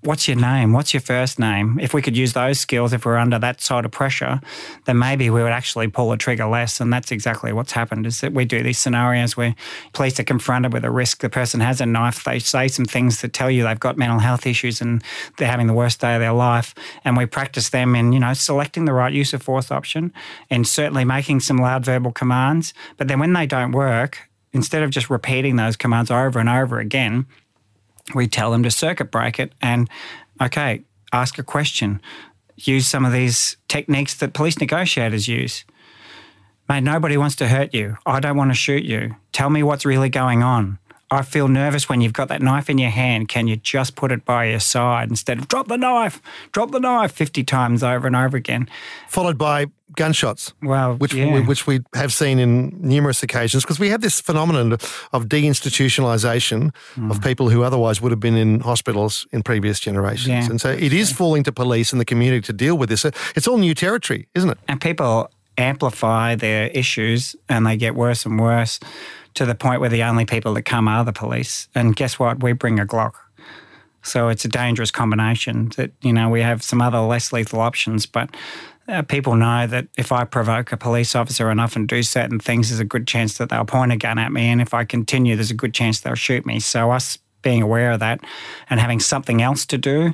What's 0.07 0.25
your 0.25 0.37
name? 0.37 0.71
What's 0.71 0.93
your 0.93 1.01
first 1.01 1.37
name? 1.37 1.77
If 1.81 1.93
we 1.93 2.01
could 2.01 2.15
use 2.15 2.31
those 2.31 2.61
skills, 2.61 2.93
if 2.93 3.05
we're 3.05 3.17
under 3.17 3.37
that 3.39 3.59
sort 3.59 3.83
of 3.83 3.91
pressure, 3.91 4.39
then 4.85 4.97
maybe 4.97 5.29
we 5.29 5.43
would 5.43 5.51
actually 5.51 5.89
pull 5.89 6.11
the 6.11 6.15
trigger 6.15 6.45
less. 6.45 6.79
And 6.79 6.93
that's 6.93 7.11
exactly 7.11 7.51
what's 7.51 7.73
happened 7.73 8.05
is 8.05 8.21
that 8.21 8.31
we 8.31 8.45
do 8.45 8.63
these 8.63 8.77
scenarios 8.77 9.35
where 9.35 9.53
police 9.91 10.17
are 10.17 10.23
confronted 10.23 10.71
with 10.71 10.85
a 10.85 10.89
risk. 10.89 11.19
The 11.19 11.29
person 11.29 11.59
has 11.59 11.81
a 11.81 11.85
knife. 11.85 12.23
They 12.23 12.39
say 12.39 12.69
some 12.69 12.85
things 12.85 13.19
that 13.19 13.33
tell 13.33 13.51
you 13.51 13.63
they've 13.63 13.77
got 13.77 13.97
mental 13.97 14.19
health 14.19 14.47
issues 14.47 14.79
and 14.79 15.03
they're 15.35 15.51
having 15.51 15.67
the 15.67 15.73
worst 15.73 15.99
day 15.99 16.15
of 16.15 16.21
their 16.21 16.31
life. 16.31 16.73
And 17.03 17.17
we 17.17 17.25
practice 17.25 17.67
them 17.67 17.93
in, 17.93 18.13
you 18.13 18.21
know, 18.21 18.31
selecting 18.31 18.85
the 18.85 18.93
right 18.93 19.11
use 19.11 19.33
of 19.33 19.43
force 19.43 19.71
option 19.71 20.13
and 20.49 20.65
certainly 20.65 21.03
making 21.03 21.41
some 21.41 21.57
loud 21.57 21.83
verbal 21.83 22.13
commands. 22.13 22.73
But 22.95 23.09
then 23.09 23.19
when 23.19 23.33
they 23.33 23.45
don't 23.45 23.73
work, 23.73 24.29
instead 24.53 24.83
of 24.83 24.89
just 24.89 25.09
repeating 25.09 25.57
those 25.57 25.75
commands 25.75 26.09
over 26.09 26.39
and 26.39 26.47
over 26.47 26.79
again, 26.79 27.25
we 28.13 28.27
tell 28.27 28.51
them 28.51 28.63
to 28.63 28.71
circuit 28.71 29.11
break 29.11 29.39
it 29.39 29.53
and, 29.61 29.89
okay, 30.41 30.83
ask 31.11 31.37
a 31.37 31.43
question. 31.43 32.01
Use 32.55 32.87
some 32.87 33.05
of 33.05 33.11
these 33.11 33.57
techniques 33.67 34.15
that 34.15 34.33
police 34.33 34.59
negotiators 34.59 35.27
use. 35.27 35.63
Mate, 36.69 36.83
nobody 36.83 37.17
wants 37.17 37.35
to 37.37 37.47
hurt 37.47 37.73
you. 37.73 37.97
I 38.05 38.19
don't 38.19 38.37
want 38.37 38.51
to 38.51 38.55
shoot 38.55 38.83
you. 38.83 39.15
Tell 39.31 39.49
me 39.49 39.63
what's 39.63 39.85
really 39.85 40.09
going 40.09 40.43
on. 40.43 40.79
I 41.09 41.21
feel 41.21 41.47
nervous 41.47 41.87
when 41.87 42.01
you've 42.01 42.13
got 42.13 42.27
that 42.27 42.41
knife 42.41 42.69
in 42.69 42.77
your 42.77 42.89
hand. 42.89 43.29
Can 43.29 43.47
you 43.47 43.55
just 43.55 43.95
put 43.95 44.11
it 44.11 44.25
by 44.25 44.45
your 44.45 44.59
side 44.59 45.09
instead 45.09 45.37
of 45.37 45.47
drop 45.47 45.67
the 45.67 45.77
knife, 45.77 46.21
drop 46.51 46.71
the 46.71 46.79
knife 46.79 47.13
50 47.13 47.43
times 47.45 47.81
over 47.81 48.07
and 48.07 48.15
over 48.15 48.35
again? 48.35 48.67
Followed 49.07 49.37
by 49.37 49.67
gunshots. 49.95 50.53
Well, 50.61 50.95
which 50.95 51.13
yeah. 51.13 51.33
we, 51.33 51.41
which 51.41 51.65
we 51.65 51.79
have 51.95 52.11
seen 52.11 52.39
in 52.39 52.77
numerous 52.81 53.23
occasions 53.23 53.63
because 53.63 53.79
we 53.79 53.89
have 53.89 54.01
this 54.01 54.19
phenomenon 54.19 54.73
of 54.73 55.27
deinstitutionalization 55.27 56.71
mm. 56.95 57.11
of 57.11 57.21
people 57.21 57.49
who 57.49 57.63
otherwise 57.63 58.01
would 58.01 58.11
have 58.11 58.19
been 58.19 58.35
in 58.35 58.59
hospitals 58.59 59.25
in 59.31 59.43
previous 59.43 59.79
generations. 59.79 60.27
Yeah, 60.27 60.49
and 60.49 60.59
so 60.59 60.71
it 60.71 60.91
is 60.91 61.13
falling 61.13 61.43
to 61.43 61.53
police 61.53 61.93
and 61.93 62.01
the 62.01 62.05
community 62.05 62.41
to 62.41 62.53
deal 62.53 62.77
with 62.77 62.89
this. 62.89 63.05
It's 63.35 63.47
all 63.47 63.57
new 63.57 63.73
territory, 63.73 64.27
isn't 64.35 64.49
it? 64.49 64.57
And 64.67 64.81
people 64.81 65.29
amplify 65.57 66.35
their 66.35 66.67
issues 66.67 67.35
and 67.49 67.65
they 67.65 67.77
get 67.77 67.95
worse 67.95 68.25
and 68.25 68.39
worse 68.39 68.79
to 69.37 69.45
the 69.45 69.55
point 69.55 69.79
where 69.79 69.89
the 69.89 70.03
only 70.03 70.25
people 70.25 70.55
that 70.55 70.63
come 70.63 70.87
are 70.87 71.05
the 71.05 71.13
police. 71.13 71.69
And 71.75 71.95
guess 71.95 72.17
what? 72.17 72.41
We 72.41 72.53
bring 72.53 72.79
a 72.79 72.85
Glock. 72.85 73.13
So 74.01 74.29
it's 74.29 74.45
a 74.45 74.47
dangerous 74.47 74.89
combination 74.89 75.69
that, 75.77 75.91
you 76.01 76.11
know, 76.11 76.29
we 76.29 76.41
have 76.41 76.63
some 76.63 76.81
other 76.81 76.99
less 76.99 77.31
lethal 77.31 77.59
options, 77.59 78.05
but 78.07 78.35
uh, 78.87 79.03
people 79.03 79.35
know 79.35 79.67
that 79.67 79.87
if 79.95 80.11
I 80.11 80.23
provoke 80.23 80.71
a 80.71 80.77
police 80.77 81.13
officer 81.13 81.51
enough 81.51 81.75
and 81.75 81.87
do 81.87 82.01
certain 82.01 82.39
things, 82.39 82.69
there's 82.69 82.79
a 82.79 82.85
good 82.85 83.05
chance 83.05 83.37
that 83.37 83.49
they'll 83.49 83.65
point 83.65 83.91
a 83.91 83.97
gun 83.97 84.17
at 84.17 84.31
me. 84.31 84.47
And 84.47 84.61
if 84.61 84.73
I 84.73 84.85
continue, 84.85 85.35
there's 85.35 85.51
a 85.51 85.55
good 85.55 85.73
chance 85.73 85.99
they'll 85.99 86.15
shoot 86.15 86.45
me. 86.45 86.59
So 86.59 86.91
us 86.91 87.19
being 87.43 87.61
aware 87.61 87.91
of 87.91 87.99
that 87.99 88.21
and 88.69 88.79
having 88.79 88.99
something 88.99 89.41
else 89.41 89.65
to 89.67 89.77
do, 89.77 90.13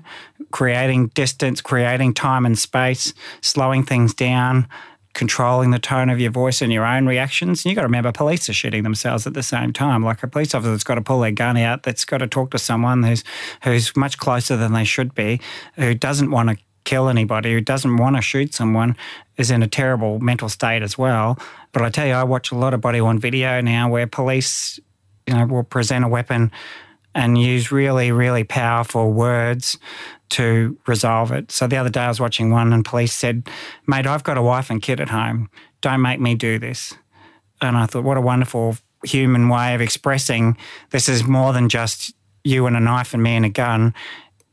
creating 0.52 1.08
distance, 1.10 1.62
creating 1.62 2.14
time 2.14 2.46
and 2.46 2.60
space, 2.60 3.14
slowing 3.42 3.84
things 3.84 4.14
down, 4.14 4.68
controlling 5.14 5.72
the 5.72 5.80
tone 5.80 6.10
of 6.10 6.20
your 6.20 6.32
voice 6.32 6.62
and 6.62 6.74
your 6.74 6.86
own 6.86 7.06
reactions. 7.06 7.64
And 7.64 7.70
you've 7.70 7.76
got 7.76 7.82
to 7.82 7.88
remember, 7.88 8.12
police 8.12 8.50
are 8.50 8.54
shooting 8.54 8.84
themselves 8.84 9.28
at 9.28 9.34
the 9.34 9.44
same 9.44 9.72
time. 9.72 10.04
Like 10.04 10.24
a 10.24 10.28
police 10.28 10.56
officer 10.56 10.72
that's 10.72 10.84
got 10.84 10.96
to 10.96 11.02
pull 11.02 11.20
their 11.20 11.32
gun 11.32 11.58
out, 11.58 11.84
that's 11.84 12.06
got 12.06 12.18
to 12.18 12.28
talk 12.28 12.52
to 12.52 12.60
someone 12.60 13.04
who's 13.04 13.24
who's 13.64 13.96
much 13.96 14.18
closer 14.18 14.58
than 14.58 14.74
they 14.74 14.84
should 14.84 15.14
be, 15.14 15.40
who 15.76 15.94
doesn't 15.94 16.32
want 16.32 16.50
to 16.50 16.58
kill 16.84 17.08
anybody, 17.10 17.54
who 17.54 17.62
doesn't 17.62 17.98
want 17.98 18.16
to 18.16 18.22
shoot 18.22 18.54
someone, 18.54 18.96
is 19.38 19.52
in 19.52 19.64
a 19.64 19.68
terrible 19.68 20.20
mental 20.20 20.50
state 20.50 20.82
as 20.82 20.98
well. 20.98 21.38
But 21.72 21.84
I 21.84 21.90
tell 21.90 22.08
you, 22.08 22.14
I 22.14 22.24
watch 22.24 22.52
a 22.52 22.56
lot 22.56 22.74
of 22.74 22.82
body 22.82 23.00
worn 23.00 23.20
video 23.20 23.62
now 23.62 23.90
where 23.90 24.08
police, 24.08 24.80
you 25.28 25.34
know, 25.34 25.46
will 25.46 25.64
present 25.64 26.04
a 26.04 26.08
weapon 26.08 26.52
and 27.16 27.38
use 27.38 27.72
really, 27.72 28.12
really 28.12 28.44
powerful 28.44 29.12
words 29.12 29.78
to 30.30 30.78
resolve 30.88 31.32
it. 31.32 31.52
So 31.52 31.68
the 31.68 31.78
other 31.78 31.90
day 31.90 32.02
I 32.02 32.08
was 32.08 32.20
watching 32.20 32.50
one 32.50 32.74
and 32.74 32.84
police 32.84 33.14
said, 33.14 33.48
Mate, 33.86 34.08
I've 34.08 34.24
got 34.24 34.38
a 34.38 34.42
wife 34.42 34.70
and 34.70 34.82
kid 34.82 35.00
at 35.00 35.10
home. 35.10 35.50
Don't 35.82 36.02
make 36.02 36.20
me 36.20 36.34
do 36.36 36.58
this. 36.58 36.94
And 37.62 37.78
I 37.78 37.86
thought, 37.86 38.04
what 38.04 38.18
a 38.18 38.22
wonderful 38.22 38.78
human 39.04 39.50
way 39.50 39.76
of 39.76 39.82
expressing 39.82 40.58
this 40.90 41.08
is 41.08 41.24
more 41.24 41.54
than 41.54 41.70
just 41.70 42.16
you 42.44 42.66
and 42.68 42.76
a 42.76 42.80
knife 42.80 43.14
and 43.14 43.22
me 43.22 43.36
and 43.36 43.46
a 43.46 43.50
gun. 43.50 43.94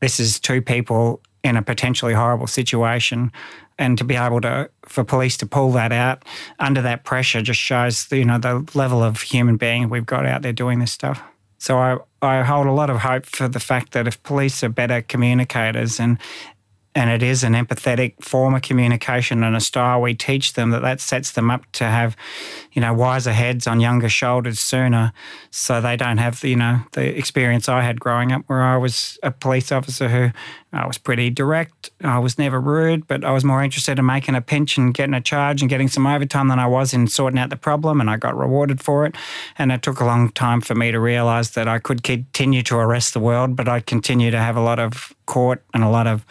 This 0.00 0.20
is 0.20 0.38
two 0.38 0.60
people 0.60 1.20
in 1.42 1.56
a 1.56 1.62
potentially 1.62 2.12
horrible 2.12 2.46
situation. 2.46 3.32
And 3.78 3.96
to 3.96 4.04
be 4.04 4.14
able 4.14 4.42
to, 4.42 4.68
for 4.84 5.04
police 5.04 5.38
to 5.38 5.46
pull 5.46 5.72
that 5.72 5.92
out 5.92 6.24
under 6.58 6.82
that 6.82 7.04
pressure 7.04 7.40
just 7.40 7.58
shows, 7.58 8.10
you 8.12 8.24
know, 8.24 8.38
the 8.38 8.68
level 8.74 9.02
of 9.02 9.22
human 9.22 9.56
being 9.56 9.88
we've 9.88 10.04
got 10.04 10.26
out 10.26 10.42
there 10.42 10.52
doing 10.52 10.78
this 10.80 10.92
stuff. 10.92 11.22
So 11.58 11.78
I, 11.78 11.96
I 12.22 12.42
hold 12.42 12.66
a 12.66 12.72
lot 12.72 12.90
of 12.90 12.98
hope 12.98 13.26
for 13.26 13.48
the 13.48 13.60
fact 13.60 13.92
that 13.92 14.06
if 14.06 14.22
police 14.22 14.62
are 14.62 14.68
better 14.68 15.00
communicators 15.00 15.98
and 15.98 16.18
and 16.94 17.08
it 17.08 17.22
is 17.22 17.44
an 17.44 17.52
empathetic 17.52 18.22
form 18.22 18.54
of 18.54 18.62
communication 18.62 19.44
and 19.44 19.54
a 19.54 19.60
style 19.60 20.00
we 20.00 20.14
teach 20.14 20.54
them 20.54 20.70
that 20.70 20.82
that 20.82 21.00
sets 21.00 21.32
them 21.32 21.50
up 21.50 21.70
to 21.72 21.84
have 21.84 22.16
you 22.72 22.80
know 22.80 22.92
wiser 22.92 23.32
heads 23.32 23.66
on 23.66 23.80
younger 23.80 24.08
shoulders 24.08 24.58
sooner 24.58 25.12
so 25.50 25.80
they 25.80 25.96
don't 25.96 26.18
have 26.18 26.42
you 26.42 26.56
know 26.56 26.80
the 26.92 27.16
experience 27.16 27.68
I 27.68 27.82
had 27.82 28.00
growing 28.00 28.32
up 28.32 28.42
where 28.46 28.62
I 28.62 28.76
was 28.76 29.18
a 29.22 29.30
police 29.30 29.70
officer 29.70 30.08
who 30.08 30.30
I 30.72 30.86
was 30.86 30.98
pretty 30.98 31.30
direct 31.30 31.90
I 32.02 32.18
was 32.18 32.38
never 32.38 32.60
rude 32.60 33.06
but 33.06 33.24
I 33.24 33.30
was 33.30 33.44
more 33.44 33.62
interested 33.62 33.98
in 33.98 34.06
making 34.06 34.34
a 34.34 34.40
pinch 34.40 34.76
and 34.76 34.92
getting 34.92 35.14
a 35.14 35.20
charge 35.20 35.62
and 35.62 35.70
getting 35.70 35.88
some 35.88 36.06
overtime 36.06 36.48
than 36.48 36.58
I 36.58 36.66
was 36.66 36.92
in 36.92 37.06
sorting 37.06 37.38
out 37.38 37.50
the 37.50 37.56
problem 37.56 38.00
and 38.00 38.10
I 38.10 38.16
got 38.16 38.36
rewarded 38.36 38.80
for 38.80 39.06
it. 39.06 39.14
And 39.58 39.72
it 39.72 39.82
took 39.82 40.00
a 40.00 40.04
long 40.04 40.30
time 40.30 40.60
for 40.60 40.74
me 40.74 40.90
to 40.90 41.00
realize 41.00 41.52
that 41.52 41.68
I 41.68 41.78
could 41.78 42.02
continue 42.02 42.62
to 42.64 42.76
arrest 42.76 43.14
the 43.14 43.20
world 43.20 43.54
but 43.54 43.68
I'd 43.68 43.86
continue 43.86 44.30
to 44.30 44.38
have 44.38 44.56
a 44.56 44.60
lot 44.60 44.78
of 44.78 45.14
court 45.26 45.62
and 45.72 45.84
a 45.84 45.88
lot 45.88 46.08
of 46.08 46.26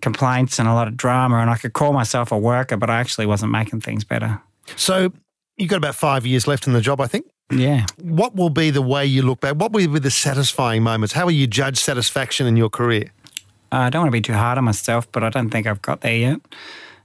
complaints 0.00 0.58
and 0.58 0.68
a 0.68 0.74
lot 0.74 0.88
of 0.88 0.96
drama, 0.96 1.38
and 1.38 1.50
I 1.50 1.56
could 1.56 1.72
call 1.72 1.92
myself 1.92 2.32
a 2.32 2.38
worker, 2.38 2.76
but 2.76 2.90
I 2.90 3.00
actually 3.00 3.26
wasn't 3.26 3.52
making 3.52 3.80
things 3.80 4.04
better. 4.04 4.40
So 4.76 5.12
you've 5.56 5.70
got 5.70 5.76
about 5.76 5.94
five 5.94 6.26
years 6.26 6.46
left 6.46 6.66
in 6.66 6.72
the 6.72 6.80
job, 6.80 7.00
I 7.00 7.06
think. 7.06 7.26
Yeah. 7.50 7.86
What 8.00 8.36
will 8.36 8.50
be 8.50 8.70
the 8.70 8.82
way 8.82 9.04
you 9.06 9.22
look 9.22 9.40
back? 9.40 9.56
What 9.56 9.72
will 9.72 9.88
be 9.88 9.98
the 9.98 10.10
satisfying 10.10 10.82
moments? 10.82 11.12
How 11.12 11.24
will 11.24 11.32
you 11.32 11.46
judge 11.46 11.78
satisfaction 11.78 12.46
in 12.46 12.56
your 12.56 12.70
career? 12.70 13.10
I 13.72 13.90
don't 13.90 14.02
want 14.02 14.08
to 14.08 14.12
be 14.12 14.20
too 14.20 14.34
hard 14.34 14.58
on 14.58 14.64
myself, 14.64 15.10
but 15.12 15.22
I 15.22 15.30
don't 15.30 15.50
think 15.50 15.66
I've 15.66 15.82
got 15.82 16.00
there 16.00 16.16
yet 16.16 16.40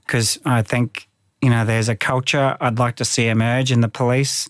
because 0.06 0.38
I 0.44 0.62
think, 0.62 1.08
you 1.42 1.50
know, 1.50 1.64
there's 1.64 1.88
a 1.88 1.96
culture 1.96 2.56
I'd 2.60 2.78
like 2.78 2.96
to 2.96 3.04
see 3.04 3.28
emerge 3.28 3.72
in 3.72 3.80
the 3.80 3.88
police 3.88 4.48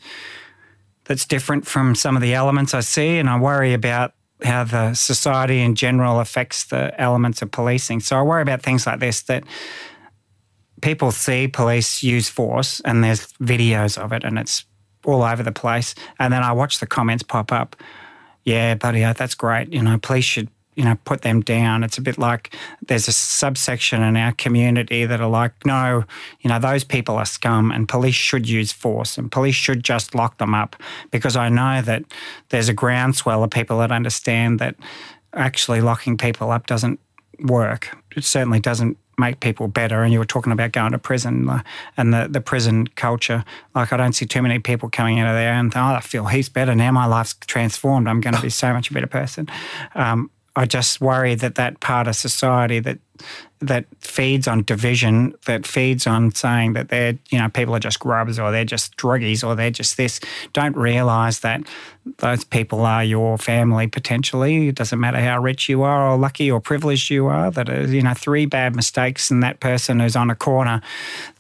that's 1.05 1.25
different 1.25 1.67
from 1.67 1.95
some 1.95 2.17
of 2.17 2.23
the 2.23 2.35
elements 2.35 2.75
I 2.75 2.81
see. 2.81 3.19
And 3.19 3.29
I 3.29 3.39
worry 3.39 3.73
about 3.75 4.13
how 4.43 4.65
the 4.65 4.95
society 4.95 5.61
in 5.61 5.75
general 5.75 6.21
affects 6.21 6.67
the 6.67 6.99
elements 7.01 7.43
of 7.43 7.51
policing. 7.51 8.01
So 8.01 8.17
I 8.17 8.23
worry 8.23 8.43
about 8.43 8.63
things 8.63 8.87
like 8.87 9.01
this 9.01 9.23
that 9.23 9.45
people 10.83 11.11
see 11.11 11.49
police 11.49 12.03
use 12.03 12.29
force 12.29 12.81
and 12.81 13.03
there's 13.03 13.33
videos 13.35 13.97
of 13.97 14.13
it 14.13 14.25
and 14.25 14.39
it's 14.39 14.65
all 15.05 15.23
over 15.23 15.43
the 15.43 15.53
place. 15.53 15.95
And 16.19 16.33
then 16.33 16.43
I 16.43 16.53
watch 16.53 16.81
the 16.81 16.87
comments 16.87 17.23
pop 17.23 17.53
up. 17.53 17.77
Yeah, 18.45 18.75
buddy, 18.75 19.01
that's 19.01 19.35
great. 19.35 19.73
You 19.73 19.83
know, 19.83 19.99
police 19.99 20.25
should 20.25 20.51
you 20.77 20.85
know, 20.85 20.97
put 21.05 21.23
them 21.23 21.41
down. 21.41 21.83
It's 21.83 21.99
a 21.99 22.03
bit 22.03 22.19
like 22.19 22.55
there's 22.87 23.09
a 23.09 23.13
subsection 23.13 24.03
in 24.03 24.17
our 24.17 24.33
community 24.33 25.07
that 25.07 25.21
are 25.21 25.29
like, 25.29 25.53
no, 25.65 26.05
you 26.41 26.49
know, 26.49 26.59
those 26.59 26.85
people 26.85 27.17
are 27.17 27.25
scum 27.25 27.73
and 27.73 27.89
police 27.89 28.15
should 28.15 28.49
use 28.49 28.73
force 28.73 29.19
and 29.19 29.33
police 29.33 29.55
should 29.55 29.83
just 29.83 30.15
lock 30.15 30.37
them 30.39 30.55
up 30.55 30.77
because 31.11 31.35
I 31.35 31.49
know 31.49 31.81
that 31.83 32.05
there's 32.51 32.69
a 32.69 32.75
groundswell 32.75 33.43
of 33.43 33.51
people 33.51 33.79
that 33.79 33.91
understand 33.91 34.59
that 34.59 34.77
actually 35.33 35.81
locking 35.81 36.19
people 36.19 36.51
up 36.51 36.67
doesn't 36.67 37.01
work. 37.41 37.97
It 38.15 38.25
certainly 38.25 38.61
doesn't 38.61 38.99
make 39.19 39.41
people 39.41 39.69
better. 39.69 40.03
And 40.03 40.13
you 40.13 40.19
were 40.19 40.27
talking 40.27 40.53
about 40.53 40.73
going 40.73 40.93
to 40.93 40.99
prison 40.99 41.49
uh, 41.49 41.63
and 41.97 42.13
the, 42.13 42.29
the 42.31 42.43
prison 42.43 42.87
culture. 42.87 43.45
Like, 43.75 43.95
I 43.95 43.97
don't 43.97 44.13
see 44.13 44.27
too 44.27 44.43
many 44.43 44.59
people 44.59 44.91
coming 44.91 45.21
out 45.21 45.29
of 45.29 45.35
there 45.35 45.55
and, 45.55 45.73
oh, 45.75 45.81
I 45.81 46.01
feel 46.01 46.27
heaps 46.27 46.51
better 46.51 46.75
now. 46.75 46.93
My 46.93 47.07
life's 47.07 47.35
transformed. 47.47 48.09
I'm 48.09 48.21
going 48.21 48.35
to 48.35 48.43
be 48.43 48.51
so 48.51 48.75
much 48.75 48.91
a 48.91 48.95
better 48.95 49.07
person. 49.07 49.49
Um, 49.95 50.31
I 50.57 50.65
just 50.65 51.01
worry 51.01 51.35
that 51.35 51.55
that 51.57 51.81
part 51.81 52.09
of 52.09 52.17
society 52.17 52.81
that 52.81 52.99
that 53.61 53.87
feeds 54.01 54.47
on 54.47 54.63
division, 54.65 55.35
that 55.47 55.67
feeds 55.67 56.07
on 56.07 56.35
saying 56.35 56.75
that 56.75 56.91
they're, 56.91 57.19
you 57.31 57.39
know, 57.39 57.49
people 57.49 57.75
are 57.75 57.81
just 57.81 57.99
grubs 57.99 58.39
or 58.39 58.51
they're 58.51 58.67
just 58.67 58.95
druggies 58.99 59.47
or 59.47 59.55
they're 59.55 59.71
just 59.71 59.97
this, 59.97 60.21
don't 60.53 60.77
realise 60.77 61.39
that 61.39 61.63
those 62.19 62.45
people 62.45 62.83
are 62.83 63.03
your 63.03 63.39
family 63.39 63.87
potentially. 63.87 64.69
It 64.69 64.75
doesn't 64.75 65.01
matter 65.01 65.19
how 65.19 65.41
rich 65.41 65.71
you 65.71 65.83
are 65.83 66.11
or 66.11 66.19
lucky 66.19 66.51
or 66.51 66.61
privileged 66.61 67.09
you 67.09 67.27
are, 67.29 67.51
that, 67.51 67.71
is, 67.71 67.95
you 67.95 68.03
know, 68.03 68.13
three 68.13 68.45
bad 68.45 68.77
mistakes 68.77 69.31
and 69.31 69.43
that 69.43 69.61
person 69.61 70.01
who's 70.01 70.17
on 70.17 70.29
a 70.29 70.37
corner 70.37 70.83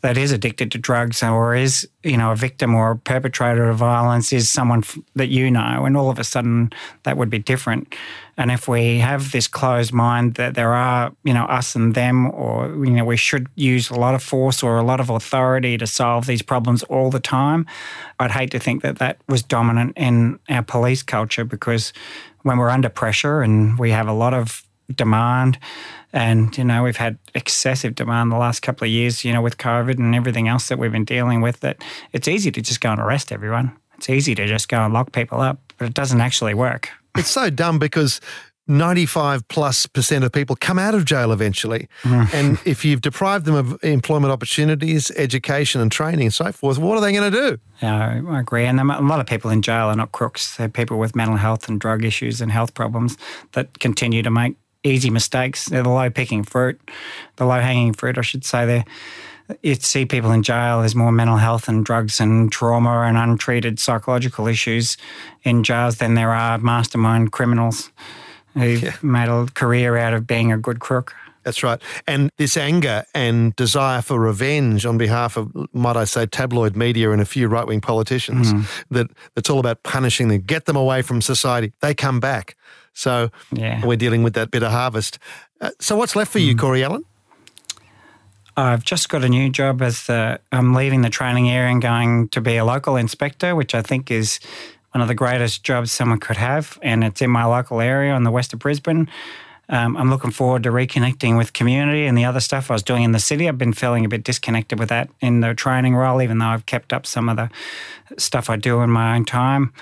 that 0.00 0.16
is 0.16 0.32
addicted 0.32 0.72
to 0.72 0.78
drugs 0.78 1.22
or 1.22 1.54
is, 1.54 1.86
you 2.02 2.16
know, 2.16 2.32
a 2.32 2.36
victim 2.36 2.74
or 2.74 2.92
a 2.92 2.96
perpetrator 2.96 3.68
of 3.68 3.76
violence 3.76 4.32
is 4.32 4.48
someone 4.48 4.82
that 5.14 5.28
you 5.28 5.50
know. 5.50 5.84
And 5.84 5.98
all 5.98 6.08
of 6.08 6.18
a 6.18 6.24
sudden 6.24 6.72
that 7.02 7.18
would 7.18 7.28
be 7.28 7.38
different. 7.38 7.94
And 8.38 8.50
if 8.50 8.68
we 8.68 8.98
have 8.98 9.32
this 9.32 9.48
closed 9.48 9.92
mind 9.92 10.34
that 10.34 10.54
there 10.54 10.74
are, 10.74 11.12
you 11.24 11.32
know, 11.32 11.44
us 11.44 11.74
and 11.74 11.94
them, 11.94 12.30
or, 12.32 12.68
you 12.84 12.90
know, 12.90 13.04
we 13.04 13.16
should 13.16 13.46
use 13.54 13.88
a 13.88 13.94
lot 13.94 14.14
of 14.14 14.22
force 14.22 14.62
or 14.62 14.76
a 14.76 14.82
lot 14.82 15.00
of 15.00 15.08
authority 15.08 15.78
to 15.78 15.86
solve 15.86 16.26
these 16.26 16.42
problems 16.42 16.82
all 16.84 17.10
the 17.10 17.20
time, 17.20 17.66
I'd 18.18 18.30
hate 18.30 18.50
to 18.50 18.58
think 18.58 18.82
that 18.82 18.98
that 18.98 19.18
was 19.26 19.42
dominant 19.42 19.94
in 19.96 20.38
our 20.50 20.62
police 20.62 21.02
culture 21.02 21.44
because 21.44 21.92
when 22.42 22.58
we're 22.58 22.70
under 22.70 22.90
pressure 22.90 23.40
and 23.40 23.78
we 23.78 23.90
have 23.90 24.06
a 24.06 24.12
lot 24.12 24.34
of 24.34 24.62
demand 24.94 25.58
and 26.12 26.56
you 26.56 26.62
know 26.62 26.84
we've 26.84 26.96
had 26.96 27.18
excessive 27.34 27.96
demand 27.96 28.30
the 28.30 28.36
last 28.36 28.60
couple 28.60 28.84
of 28.84 28.90
years 28.90 29.24
you 29.24 29.32
know 29.32 29.42
with 29.42 29.58
covid 29.58 29.98
and 29.98 30.14
everything 30.14 30.46
else 30.46 30.68
that 30.68 30.78
we've 30.78 30.92
been 30.92 31.04
dealing 31.04 31.40
with 31.40 31.58
that 31.58 31.82
it's 32.12 32.28
easy 32.28 32.52
to 32.52 32.60
just 32.62 32.80
go 32.80 32.90
and 32.92 33.00
arrest 33.00 33.32
everyone. 33.32 33.76
It's 33.96 34.10
easy 34.10 34.34
to 34.34 34.46
just 34.46 34.68
go 34.68 34.84
and 34.84 34.94
lock 34.94 35.10
people 35.10 35.40
up 35.40 35.58
but 35.76 35.88
it 35.88 35.94
doesn't 35.94 36.20
actually 36.20 36.54
work 36.54 36.90
it's 37.18 37.30
so 37.30 37.50
dumb 37.50 37.78
because 37.78 38.20
95 38.68 39.46
plus 39.48 39.86
percent 39.86 40.24
of 40.24 40.32
people 40.32 40.56
come 40.56 40.78
out 40.78 40.94
of 40.94 41.04
jail 41.04 41.32
eventually. 41.32 41.88
Mm. 42.02 42.34
And 42.34 42.58
if 42.64 42.84
you've 42.84 43.00
deprived 43.00 43.44
them 43.44 43.54
of 43.54 43.82
employment 43.84 44.32
opportunities, 44.32 45.10
education 45.12 45.80
and 45.80 45.90
training 45.90 46.26
and 46.26 46.34
so 46.34 46.50
forth, 46.50 46.78
what 46.78 46.98
are 46.98 47.00
they 47.00 47.12
going 47.12 47.30
to 47.30 47.50
do? 47.50 47.58
Yeah, 47.80 48.22
I 48.28 48.40
agree. 48.40 48.64
And 48.64 48.80
a 48.80 48.84
lot 48.84 49.20
of 49.20 49.26
people 49.26 49.50
in 49.50 49.62
jail 49.62 49.86
are 49.86 49.96
not 49.96 50.12
crooks. 50.12 50.56
They're 50.56 50.68
people 50.68 50.98
with 50.98 51.14
mental 51.14 51.36
health 51.36 51.68
and 51.68 51.78
drug 51.78 52.04
issues 52.04 52.40
and 52.40 52.50
health 52.50 52.74
problems 52.74 53.16
that 53.52 53.78
continue 53.78 54.22
to 54.22 54.30
make 54.30 54.56
easy 54.82 55.10
mistakes. 55.10 55.66
They're 55.66 55.82
the 55.82 55.88
low 55.88 56.10
picking 56.10 56.42
fruit, 56.42 56.80
the 57.36 57.44
low 57.44 57.60
hanging 57.60 57.92
fruit, 57.92 58.18
I 58.18 58.22
should 58.22 58.44
say. 58.44 58.66
They're, 58.66 58.84
you 59.62 59.74
see 59.74 60.06
people 60.06 60.32
in 60.32 60.42
jail, 60.42 60.80
there's 60.80 60.94
more 60.94 61.12
mental 61.12 61.36
health 61.36 61.68
and 61.68 61.84
drugs 61.84 62.20
and 62.20 62.50
trauma 62.50 63.02
and 63.02 63.16
untreated 63.16 63.78
psychological 63.78 64.46
issues 64.46 64.96
in 65.42 65.62
jails 65.62 65.96
than 65.96 66.14
there 66.14 66.32
are 66.32 66.58
mastermind 66.58 67.32
criminals 67.32 67.90
who've 68.54 68.82
yeah. 68.82 68.96
made 69.02 69.28
a 69.28 69.46
career 69.54 69.96
out 69.96 70.14
of 70.14 70.26
being 70.26 70.52
a 70.52 70.58
good 70.58 70.80
crook. 70.80 71.14
That's 71.44 71.62
right. 71.62 71.80
And 72.08 72.32
this 72.38 72.56
anger 72.56 73.04
and 73.14 73.54
desire 73.54 74.02
for 74.02 74.18
revenge 74.18 74.84
on 74.84 74.98
behalf 74.98 75.36
of, 75.36 75.52
might 75.72 75.96
I 75.96 76.04
say, 76.04 76.26
tabloid 76.26 76.74
media 76.74 77.12
and 77.12 77.22
a 77.22 77.24
few 77.24 77.46
right 77.46 77.64
wing 77.64 77.80
politicians, 77.80 78.52
mm. 78.52 78.66
that 78.90 79.06
it's 79.36 79.48
all 79.48 79.60
about 79.60 79.84
punishing 79.84 80.26
them, 80.26 80.40
get 80.40 80.64
them 80.64 80.74
away 80.74 81.02
from 81.02 81.22
society. 81.22 81.72
They 81.82 81.94
come 81.94 82.18
back. 82.18 82.56
So 82.94 83.30
yeah. 83.52 83.86
we're 83.86 83.96
dealing 83.96 84.24
with 84.24 84.34
that 84.34 84.50
bit 84.50 84.64
of 84.64 84.72
harvest. 84.72 85.20
Uh, 85.60 85.70
so 85.78 85.96
what's 85.96 86.16
left 86.16 86.32
for 86.32 86.40
mm. 86.40 86.46
you, 86.46 86.56
Corey 86.56 86.82
Allen? 86.82 87.04
I've 88.56 88.84
just 88.84 89.10
got 89.10 89.22
a 89.22 89.28
new 89.28 89.50
job 89.50 89.82
as 89.82 90.06
the, 90.06 90.40
I'm 90.50 90.72
leaving 90.72 91.02
the 91.02 91.10
training 91.10 91.50
area 91.50 91.70
and 91.70 91.82
going 91.82 92.28
to 92.28 92.40
be 92.40 92.56
a 92.56 92.64
local 92.64 92.96
inspector, 92.96 93.54
which 93.54 93.74
I 93.74 93.82
think 93.82 94.10
is 94.10 94.40
one 94.92 95.02
of 95.02 95.08
the 95.08 95.14
greatest 95.14 95.62
jobs 95.62 95.92
someone 95.92 96.18
could 96.20 96.38
have, 96.38 96.78
and 96.80 97.04
it's 97.04 97.20
in 97.20 97.28
my 97.28 97.44
local 97.44 97.82
area 97.82 98.14
on 98.14 98.24
the 98.24 98.30
west 98.30 98.54
of 98.54 98.58
Brisbane. 98.58 99.10
Um, 99.68 99.96
I'm 99.96 100.08
looking 100.08 100.30
forward 100.30 100.62
to 100.62 100.70
reconnecting 100.70 101.36
with 101.36 101.52
community 101.52 102.06
and 102.06 102.16
the 102.16 102.24
other 102.24 102.40
stuff 102.40 102.70
I 102.70 102.74
was 102.74 102.82
doing 102.82 103.02
in 103.02 103.12
the 103.12 103.18
city. 103.18 103.46
I've 103.46 103.58
been 103.58 103.74
feeling 103.74 104.06
a 104.06 104.08
bit 104.08 104.24
disconnected 104.24 104.78
with 104.78 104.88
that 104.88 105.10
in 105.20 105.40
the 105.40 105.54
training 105.54 105.94
role, 105.94 106.22
even 106.22 106.38
though 106.38 106.46
I've 106.46 106.64
kept 106.64 106.94
up 106.94 107.04
some 107.04 107.28
of 107.28 107.36
the 107.36 107.50
stuff 108.16 108.48
I 108.48 108.56
do 108.56 108.80
in 108.80 108.90
my 108.90 109.16
own 109.16 109.26
time. 109.26 109.72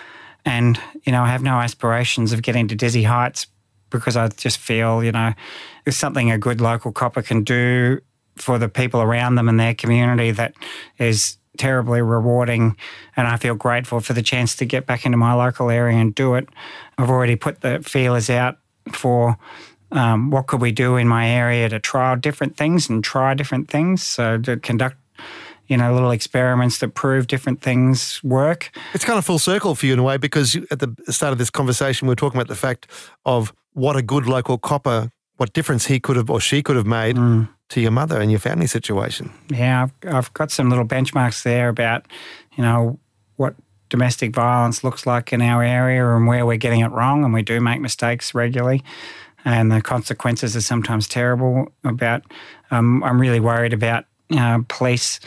And, 0.44 0.80
you 1.04 1.12
know, 1.12 1.22
I 1.22 1.28
have 1.28 1.42
no 1.42 1.60
aspirations 1.60 2.32
of 2.32 2.42
getting 2.42 2.66
to 2.68 2.74
dizzy 2.74 3.04
heights 3.04 3.46
because 3.90 4.16
I 4.16 4.26
just 4.28 4.58
feel, 4.58 5.04
you 5.04 5.12
know, 5.12 5.32
it's 5.86 5.96
something 5.96 6.30
a 6.30 6.38
good 6.38 6.60
local 6.60 6.90
copper 6.90 7.22
can 7.22 7.44
do 7.44 8.00
for 8.36 8.58
the 8.58 8.68
people 8.68 9.00
around 9.00 9.36
them 9.36 9.48
and 9.48 9.58
their 9.58 9.74
community 9.74 10.30
that 10.32 10.54
is 10.98 11.38
terribly 11.56 12.02
rewarding 12.02 12.76
and 13.16 13.26
I 13.28 13.36
feel 13.36 13.54
grateful 13.54 14.00
for 14.00 14.12
the 14.12 14.22
chance 14.22 14.56
to 14.56 14.64
get 14.64 14.86
back 14.86 15.06
into 15.06 15.16
my 15.16 15.34
local 15.34 15.70
area 15.70 15.96
and 15.96 16.14
do 16.14 16.34
it. 16.34 16.48
I've 16.98 17.10
already 17.10 17.36
put 17.36 17.60
the 17.60 17.80
feelers 17.82 18.28
out 18.28 18.58
for 18.92 19.38
um, 19.92 20.30
what 20.30 20.46
could 20.46 20.60
we 20.60 20.72
do 20.72 20.96
in 20.96 21.06
my 21.06 21.28
area 21.28 21.68
to 21.68 21.78
try 21.78 22.14
different 22.16 22.56
things 22.56 22.88
and 22.88 23.02
try 23.02 23.34
different 23.34 23.68
things. 23.68 24.02
So 24.02 24.38
to 24.38 24.56
conduct, 24.56 24.96
you 25.68 25.76
know, 25.76 25.94
little 25.94 26.10
experiments 26.10 26.78
that 26.78 26.94
prove 26.94 27.28
different 27.28 27.62
things 27.62 28.22
work. 28.24 28.70
It's 28.92 29.04
kind 29.04 29.18
of 29.18 29.24
full 29.24 29.38
circle 29.38 29.74
for 29.74 29.86
you 29.86 29.92
in 29.92 29.98
a 29.98 30.02
way 30.02 30.16
because 30.16 30.56
at 30.70 30.80
the 30.80 30.94
start 31.08 31.32
of 31.32 31.38
this 31.38 31.50
conversation, 31.50 32.08
we're 32.08 32.16
talking 32.16 32.38
about 32.38 32.48
the 32.48 32.56
fact 32.56 32.88
of 33.24 33.54
what 33.72 33.96
a 33.96 34.02
good 34.02 34.26
local 34.26 34.58
copper, 34.58 35.10
what 35.36 35.52
difference 35.52 35.86
he 35.86 36.00
could 36.00 36.16
have 36.16 36.28
or 36.28 36.40
she 36.40 36.62
could 36.62 36.76
have 36.76 36.86
made 36.86 37.16
mm. 37.16 37.48
To 37.74 37.80
your 37.80 37.90
mother 37.90 38.20
and 38.20 38.30
your 38.30 38.40
family 38.40 38.66
situation. 38.66 39.30
Yeah, 39.48 39.84
I've, 39.84 40.14
I've 40.14 40.34
got 40.34 40.50
some 40.50 40.70
little 40.70 40.86
benchmarks 40.86 41.42
there 41.42 41.68
about, 41.68 42.06
you 42.56 42.64
know, 42.64 42.98
what 43.36 43.54
domestic 43.88 44.34
violence 44.34 44.82
looks 44.82 45.06
like 45.06 45.32
in 45.32 45.42
our 45.42 45.62
area 45.62 46.16
and 46.16 46.26
where 46.26 46.44
we're 46.46 46.56
getting 46.56 46.80
it 46.80 46.90
wrong, 46.90 47.24
and 47.24 47.34
we 47.34 47.42
do 47.42 47.60
make 47.60 47.80
mistakes 47.80 48.34
regularly 48.34 48.82
and 49.44 49.70
the 49.70 49.80
consequences 49.80 50.56
are 50.56 50.60
sometimes 50.60 51.06
terrible. 51.06 51.68
About, 51.84 52.22
um, 52.70 53.02
I'm 53.04 53.20
really 53.20 53.40
worried 53.40 53.72
about 53.72 54.06
uh, 54.30 54.60
police 54.68 55.20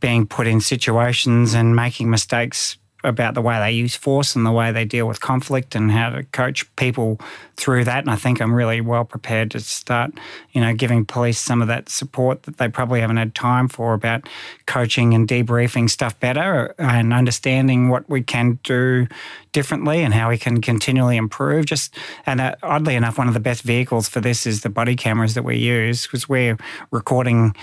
being 0.00 0.26
put 0.26 0.46
in 0.46 0.60
situations 0.60 1.54
and 1.54 1.74
making 1.74 2.10
mistakes 2.10 2.76
about 3.04 3.34
the 3.34 3.42
way 3.42 3.58
they 3.58 3.70
use 3.70 3.94
force 3.94 4.34
and 4.34 4.44
the 4.44 4.50
way 4.50 4.72
they 4.72 4.84
deal 4.84 5.06
with 5.06 5.20
conflict 5.20 5.74
and 5.74 5.92
how 5.92 6.08
to 6.10 6.24
coach 6.24 6.74
people 6.76 7.20
through 7.56 7.84
that. 7.84 8.02
And 8.02 8.10
I 8.10 8.16
think 8.16 8.40
I'm 8.40 8.54
really 8.54 8.80
well 8.80 9.04
prepared 9.04 9.50
to 9.52 9.60
start, 9.60 10.12
you 10.52 10.60
know, 10.60 10.74
giving 10.74 11.04
police 11.04 11.38
some 11.38 11.62
of 11.62 11.68
that 11.68 11.88
support 11.88 12.44
that 12.44 12.56
they 12.56 12.68
probably 12.68 13.00
haven't 13.00 13.18
had 13.18 13.34
time 13.34 13.68
for 13.68 13.92
about 13.92 14.28
coaching 14.66 15.14
and 15.14 15.28
debriefing 15.28 15.88
stuff 15.88 16.18
better 16.18 16.74
and 16.78 17.12
understanding 17.12 17.90
what 17.90 18.08
we 18.08 18.22
can 18.22 18.58
do 18.64 19.06
differently 19.52 20.02
and 20.02 20.14
how 20.14 20.30
we 20.30 20.38
can 20.38 20.60
continually 20.60 21.16
improve. 21.16 21.66
Just 21.66 21.94
and 22.26 22.40
uh, 22.40 22.54
oddly 22.62 22.94
enough, 22.94 23.18
one 23.18 23.28
of 23.28 23.34
the 23.34 23.40
best 23.40 23.62
vehicles 23.62 24.08
for 24.08 24.20
this 24.20 24.46
is 24.46 24.62
the 24.62 24.70
body 24.70 24.96
cameras 24.96 25.34
that 25.34 25.44
we 25.44 25.56
use 25.56 26.06
because 26.06 26.28
we're 26.28 26.56
recording 26.90 27.54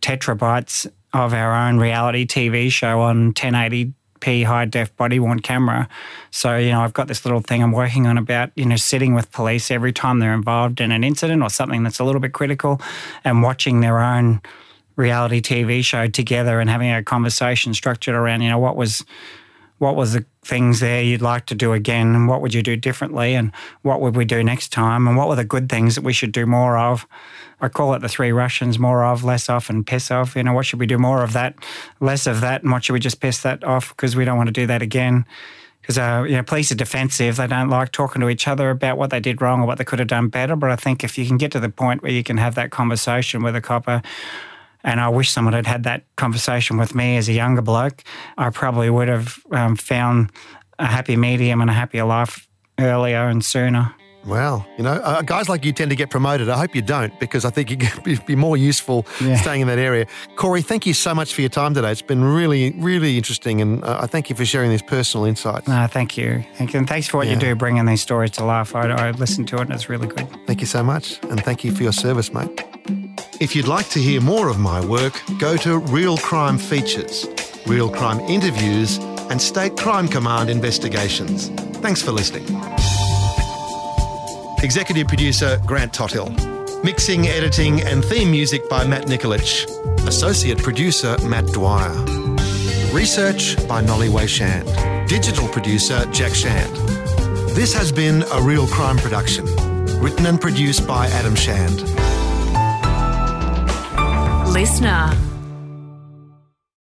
tetrabytes 0.00 0.90
of 1.12 1.34
our 1.34 1.54
own 1.54 1.78
reality 1.78 2.26
TV 2.26 2.70
show 2.70 3.00
on 3.00 3.26
1080 3.26 3.92
P 4.20 4.42
high 4.42 4.64
def 4.64 4.94
body 4.96 5.18
worn 5.18 5.40
camera. 5.40 5.88
So, 6.30 6.56
you 6.56 6.70
know, 6.70 6.82
I've 6.82 6.92
got 6.92 7.08
this 7.08 7.24
little 7.24 7.40
thing 7.40 7.62
I'm 7.62 7.72
working 7.72 8.06
on 8.06 8.18
about, 8.18 8.50
you 8.54 8.66
know, 8.66 8.76
sitting 8.76 9.14
with 9.14 9.30
police 9.32 9.70
every 9.70 9.92
time 9.92 10.18
they're 10.18 10.34
involved 10.34 10.80
in 10.80 10.92
an 10.92 11.02
incident 11.04 11.42
or 11.42 11.50
something 11.50 11.82
that's 11.82 11.98
a 11.98 12.04
little 12.04 12.20
bit 12.20 12.32
critical 12.32 12.80
and 13.24 13.42
watching 13.42 13.80
their 13.80 13.98
own 13.98 14.40
reality 14.96 15.40
TV 15.40 15.84
show 15.84 16.06
together 16.06 16.60
and 16.60 16.68
having 16.68 16.92
a 16.92 17.02
conversation 17.02 17.74
structured 17.74 18.14
around, 18.14 18.42
you 18.42 18.50
know, 18.50 18.58
what 18.58 18.76
was 18.76 19.04
what 19.80 19.96
was 19.96 20.12
the 20.12 20.24
things 20.42 20.80
there 20.80 21.02
you'd 21.02 21.22
like 21.22 21.46
to 21.46 21.54
do 21.54 21.72
again 21.72 22.14
and 22.14 22.28
what 22.28 22.40
would 22.40 22.54
you 22.54 22.62
do 22.62 22.76
differently 22.76 23.34
and 23.34 23.50
what 23.82 24.00
would 24.00 24.14
we 24.14 24.24
do 24.24 24.44
next 24.44 24.72
time 24.72 25.08
and 25.08 25.16
what 25.16 25.28
were 25.28 25.36
the 25.36 25.44
good 25.44 25.68
things 25.68 25.94
that 25.94 26.04
we 26.04 26.12
should 26.12 26.32
do 26.32 26.46
more 26.46 26.78
of 26.78 27.06
I 27.60 27.68
call 27.68 27.94
it 27.94 28.00
the 28.00 28.08
three 28.08 28.32
Russians 28.32 28.78
more 28.78 29.04
of, 29.04 29.22
less 29.22 29.48
off, 29.48 29.68
and 29.68 29.86
piss 29.86 30.10
off. 30.10 30.34
You 30.34 30.42
know, 30.42 30.54
what 30.54 30.64
should 30.64 30.80
we 30.80 30.86
do 30.86 30.98
more 30.98 31.22
of 31.22 31.34
that, 31.34 31.54
less 32.00 32.26
of 32.26 32.40
that, 32.40 32.62
and 32.62 32.72
what 32.72 32.84
should 32.84 32.94
we 32.94 33.00
just 33.00 33.20
piss 33.20 33.42
that 33.42 33.62
off 33.64 33.90
because 33.90 34.16
we 34.16 34.24
don't 34.24 34.38
want 34.38 34.46
to 34.48 34.52
do 34.52 34.66
that 34.66 34.80
again? 34.80 35.26
Because 35.80 35.98
uh, 35.98 36.24
you 36.26 36.36
know, 36.36 36.42
police 36.42 36.72
are 36.72 36.76
defensive. 36.76 37.36
They 37.36 37.46
don't 37.46 37.68
like 37.68 37.92
talking 37.92 38.20
to 38.20 38.28
each 38.28 38.48
other 38.48 38.70
about 38.70 38.96
what 38.96 39.10
they 39.10 39.20
did 39.20 39.42
wrong 39.42 39.60
or 39.60 39.66
what 39.66 39.78
they 39.78 39.84
could 39.84 39.98
have 39.98 40.08
done 40.08 40.28
better. 40.28 40.56
But 40.56 40.70
I 40.70 40.76
think 40.76 41.04
if 41.04 41.18
you 41.18 41.26
can 41.26 41.36
get 41.36 41.52
to 41.52 41.60
the 41.60 41.68
point 41.68 42.02
where 42.02 42.12
you 42.12 42.22
can 42.22 42.38
have 42.38 42.54
that 42.54 42.70
conversation 42.70 43.42
with 43.42 43.54
a 43.56 43.60
copper, 43.60 44.02
and 44.84 45.00
I 45.00 45.08
wish 45.08 45.30
someone 45.30 45.54
had 45.54 45.66
had 45.66 45.84
that 45.84 46.04
conversation 46.16 46.76
with 46.76 46.94
me 46.94 47.16
as 47.16 47.28
a 47.28 47.32
younger 47.32 47.62
bloke, 47.62 48.02
I 48.38 48.50
probably 48.50 48.90
would 48.90 49.08
have 49.08 49.38
um, 49.50 49.76
found 49.76 50.32
a 50.78 50.86
happy 50.86 51.16
medium 51.16 51.60
and 51.60 51.70
a 51.70 51.74
happier 51.74 52.04
life 52.04 52.48
earlier 52.78 53.28
and 53.28 53.44
sooner. 53.44 53.94
Well, 54.26 54.66
you 54.76 54.84
know, 54.84 54.92
uh, 54.92 55.22
guys 55.22 55.48
like 55.48 55.64
you 55.64 55.72
tend 55.72 55.90
to 55.90 55.96
get 55.96 56.10
promoted. 56.10 56.50
I 56.50 56.58
hope 56.58 56.74
you 56.74 56.82
don't 56.82 57.18
because 57.18 57.44
I 57.46 57.50
think 57.50 57.70
you'd 57.70 58.26
be 58.26 58.36
more 58.36 58.56
useful 58.56 59.06
yeah. 59.20 59.36
staying 59.36 59.62
in 59.62 59.68
that 59.68 59.78
area. 59.78 60.06
Corey, 60.36 60.60
thank 60.60 60.84
you 60.84 60.92
so 60.92 61.14
much 61.14 61.32
for 61.32 61.40
your 61.40 61.50
time 61.50 61.72
today. 61.72 61.90
It's 61.90 62.02
been 62.02 62.22
really, 62.22 62.72
really 62.72 63.16
interesting, 63.16 63.62
and 63.62 63.82
uh, 63.82 64.00
I 64.02 64.06
thank 64.06 64.28
you 64.28 64.36
for 64.36 64.44
sharing 64.44 64.70
these 64.70 64.82
personal 64.82 65.24
insights. 65.24 65.66
No, 65.66 65.86
thank 65.86 66.18
you. 66.18 66.44
Thank 66.56 66.74
you. 66.74 66.80
And 66.80 66.88
thanks 66.88 67.08
for 67.08 67.16
what 67.16 67.28
yeah. 67.28 67.34
you 67.34 67.40
do, 67.40 67.54
bringing 67.54 67.86
these 67.86 68.02
stories 68.02 68.32
to 68.32 68.44
life. 68.44 68.74
I, 68.74 68.90
I 68.90 69.10
listened 69.12 69.48
to 69.48 69.56
it, 69.56 69.62
and 69.62 69.72
it's 69.72 69.88
really 69.88 70.06
good. 70.06 70.28
Thank 70.46 70.60
you 70.60 70.66
so 70.66 70.82
much, 70.82 71.18
and 71.24 71.42
thank 71.42 71.64
you 71.64 71.72
for 71.72 71.82
your 71.82 71.92
service, 71.92 72.32
mate. 72.32 72.99
If 73.40 73.56
you'd 73.56 73.68
like 73.68 73.88
to 73.90 73.98
hear 73.98 74.20
more 74.20 74.48
of 74.48 74.58
my 74.58 74.84
work, 74.84 75.20
go 75.38 75.56
to 75.58 75.78
Real 75.78 76.16
Crime 76.18 76.58
Features, 76.58 77.26
Real 77.66 77.88
Crime 77.90 78.20
Interviews, 78.20 78.98
and 79.30 79.40
State 79.40 79.76
Crime 79.76 80.08
Command 80.08 80.50
Investigations. 80.50 81.48
Thanks 81.78 82.02
for 82.02 82.12
listening. 82.12 82.44
Executive 84.62 85.08
producer 85.08 85.58
Grant 85.66 85.92
Tothill. 85.94 86.30
Mixing, 86.84 87.26
editing, 87.28 87.80
and 87.82 88.04
theme 88.04 88.30
music 88.30 88.68
by 88.68 88.86
Matt 88.86 89.06
Nikolic. 89.06 89.66
Associate 90.06 90.58
producer 90.58 91.16
Matt 91.26 91.46
Dwyer. 91.46 91.94
Research 92.92 93.56
by 93.68 93.80
Nolly 93.80 94.08
Wei 94.08 94.26
Shand. 94.26 94.66
Digital 95.08 95.48
producer 95.48 96.04
Jack 96.12 96.34
Shand. 96.34 96.74
This 97.56 97.72
has 97.74 97.90
been 97.90 98.24
a 98.32 98.42
real 98.42 98.66
crime 98.66 98.98
production. 98.98 99.46
Written 100.00 100.26
and 100.26 100.40
produced 100.40 100.86
by 100.86 101.06
Adam 101.08 101.34
Shand. 101.34 101.80
LiSTNR. 104.50 105.39